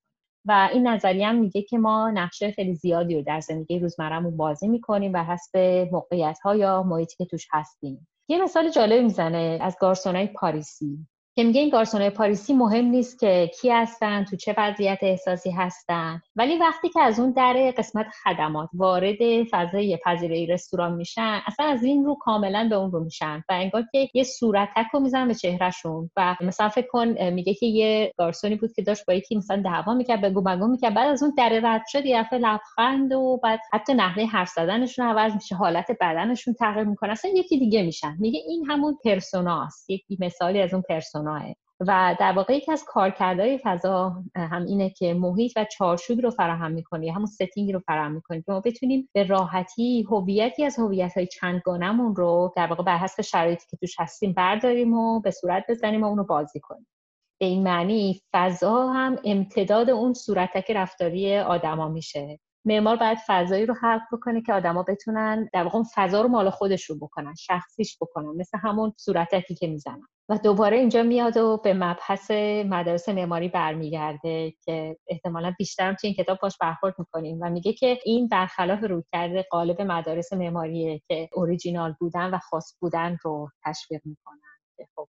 و 0.44 0.68
این 0.72 0.88
نظریه 0.88 1.28
هم 1.28 1.36
میگه 1.36 1.62
که 1.62 1.78
ما 1.78 2.10
نقشه 2.10 2.50
خیلی 2.50 2.74
زیادی 2.74 3.14
رو 3.14 3.22
در 3.22 3.40
زندگی 3.40 3.78
روزمرهمون 3.78 4.36
بازی 4.36 4.68
می‌کنیم 4.68 5.12
و 5.14 5.24
حسب 5.24 5.58
موقعیت 5.92 6.38
ها 6.44 6.56
یا 6.56 6.82
محیطی 6.82 7.16
که 7.16 7.24
توش 7.24 7.48
هستیم. 7.52 8.08
یه 8.30 8.42
مثال 8.42 8.70
جالب 8.70 9.02
می‌زنه 9.02 9.58
از 9.62 9.76
گارسونای 9.80 10.26
پاریسی. 10.26 11.06
که 11.36 11.44
میگه 11.44 11.60
این 11.60 11.70
گارسونای 11.70 12.10
پاریسی 12.10 12.54
مهم 12.54 12.84
نیست 12.84 13.20
که 13.20 13.50
کی 13.60 13.70
هستن 13.70 14.24
تو 14.24 14.36
چه 14.36 14.54
وضعیت 14.58 14.98
احساسی 15.02 15.50
هستن. 15.50 16.20
ولی 16.36 16.58
وقتی 16.58 16.88
که 16.88 17.00
از 17.00 17.20
اون 17.20 17.30
در 17.30 17.72
قسمت 17.78 18.06
خدمات 18.24 18.68
وارد 18.74 19.16
فضای 19.50 19.98
پذیرایی 20.04 20.46
رستوران 20.46 20.94
میشن 20.94 21.40
اصلا 21.46 21.66
از 21.66 21.84
این 21.84 22.04
رو 22.04 22.16
کاملا 22.20 22.66
به 22.70 22.76
اون 22.76 22.92
رو 22.92 23.04
میشن 23.04 23.36
و 23.48 23.52
انگار 23.52 23.84
که 23.92 24.08
یه 24.14 24.24
صورتک 24.24 24.86
رو 24.92 25.00
می‌زنن 25.00 25.28
به 25.28 25.34
چهرهشون 25.34 26.10
و 26.16 26.36
مثلا 26.40 26.68
فکر 26.68 26.86
کن 26.86 27.08
میگه 27.30 27.54
که 27.54 27.66
یه 27.66 28.12
گارسونی 28.18 28.54
بود 28.54 28.72
که 28.72 28.82
داشت 28.82 29.06
با 29.06 29.14
یکی 29.14 29.36
مثلا 29.36 29.62
دعوا 29.64 29.94
می‌کرد 29.94 30.20
بگو 30.20 30.42
بگو 30.42 30.66
می‌کرد 30.66 30.94
بعد 30.94 31.08
از 31.08 31.22
اون 31.22 31.34
در 31.36 31.60
رد 31.62 31.82
شد 31.88 32.06
یه 32.06 32.22
دفعه 32.22 32.38
لبخند 32.38 33.12
و 33.12 33.40
بعد 33.42 33.60
حتی 33.72 33.94
نحوه 33.94 34.24
حرف 34.24 34.48
زدنشون 34.48 35.06
عوض 35.06 35.34
میشه 35.34 35.54
حالت 35.54 35.86
بدنشون 36.00 36.54
تغییر 36.54 36.84
می‌کنه 36.84 37.12
اصلا 37.12 37.30
یکی 37.34 37.58
دیگه 37.58 37.82
میشن. 37.82 38.16
میگه 38.18 38.40
این 38.48 38.70
همون 38.70 38.98
پرسوناست 39.04 39.90
یک 39.90 40.04
مثالی 40.20 40.60
از 40.60 40.74
اون 40.74 40.82
و 41.80 42.16
در 42.20 42.32
واقع 42.32 42.56
یکی 42.56 42.72
از 42.72 42.84
کارکردهای 42.84 43.58
فضا 43.64 44.22
هم 44.36 44.64
اینه 44.64 44.90
که 44.90 45.14
محیط 45.14 45.52
و 45.56 45.66
چارچوبی 45.78 46.22
رو 46.22 46.30
فراهم 46.30 46.72
می‌کنه 46.72 47.12
همون 47.12 47.26
ستینگی 47.26 47.72
رو 47.72 47.80
فراهم 47.80 48.12
می‌کنه 48.12 48.42
که 48.42 48.52
ما 48.52 48.60
بتونیم 48.60 49.08
به 49.12 49.22
راحتی 49.24 50.06
هویتی 50.10 50.64
از 50.64 50.78
هویت 50.78 51.16
های 51.16 51.26
چندگانمون 51.26 52.16
رو 52.16 52.52
در 52.56 52.66
واقع 52.66 52.84
بر 52.84 52.96
حسب 52.96 53.22
شرایطی 53.22 53.66
که 53.70 53.76
توش 53.76 53.94
هستیم 53.98 54.32
برداریم 54.32 54.94
و 54.94 55.20
به 55.20 55.30
صورت 55.30 55.64
بزنیم 55.68 56.02
و 56.02 56.06
اون 56.06 56.22
بازی 56.22 56.60
کنیم. 56.60 56.86
به 57.40 57.46
این 57.46 57.62
معنی 57.62 58.20
فضا 58.32 58.86
هم 58.86 59.16
امتداد 59.24 59.90
اون 59.90 60.14
صورتک 60.14 60.70
رفتاری 60.70 61.38
آدما 61.38 61.88
میشه. 61.88 62.38
معمار 62.64 62.96
باید 62.96 63.18
فضایی 63.26 63.66
رو 63.66 63.74
خلق 63.74 64.00
بکنه 64.12 64.42
که 64.42 64.52
آدما 64.52 64.82
بتونن 64.82 65.48
در 65.52 65.62
واقع 65.64 65.82
فضا 65.94 66.20
رو 66.20 66.28
مال 66.28 66.50
خودش 66.50 66.84
رو 66.84 66.96
بکنن 66.98 67.34
شخصیش 67.34 67.98
بکنن 68.00 68.26
مثل 68.36 68.58
همون 68.58 68.92
صورتکی 68.96 69.54
که 69.54 69.66
می‌زنن. 69.66 70.08
و 70.28 70.38
دوباره 70.38 70.76
اینجا 70.76 71.02
میاد 71.02 71.36
و 71.36 71.60
به 71.64 71.74
مبحث 71.74 72.30
مدارس 72.66 73.08
معماری 73.08 73.48
برمیگرده 73.48 74.54
که 74.64 74.96
احتمالا 75.08 75.54
بیشتر 75.58 75.92
تو 75.92 76.06
این 76.06 76.14
کتاب 76.14 76.38
باش 76.42 76.58
برخورد 76.60 76.94
می‌کنیم 76.98 77.38
و 77.42 77.50
میگه 77.50 77.72
که 77.72 77.98
این 78.04 78.28
برخلاف 78.28 78.84
رو 78.84 79.02
کرده 79.12 79.46
قالب 79.50 79.82
مدارس 79.82 80.32
معماریه 80.32 81.00
که 81.08 81.28
اوریجینال 81.32 81.94
بودن 82.00 82.34
و 82.34 82.38
خاص 82.38 82.76
بودن 82.80 83.16
رو 83.22 83.48
تشویق 83.64 84.00
می‌کنن. 84.04 84.38
خب 84.96 85.08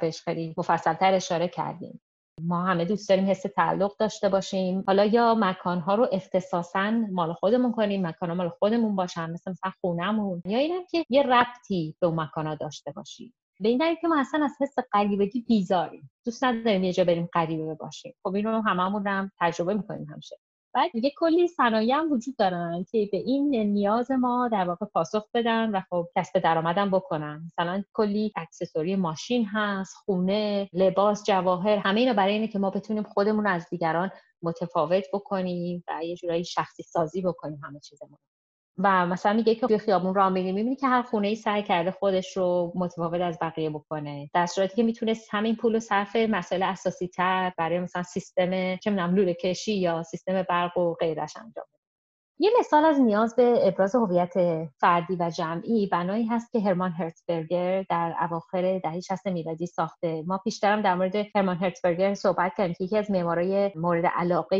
بهش 0.00 0.20
خیلی 0.20 0.54
مفصلتر 0.58 1.14
اشاره 1.14 1.48
کردیم. 1.48 2.00
ما 2.42 2.64
همه 2.64 2.84
دوست 2.84 3.08
داریم 3.08 3.30
حس 3.30 3.42
تعلق 3.42 3.96
داشته 3.98 4.28
باشیم. 4.28 4.84
حالا 4.86 5.04
یا 5.04 5.34
مکانها 5.38 5.94
رو 5.94 6.08
اختصاصا 6.12 6.90
مال 6.90 7.32
خودمون 7.32 7.72
کنیم 7.72 8.06
مکانها 8.06 8.34
مال 8.34 8.48
خودمون 8.48 8.96
باشن 8.96 9.30
مثل 9.30 9.50
مثلا 9.50 9.72
خونهمون. 9.80 10.42
یا 10.44 10.58
اینم 10.58 10.82
که 10.90 11.04
یه 11.10 11.22
ربطی 11.22 11.94
به 12.00 12.06
اون 12.06 12.20
مکانها 12.20 12.54
داشته 12.54 12.92
باشیم. 12.92 13.34
به 13.60 13.68
این 13.68 13.96
که 14.00 14.08
ما 14.08 14.20
اصلا 14.20 14.44
از 14.44 14.52
حس 14.60 14.74
غریبگی 14.92 15.40
بیزاریم. 15.40 16.10
دوست 16.24 16.44
نداریم 16.44 16.84
یه 16.84 16.92
جا 16.92 17.04
بریم 17.04 17.28
غریبه 17.32 17.74
باشیم. 17.74 18.14
خب 18.22 18.34
این 18.34 18.44
رو 18.44 18.60
هممون 18.60 19.06
هم 19.06 19.30
تجربه 19.40 19.74
می‌کنیم 19.74 20.06
همیشه. 20.12 20.36
بعد 20.74 20.90
دیگه 20.92 21.12
کلی 21.16 21.48
صنایع 21.48 21.94
هم 21.94 22.12
وجود 22.12 22.36
دارن 22.36 22.84
که 22.90 23.08
به 23.12 23.18
این 23.18 23.56
نیاز 23.56 24.10
ما 24.10 24.48
در 24.52 24.64
واقع 24.68 24.86
پاسخ 24.86 25.28
بدن 25.34 25.70
و 25.70 25.80
خب 25.90 26.08
کسب 26.16 26.38
درآمدم 26.38 26.90
بکنن. 26.90 27.42
مثلا 27.46 27.84
کلی 27.92 28.32
اکسسوری 28.36 28.96
ماشین 28.96 29.44
هست 29.44 29.94
خونه 29.94 30.68
لباس 30.72 31.24
جواهر 31.24 31.76
همه 31.76 32.00
اینا 32.00 32.12
برای 32.12 32.32
اینه 32.32 32.48
که 32.48 32.58
ما 32.58 32.70
بتونیم 32.70 33.02
خودمون 33.02 33.46
از 33.46 33.66
دیگران 33.70 34.10
متفاوت 34.42 35.04
بکنیم 35.12 35.84
و 35.88 36.04
یه 36.04 36.16
جورایی 36.16 36.44
شخصی 36.44 36.82
سازی 36.82 37.22
بکنیم 37.22 37.60
همه 37.64 37.80
چیزمون 37.80 38.18
و 38.78 39.06
مثلا 39.06 39.32
میگه 39.32 39.54
که 39.54 39.66
توی 39.66 39.78
خیابون 39.78 40.14
راه 40.14 40.28
میری 40.28 40.52
می‌بینی 40.52 40.76
که 40.76 40.86
هر 40.86 41.02
خونه 41.02 41.28
ای 41.28 41.34
سعی 41.34 41.62
کرده 41.62 41.90
خودش 41.90 42.36
رو 42.36 42.72
متفاوت 42.74 43.20
از 43.20 43.38
بقیه 43.40 43.70
بکنه. 43.70 44.30
در 44.34 44.46
صورتی 44.46 44.76
که 44.76 44.82
می‌تونست 44.82 45.28
همین 45.30 45.56
پول 45.56 45.76
و 45.76 45.80
صرف 45.80 46.16
مسئله 46.16 46.66
اساسی 46.66 47.08
تر 47.08 47.52
برای 47.58 47.80
مثلا 47.80 48.02
سیستم 48.02 48.76
چه 48.76 48.90
می‌دونم 48.90 49.14
لوله 49.14 49.34
کشی 49.34 49.74
یا 49.74 50.02
سیستم 50.02 50.42
برق 50.42 50.78
و 50.78 50.94
غیرش 50.94 51.36
انجام 51.36 51.64
یه 52.40 52.50
مثال 52.58 52.84
از 52.84 53.00
نیاز 53.00 53.36
به 53.36 53.58
ابراز 53.62 53.94
هویت 53.94 54.32
فردی 54.80 55.16
و 55.20 55.30
جمعی 55.30 55.86
بنایی 55.86 56.26
هست 56.26 56.52
که 56.52 56.60
هرمان 56.60 56.92
هرتزبرگر 56.92 57.82
در 57.82 58.14
اواخر 58.20 58.78
دهه 58.78 59.00
60 59.00 59.26
میلادی 59.26 59.66
ساخته. 59.66 60.22
ما 60.26 60.38
پیشترم 60.38 60.82
در 60.82 60.94
مورد 60.94 61.16
هرمان 61.34 61.56
هرتزبرگر 61.56 62.14
صحبت 62.14 62.52
کردیم 62.58 62.74
که 62.78 62.84
یکی 62.84 62.98
از 62.98 63.10
معمارای 63.10 63.72
مورد 63.76 64.06
علاقه 64.06 64.58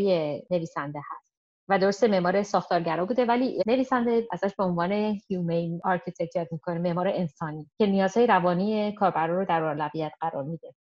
نویسنده 0.51 0.99
هست. 0.99 1.28
و 1.69 1.79
درسته 1.79 2.09
معمار 2.09 2.43
ساختارگرا 2.43 3.07
بوده 3.07 3.25
ولی 3.25 3.63
نویسنده 3.67 4.29
ازش 4.33 4.55
به 4.55 4.65
عنوان 4.65 4.93
human 5.29 5.81
architect 5.85 6.37
یاد 6.37 6.49
می‌کنه 6.53 6.79
معمار 6.79 7.09
انسانی 7.09 7.71
که 7.79 7.87
نیازهای 7.87 8.27
روانی 8.27 8.95
کاربرا 8.95 9.39
رو 9.39 9.45
در 9.45 9.65
اولویت 9.65 10.13
قرار 10.21 10.45
میده. 10.45 10.75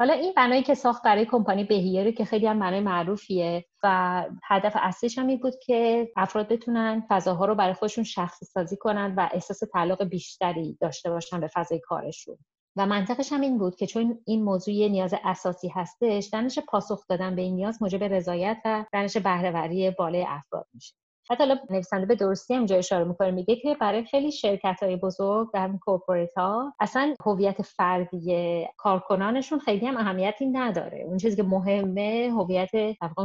حالا 0.00 0.14
این 0.14 0.32
بنایی 0.36 0.62
که 0.62 0.74
ساخت 0.74 1.02
برای 1.02 1.26
کمپانی 1.26 1.64
بهیره 1.64 2.12
که 2.12 2.24
خیلی 2.24 2.46
هم 2.46 2.58
بنای 2.60 2.80
معروفیه 2.80 3.64
و 3.82 4.24
هدف 4.44 4.72
اصلیش 4.80 5.18
هم 5.18 5.26
این 5.26 5.38
بود 5.38 5.54
که 5.66 6.08
افراد 6.16 6.48
بتونن 6.48 7.06
فضاها 7.08 7.44
رو 7.44 7.54
برای 7.54 7.74
خودشون 7.74 8.04
شخصی 8.04 8.46
سازی 8.46 8.76
کنن 8.76 9.14
و 9.16 9.28
احساس 9.32 9.58
تعلق 9.72 10.04
بیشتری 10.04 10.78
داشته 10.80 11.10
باشن 11.10 11.40
به 11.40 11.50
فضای 11.54 11.80
کارشون. 11.80 12.38
و 12.76 12.86
منطقش 12.86 13.32
هم 13.32 13.40
این 13.40 13.58
بود 13.58 13.76
که 13.76 13.86
چون 13.86 14.18
این 14.26 14.42
موضوع 14.42 14.74
یه 14.74 14.88
نیاز 14.88 15.14
اساسی 15.24 15.68
هستش 15.68 16.26
دانش 16.26 16.58
پاسخ 16.58 17.06
دادن 17.08 17.36
به 17.36 17.42
این 17.42 17.54
نیاز 17.54 17.82
موجب 17.82 18.04
رضایت 18.04 18.58
و 18.64 18.84
دانش 18.92 19.16
بهرهوری 19.16 19.90
بالای 19.90 20.24
افراد 20.28 20.66
میشه. 20.74 20.94
حتی 21.30 21.44
حالا 21.44 21.58
نویسنده 21.70 22.06
به 22.06 22.14
درستی 22.14 22.54
هم 22.54 22.66
اشاره 22.70 23.04
می‌کنه 23.04 23.30
میگه 23.30 23.56
که 23.56 23.76
برای 23.80 24.04
خیلی 24.04 24.32
شرکت 24.32 24.82
های 24.82 24.96
بزرگ 24.96 25.48
در 25.52 25.64
همین 25.64 25.78
کورپوریت 25.78 26.34
ها 26.36 26.74
اصلا 26.80 27.14
هویت 27.26 27.62
فردی 27.62 28.66
کارکنانشون 28.76 29.58
خیلی 29.58 29.86
هم 29.86 29.96
اهمیتی 29.96 30.46
نداره. 30.46 31.02
اون 31.06 31.16
چیزی 31.16 31.36
که 31.36 31.42
مهمه 31.42 32.30
هویت 32.32 32.70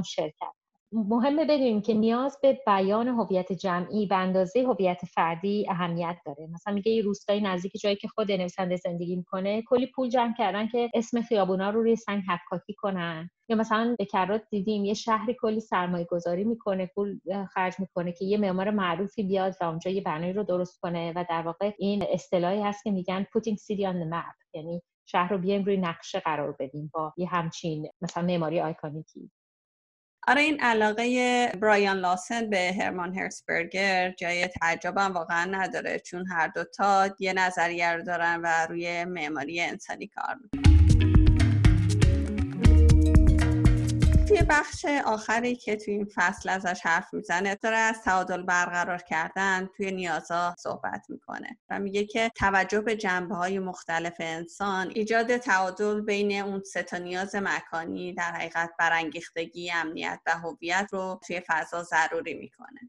شرکت. 0.05 0.64
مهمه 0.95 1.45
بدونیم 1.45 1.81
که 1.81 1.93
نیاز 1.93 2.37
به 2.41 2.59
بیان 2.65 3.07
هویت 3.07 3.53
جمعی 3.53 4.05
به 4.05 4.15
اندازه 4.15 4.59
هویت 4.59 5.01
فردی 5.05 5.65
اهمیت 5.69 6.17
داره. 6.25 6.47
مثلا 6.47 6.73
میگه 6.73 6.91
یه 6.91 7.01
روستای 7.01 7.41
نزدیک 7.41 7.73
جایی 7.81 7.95
که 7.95 8.07
خود 8.07 8.31
نویسنده 8.31 8.75
زندگی 8.75 9.15
می‌کنه 9.15 9.61
کلی 9.61 9.87
پول 9.95 10.09
جمع 10.09 10.33
کردن 10.37 10.67
که 10.67 10.89
اسم 10.93 11.21
خیابونا 11.21 11.69
رو 11.69 11.81
روی 11.81 11.95
سنگ 11.95 12.23
حکاکی 12.29 12.73
کنن. 12.73 13.29
یا 13.49 13.55
مثلا 13.57 13.95
به 13.99 14.05
کرات 14.05 14.41
دیدیم 14.49 14.85
یه 14.85 14.93
شهری 14.93 15.35
کلی 15.41 15.59
سرمایه 15.59 16.05
گذاری 16.05 16.43
می‌کنه 16.43 16.91
پول 16.95 17.19
خرج 17.53 17.73
می‌کنه 17.79 18.11
که 18.11 18.25
یه 18.25 18.37
معمار 18.37 18.69
معروفی 18.69 19.23
بیاد 19.23 19.55
و 19.61 19.65
اونجا 19.65 19.91
یه 19.91 20.01
بنایی 20.01 20.33
رو 20.33 20.43
درست 20.43 20.79
کنه 20.79 21.13
و 21.15 21.25
در 21.29 21.41
واقع 21.41 21.71
این 21.79 22.03
اصطلاحی 22.09 22.61
هست 22.61 22.83
که 22.83 22.91
میگن 22.91 23.23
putting 23.23 23.55
city 23.55 23.81
on 23.81 23.95
the 23.95 24.13
map. 24.13 24.45
یعنی 24.53 24.81
شهر 25.05 25.31
رو 25.31 25.37
بیایم 25.37 25.63
روی 25.63 25.77
نقشه 25.77 26.19
قرار 26.19 26.55
بدیم 26.59 26.91
با 26.93 27.13
یه 27.17 27.27
همچین 27.27 27.89
مثلا 28.01 28.23
معماری 28.23 28.61
آیکونیکی 28.61 29.31
آره 30.27 30.41
این 30.41 30.59
علاقه 30.59 31.51
برایان 31.61 31.97
لاسن 31.97 32.49
به 32.49 32.73
هرمان 32.79 33.15
هرسبرگر 33.15 34.11
جای 34.11 34.47
تعجبم 34.47 35.13
واقعا 35.13 35.45
نداره 35.45 35.99
چون 35.99 36.27
هر 36.27 36.47
دوتا 36.47 37.09
یه 37.19 37.33
نظریه 37.33 37.93
رو 37.93 38.03
دارن 38.03 38.41
و 38.43 38.67
روی 38.69 39.05
معماری 39.05 39.61
انسانی 39.61 40.07
کار 40.07 40.35
می‌کنن. 40.43 40.74
توی 44.27 44.41
بخش 44.49 44.85
آخری 44.85 45.55
که 45.55 45.75
توی 45.75 45.93
این 45.93 46.07
فصل 46.15 46.49
ازش 46.49 46.81
حرف 46.83 47.13
می‌زنه 47.13 47.55
داره 47.55 47.77
از 47.77 48.01
تعادل 48.01 48.41
برقرار 48.41 48.97
کردن 48.97 49.69
توی 49.77 49.91
نیازها 49.91 50.55
صحبت 50.59 51.05
می‌کنه 51.09 51.57
و 51.69 51.79
میگه 51.79 52.05
که 52.05 52.31
توجه 52.35 52.81
به 52.81 52.95
جنبه 52.95 53.35
های 53.35 53.59
مختلف 53.59 54.15
انسان 54.19 54.91
ایجاد 54.95 55.37
تعادل 55.37 56.01
بین 56.01 56.41
اون 56.41 56.63
سه 56.63 56.83
تا 56.83 56.97
نیاز 56.97 57.35
مکانی 57.35 58.13
در 58.13 58.31
حقیقت 58.31 58.69
برانگیختگی 58.79 59.71
امنیت 59.71 60.19
و 60.25 60.31
هویت 60.37 60.89
رو 60.91 61.19
توی 61.27 61.41
فضا 61.47 61.83
ضروری 61.83 62.33
می‌کنه. 62.33 62.79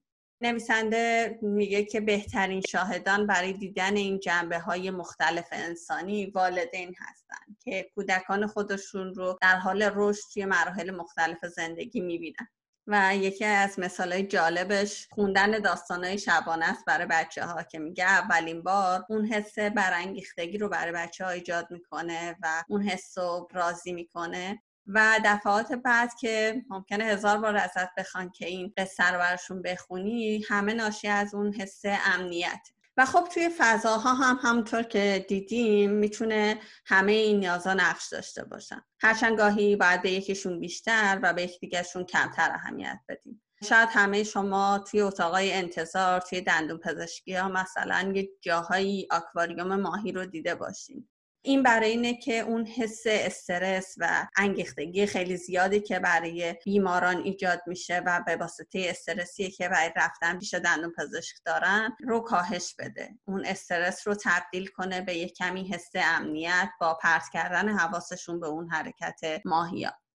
نویسنده 0.40 1.38
میگه 1.42 1.84
که 1.84 2.00
بهترین 2.00 2.60
شاهدان 2.60 3.26
برای 3.26 3.52
دیدن 3.52 3.96
این 3.96 4.20
جنبه 4.20 4.58
های 4.58 4.90
مختلف 4.90 5.48
انسانی 5.52 6.26
والدین 6.26 6.94
هستند 6.98 7.58
که 7.64 7.90
کودکان 7.94 8.46
خودشون 8.46 9.14
رو 9.14 9.38
در 9.42 9.56
حال 9.56 9.90
رشد 9.94 10.22
توی 10.32 10.44
مراحل 10.44 10.90
مختلف 10.90 11.46
زندگی 11.46 12.00
می‌بینن. 12.00 12.48
و 12.86 13.16
یکی 13.16 13.44
از 13.44 13.78
مثال 13.78 14.12
های 14.12 14.22
جالبش 14.22 15.08
خوندن 15.10 15.50
داستان 15.50 16.04
های 16.04 16.18
شبانه 16.18 16.64
است 16.64 16.84
برای 16.84 17.06
بچه 17.06 17.44
ها 17.44 17.62
که 17.62 17.78
میگه 17.78 18.04
اولین 18.04 18.62
بار 18.62 19.04
اون 19.08 19.26
حس 19.26 19.58
برانگیختگی 19.58 20.58
رو 20.58 20.68
برای 20.68 20.92
بچه 20.92 21.24
ها 21.24 21.30
ایجاد 21.30 21.70
می‌کنه 21.70 22.36
و 22.42 22.64
اون 22.68 22.82
حس 22.82 23.18
رو 23.18 23.48
راضی 23.52 23.92
می‌کنه. 23.92 24.62
و 24.86 25.20
دفعات 25.24 25.72
بعد 25.72 26.14
که 26.14 26.64
ممکنه 26.68 27.04
هزار 27.04 27.38
بار 27.38 27.56
ازت 27.56 27.94
بخوان 27.98 28.30
که 28.30 28.46
این 28.46 28.72
قصه 28.76 29.10
رو 29.12 29.18
برشون 29.18 29.62
بخونی 29.62 30.44
همه 30.48 30.74
ناشی 30.74 31.08
از 31.08 31.34
اون 31.34 31.54
حس 31.54 31.82
امنیت. 31.84 32.68
و 32.96 33.04
خب 33.04 33.28
توی 33.34 33.50
فضاها 33.58 34.14
هم 34.14 34.38
همونطور 34.42 34.82
که 34.82 35.24
دیدیم 35.28 35.90
می‌تونه 35.90 36.60
همه 36.86 37.12
این 37.12 37.40
نیازا 37.40 37.74
نقش 37.74 38.08
داشته 38.08 38.44
باشن. 38.44 38.82
هرچند 39.00 39.38
گاهی 39.38 39.76
باید 39.76 40.02
به 40.02 40.10
یکیشون 40.10 40.60
بیشتر 40.60 41.20
و 41.22 41.32
به 41.32 41.42
یکدیگرشون 41.42 42.04
کمتر 42.04 42.50
اهمیت 42.52 43.00
بدیم. 43.08 43.42
شاید 43.64 43.88
همه 43.92 44.24
شما 44.24 44.84
توی 44.90 45.00
اتاقای 45.00 45.52
انتظار 45.52 46.20
توی 46.20 46.40
دندون 46.40 46.78
پزشکی 46.78 47.34
ها 47.34 47.48
مثلا 47.48 48.12
یه 48.14 48.28
جاهایی 48.40 49.08
آکواریوم 49.10 49.80
ماهی 49.80 50.12
رو 50.12 50.26
دیده 50.26 50.54
باشین. 50.54 51.08
این 51.46 51.62
برای 51.62 51.90
اینه 51.90 52.14
که 52.14 52.38
اون 52.38 52.66
حس 52.66 53.02
استرس 53.06 53.94
و 53.98 54.26
انگیختگی 54.36 55.06
خیلی 55.06 55.36
زیادی 55.36 55.80
که 55.80 55.98
برای 55.98 56.54
بیماران 56.64 57.16
ایجاد 57.16 57.62
میشه 57.66 58.02
و 58.06 58.22
به 58.26 58.36
واسطه 58.36 58.86
استرسی 58.88 59.50
که 59.50 59.68
برای 59.68 59.90
رفتن 59.96 60.38
پیش 60.38 60.54
دندون 60.54 60.92
پزشک 60.98 61.36
دارن 61.44 61.96
رو 62.00 62.20
کاهش 62.20 62.74
بده. 62.78 63.10
اون 63.24 63.46
استرس 63.46 64.08
رو 64.08 64.14
تبدیل 64.24 64.66
کنه 64.66 65.00
به 65.00 65.14
یک 65.14 65.36
کمی 65.36 65.68
حس 65.68 65.90
امنیت 65.94 66.68
با 66.80 66.98
پرت 67.02 67.24
کردن 67.32 67.68
حواسشون 67.68 68.40
به 68.40 68.46
اون 68.46 68.70
حرکت 68.70 69.20
ماهیات 69.44 70.05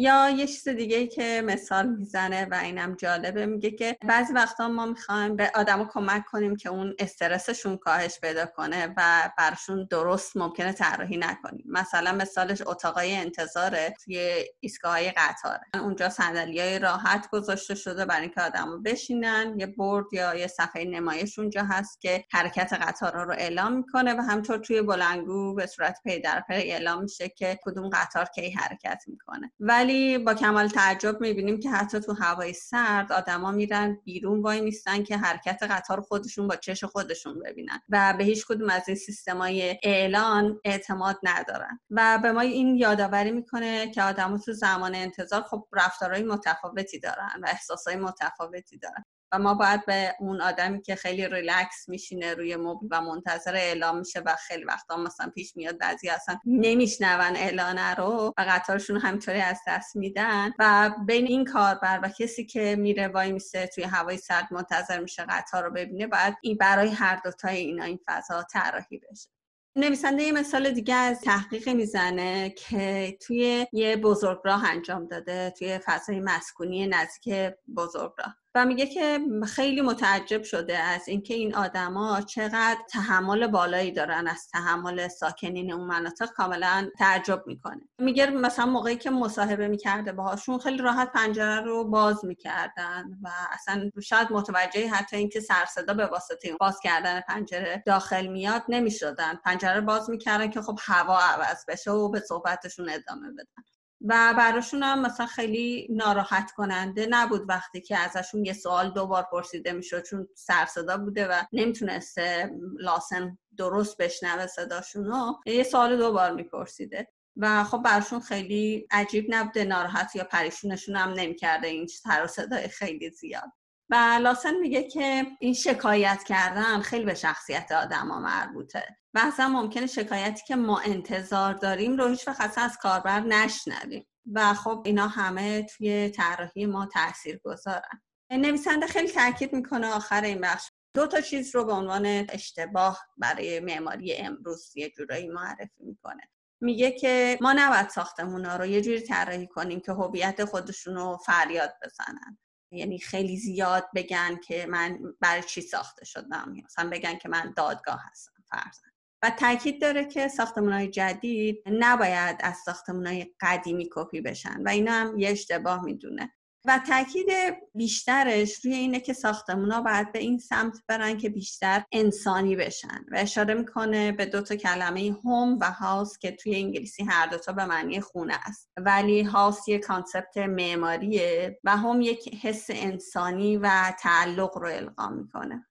یا 0.00 0.30
یه 0.30 0.46
چیز 0.46 0.68
دیگه 0.68 1.06
که 1.06 1.42
مثال 1.46 1.86
می‌زنه 1.88 2.44
و 2.50 2.54
اینم 2.54 2.94
جالبه 2.94 3.46
میگه 3.46 3.70
که 3.70 3.96
بعضی 4.08 4.32
وقتا 4.32 4.68
ما 4.68 4.86
می‌خوایم 4.86 5.36
به 5.36 5.52
آدما 5.54 5.84
کمک 5.92 6.24
کنیم 6.24 6.56
که 6.56 6.68
اون 6.68 6.94
استرسشون 6.98 7.76
کاهش 7.76 8.20
پیدا 8.20 8.46
کنه 8.46 8.94
و 8.96 9.30
برشون 9.38 9.86
درست 9.90 10.36
ممکنه 10.36 10.72
طراحی 10.72 11.16
نکنیم. 11.16 11.64
مثلا 11.68 12.12
مثالش 12.12 12.62
اتاقای 12.66 13.16
انتظاره 13.16 13.94
توی 14.04 14.44
ایستگاه 14.60 15.10
قطاره 15.10 15.60
اونجا 15.74 16.08
صندلی 16.08 16.78
راحت 16.78 17.28
گذاشته 17.32 17.74
شده 17.74 18.04
برای 18.04 18.22
اینکه 18.22 18.40
آدما 18.40 18.76
بشینن. 18.76 19.54
یه 19.58 19.66
برد 19.66 20.06
یا 20.12 20.34
یه 20.34 20.46
صفحه 20.46 20.84
نمایش 20.84 21.38
اونجا 21.38 21.64
هست 21.64 22.00
که 22.00 22.24
حرکت 22.32 22.72
قطارها 22.72 23.22
رو 23.22 23.32
اعلام 23.32 23.72
می‌کنه 23.72 24.14
و 24.14 24.20
همطور 24.20 24.58
توی 24.58 24.82
بلنگو 24.82 25.54
به 25.54 25.66
صورت 25.66 26.00
پی 26.04 26.20
در 26.20 26.44
پی 26.48 26.54
اعلام 26.54 27.02
میشه 27.02 27.28
که 27.28 27.58
کدوم 27.62 27.88
قطار 27.88 28.24
کی 28.24 28.50
حرکت 28.50 29.02
می‌کنه. 29.06 29.52
ولی 29.60 29.89
ولی 29.90 30.18
با 30.18 30.34
کمال 30.34 30.68
تعجب 30.68 31.20
می‌بینیم 31.20 31.60
که 31.60 31.70
حتی 31.70 32.00
تو 32.00 32.12
هوای 32.12 32.52
سرد 32.52 33.12
آدما 33.12 33.50
میرن 33.50 33.98
بیرون 34.04 34.42
وای 34.42 34.60
میستن 34.60 35.02
که 35.02 35.16
حرکت 35.16 35.62
قطار 35.62 36.00
خودشون 36.00 36.48
با 36.48 36.56
چش 36.56 36.84
خودشون 36.84 37.38
ببینن 37.38 37.80
و 37.88 38.14
به 38.18 38.24
هیچ 38.24 38.46
کدوم 38.46 38.70
از 38.70 38.88
این 38.88 38.96
سیستمای 38.96 39.78
اعلان 39.82 40.60
اعتماد 40.64 41.18
ندارن. 41.22 41.80
و 41.90 42.18
به 42.22 42.32
ما 42.32 42.40
این 42.40 42.76
یادآوری 42.76 43.30
می‌کنه 43.30 43.90
که 43.90 44.02
آدما 44.02 44.38
تو 44.38 44.52
زمان 44.52 44.94
انتظار 44.94 45.42
خب 45.42 45.66
رفتارهای 45.72 46.22
متفاوتی 46.22 46.98
دارن 46.98 47.30
و 47.42 47.46
احساسهای 47.48 47.96
متفاوتی 47.96 48.78
دارن. 48.78 49.04
و 49.32 49.38
ما 49.38 49.54
باید 49.54 49.86
به 49.86 50.14
اون 50.20 50.40
آدمی 50.40 50.82
که 50.82 50.94
خیلی 50.94 51.28
ریلکس 51.28 51.88
میشینه 51.88 52.34
روی 52.34 52.56
مبل 52.56 52.86
و 52.90 53.00
منتظر 53.00 53.54
اعلام 53.54 53.98
میشه 53.98 54.20
و 54.26 54.36
خیلی 54.36 54.64
وقتا 54.64 54.96
مثلا 54.96 55.30
پیش 55.34 55.56
میاد 55.56 55.78
بعضی 55.78 56.08
اصلا 56.08 56.38
نمیشنون 56.44 57.36
اعلانه 57.36 57.94
رو 57.94 58.34
و 58.38 58.44
قطارشون 58.48 58.96
همینطوری 58.96 59.40
از 59.40 59.60
دست 59.68 59.96
میدن 59.96 60.52
و 60.58 60.90
بین 61.06 61.26
این 61.26 61.44
کاربر 61.44 62.00
و 62.02 62.08
کسی 62.08 62.46
که 62.46 62.76
میره 62.76 63.08
وای 63.08 63.32
میسه 63.32 63.66
توی 63.66 63.84
هوای 63.84 64.16
سرد 64.16 64.48
منتظر 64.50 65.00
میشه 65.00 65.26
قطار 65.28 65.64
رو 65.64 65.70
ببینه 65.70 66.06
باید 66.06 66.34
این 66.42 66.56
برای 66.56 66.88
هر 66.88 67.20
دوتای 67.24 67.56
اینا 67.56 67.84
این 67.84 67.98
فضا 68.06 68.42
طراحی 68.42 68.98
بشه. 68.98 69.28
نویسنده 69.76 70.22
یه 70.22 70.32
مثال 70.32 70.70
دیگه 70.70 70.94
از 70.94 71.20
تحقیق 71.20 71.68
می‌زنه 71.68 72.50
که 72.50 73.18
توی 73.20 73.66
یه 73.72 73.96
بزرگراه 73.96 74.70
انجام 74.70 75.06
داده 75.06 75.50
توی 75.58 75.78
فضای 75.78 76.20
مسکونی 76.20 76.86
نزدیک 76.86 77.52
بزرگراه. 77.76 78.36
و 78.54 78.64
میگه 78.66 78.86
که 78.86 79.20
خیلی 79.46 79.80
متعجب 79.80 80.42
شده 80.42 80.78
از 80.78 81.08
اینکه 81.08 81.34
این 81.34 81.54
آدما 81.54 82.20
چقدر 82.20 82.78
تحمل 82.90 83.46
بالایی 83.46 83.92
دارن 83.92 84.28
از 84.28 84.48
تحمل 84.52 85.08
ساکنین 85.08 85.72
اون 85.72 85.86
مناطق 85.86 86.30
کاملا 86.32 86.90
تعجب 86.98 87.42
می‌کنه. 87.46 87.80
میگه 87.98 88.30
مثلا 88.30 88.66
موقعی 88.66 88.96
که 88.96 89.10
مصاحبه 89.10 89.68
می‌کرده 89.68 90.12
باهاشون 90.12 90.58
خیلی 90.58 90.78
راحت 90.78 91.12
پنجره 91.12 91.60
رو 91.60 91.84
باز 91.84 92.24
می‌کردن 92.24 93.04
و 93.22 93.28
اصلا 93.52 93.90
شاید 94.02 94.32
متوجه 94.32 94.88
حتی 94.88 95.16
اینکه 95.16 95.40
سرصدا 95.40 95.94
به 95.94 96.06
واسطه 96.06 96.56
باز 96.60 96.80
کردن 96.82 97.20
پنجره 97.20 97.82
داخل 97.86 98.26
میاد 98.26 98.62
نمی‌شدن. 98.68 99.34
پنجره 99.44 99.80
باز 99.80 100.10
می‌کردن 100.10 100.50
که 100.50 100.62
خب 100.62 100.78
هوا 100.82 101.18
عوض 101.18 101.64
بشه 101.68 101.90
و 101.90 102.10
به 102.10 102.20
صحبتشون 102.20 102.88
ادامه 102.88 103.30
بدن. 103.32 103.69
و 104.08 104.34
براشون 104.38 104.82
هم 104.82 105.02
مثلا 105.02 105.26
خیلی 105.26 105.88
ناراحت 105.90 106.52
کننده 106.52 107.06
نبود 107.10 107.48
وقتی 107.48 107.80
که 107.80 107.98
ازشون 107.98 108.44
یه 108.44 108.52
سوال 108.52 108.90
دوبار 108.90 109.26
پرسیده 109.32 109.72
می‌شد 109.72 110.02
چون 110.02 110.28
سرصدا 110.34 110.96
بوده 110.98 111.28
و 111.28 111.42
نمی‌تونسته 111.52 112.50
لاسن 112.78 113.38
درست 113.56 113.96
بشنوه 113.96 114.46
صداشونو. 114.46 115.34
یه 115.46 115.62
سوال 115.62 115.96
دوبار 115.96 116.32
میپرسیده. 116.32 117.08
و 117.36 117.64
خب 117.64 117.82
براشون 117.82 118.20
خیلی 118.20 118.86
عجیب 118.90 119.26
نبوده 119.28 119.64
ناراحت 119.64 120.16
یا 120.16 120.24
پریشونشون 120.24 120.96
هم 120.96 121.10
نمی‌کرده 121.10 121.68
این 121.68 121.86
سر 121.86 122.24
و 122.24 122.26
صدای 122.26 122.68
خیلی 122.68 123.10
زیاد. 123.10 123.52
و 123.90 124.18
لاسن 124.22 124.54
میگه 124.54 124.82
که 124.82 125.26
این 125.40 125.54
شکایت 125.54 126.22
کردن 126.26 126.80
خیلی 126.80 127.04
به 127.04 127.14
شخصیت 127.14 127.72
آدم 127.72 128.08
ها 128.08 128.20
مربوطه 128.20 128.84
و 129.14 129.20
اصلا 129.24 129.48
ممکنه 129.48 129.86
شکایتی 129.86 130.42
که 130.46 130.56
ما 130.56 130.78
انتظار 130.78 131.54
داریم 131.54 131.96
رو 131.96 132.08
هیچ 132.08 132.28
وقت 132.28 132.58
از 132.58 132.76
کاربر 132.76 133.20
نشنویم. 133.20 134.06
و 134.32 134.54
خب 134.54 134.82
اینا 134.84 135.08
همه 135.08 135.62
توی 135.62 136.10
طراحی 136.10 136.66
ما 136.66 136.86
تاثیر 136.86 137.40
گذارن 137.44 138.02
نویسنده 138.30 138.86
خیلی 138.86 139.08
تاکید 139.08 139.52
می‌کنه 139.52 139.94
آخر 139.94 140.22
این 140.24 140.40
بخش. 140.40 140.70
دو 140.94 141.06
تا 141.06 141.20
چیز 141.20 141.54
رو 141.54 141.64
به 141.64 141.72
عنوان 141.72 142.06
اشتباه 142.06 143.00
برای 143.16 143.60
معماری 143.60 144.16
امروز 144.16 144.76
یه 144.76 144.90
جورایی 144.90 145.28
معرفی 145.28 145.84
می‌کنه. 145.84 146.22
میگه 146.60 146.90
که 146.90 147.38
ما 147.40 147.52
نباید 147.52 147.88
ساختمونا 147.88 148.56
رو 148.56 148.66
یه 148.66 148.80
جوری 148.80 149.00
طراحی 149.00 149.46
کنیم 149.46 149.80
که 149.80 149.92
هویت 149.92 150.44
خودشون 150.44 150.94
رو 150.94 151.16
فریاد 151.26 151.74
بزنن. 151.84 152.38
یعنی 152.70 152.98
خیلی 152.98 153.36
زیاد 153.36 153.88
بگن 153.94 154.36
که 154.36 154.66
من 154.66 154.98
برای 155.20 155.42
چی 155.42 155.60
ساخته 155.60 156.04
شدم. 156.04 156.54
مثلا 156.64 156.90
بگن 156.90 157.18
که 157.18 157.28
من 157.28 157.54
دادگاه 157.56 158.00
هستم 158.10 158.32
فرضاً. 158.50 158.90
و 159.22 159.30
تاکید 159.30 159.80
داره 159.80 160.04
که 160.04 160.28
ساختمان 160.28 160.72
های 160.72 160.88
جدید 160.88 161.62
نباید 161.66 162.36
از 162.40 162.56
ساختمان 162.56 163.06
های 163.06 163.34
قدیمی 163.40 163.88
کپی 163.92 164.20
بشن 164.20 164.62
و 164.62 164.68
اینا 164.68 164.92
هم 164.92 165.18
یه 165.18 165.30
اشتباه 165.30 165.84
می‌دونه. 165.84 166.32
و 166.64 166.80
تاکید 166.88 167.26
بیشترش 167.74 168.64
روی 168.64 168.74
اینه 168.74 169.00
که 169.00 169.14
ها 169.48 169.80
باید 169.80 170.12
به 170.12 170.18
این 170.18 170.38
سمت 170.38 170.78
برن 170.88 171.18
که 171.18 171.28
بیشتر 171.28 171.84
انسانی 171.92 172.56
بشن. 172.56 173.04
و 173.12 173.16
اشاره 173.16 173.54
می‌کنه 173.54 174.12
به 174.12 174.26
دو 174.26 174.42
تا 174.42 174.56
کلمه 174.56 175.16
home 175.24 175.58
و 175.60 175.70
house 175.70 176.18
که 176.18 176.30
توی 176.30 176.56
انگلیسی 176.56 177.04
هر 177.04 177.26
دوتا 177.26 177.52
به 177.52 177.64
معنی 177.64 178.00
خونه 178.00 178.34
است. 178.44 178.70
ولی 178.76 179.22
house 179.22 179.68
یه 179.68 179.78
concept 179.78 180.36
معماریه 180.36 181.58
و 181.64 181.76
home 181.76 182.00
یک 182.00 182.34
حس 182.34 182.66
انسانی 182.68 183.56
و 183.56 183.92
تعلق 183.98 184.58
رو 184.58 184.68
القا 184.68 185.08
می‌کنه. 185.08 185.66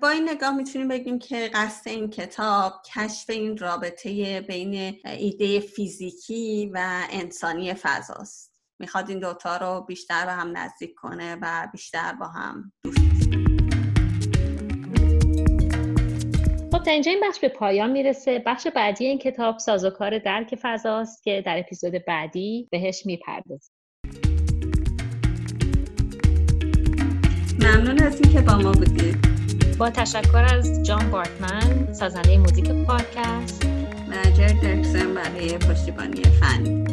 با 0.00 0.08
این 0.08 0.28
نگاه 0.28 0.56
می‌تونیم 0.56 0.88
بگیم 0.88 1.18
که 1.18 1.50
قصد 1.54 1.88
این 1.88 2.10
کتاب 2.10 2.72
کشف 2.94 3.30
این 3.30 3.56
رابطه 3.56 4.40
بین 4.40 5.00
ایده 5.04 5.60
فیزیکی 5.60 6.70
و 6.74 7.06
انسانی 7.10 7.74
فضاست. 7.74 8.45
می‌خواد 8.78 9.10
این 9.10 9.18
دوتا 9.18 9.56
رو 9.56 9.84
بیشتر 9.88 10.26
به 10.26 10.32
هم 10.32 10.56
نزدیک 10.56 10.94
کنه 10.94 11.38
و 11.42 11.68
بیشتر 11.72 12.12
با 12.12 12.26
هم 12.26 12.72
دوست 12.84 12.98
خب 16.72 16.82
تا 16.82 16.90
اینجا 16.90 17.10
این 17.10 17.20
بخش 17.28 17.40
به 17.40 17.48
پایان 17.48 17.90
می‌رسه. 17.90 18.42
بخش 18.46 18.66
بعدی 18.66 19.06
این 19.06 19.18
کتاب 19.18 19.58
سازوکار 19.58 20.18
درک 20.18 20.58
فضاست 20.62 21.22
که 21.22 21.42
در 21.46 21.58
اپیزود 21.58 21.92
بعدی 22.06 22.68
بهش 22.70 23.06
می‌پردازیم. 23.06 23.74
ممنون 27.60 28.02
از 28.02 28.20
اینکه 28.20 28.40
با 28.40 28.56
ما 28.56 28.72
بودید. 28.72 29.16
با 29.78 29.90
تشکر 29.90 30.46
از 30.54 30.86
جان 30.86 31.10
بارتمن 31.10 31.92
سازنده 31.92 32.38
موزیک 32.38 32.70
پادکست. 32.70 33.66
منجر 34.08 34.48
درکسن 34.62 35.14
برای 35.14 35.58
پشتیبانی 35.58 36.22
فنی 36.22 36.84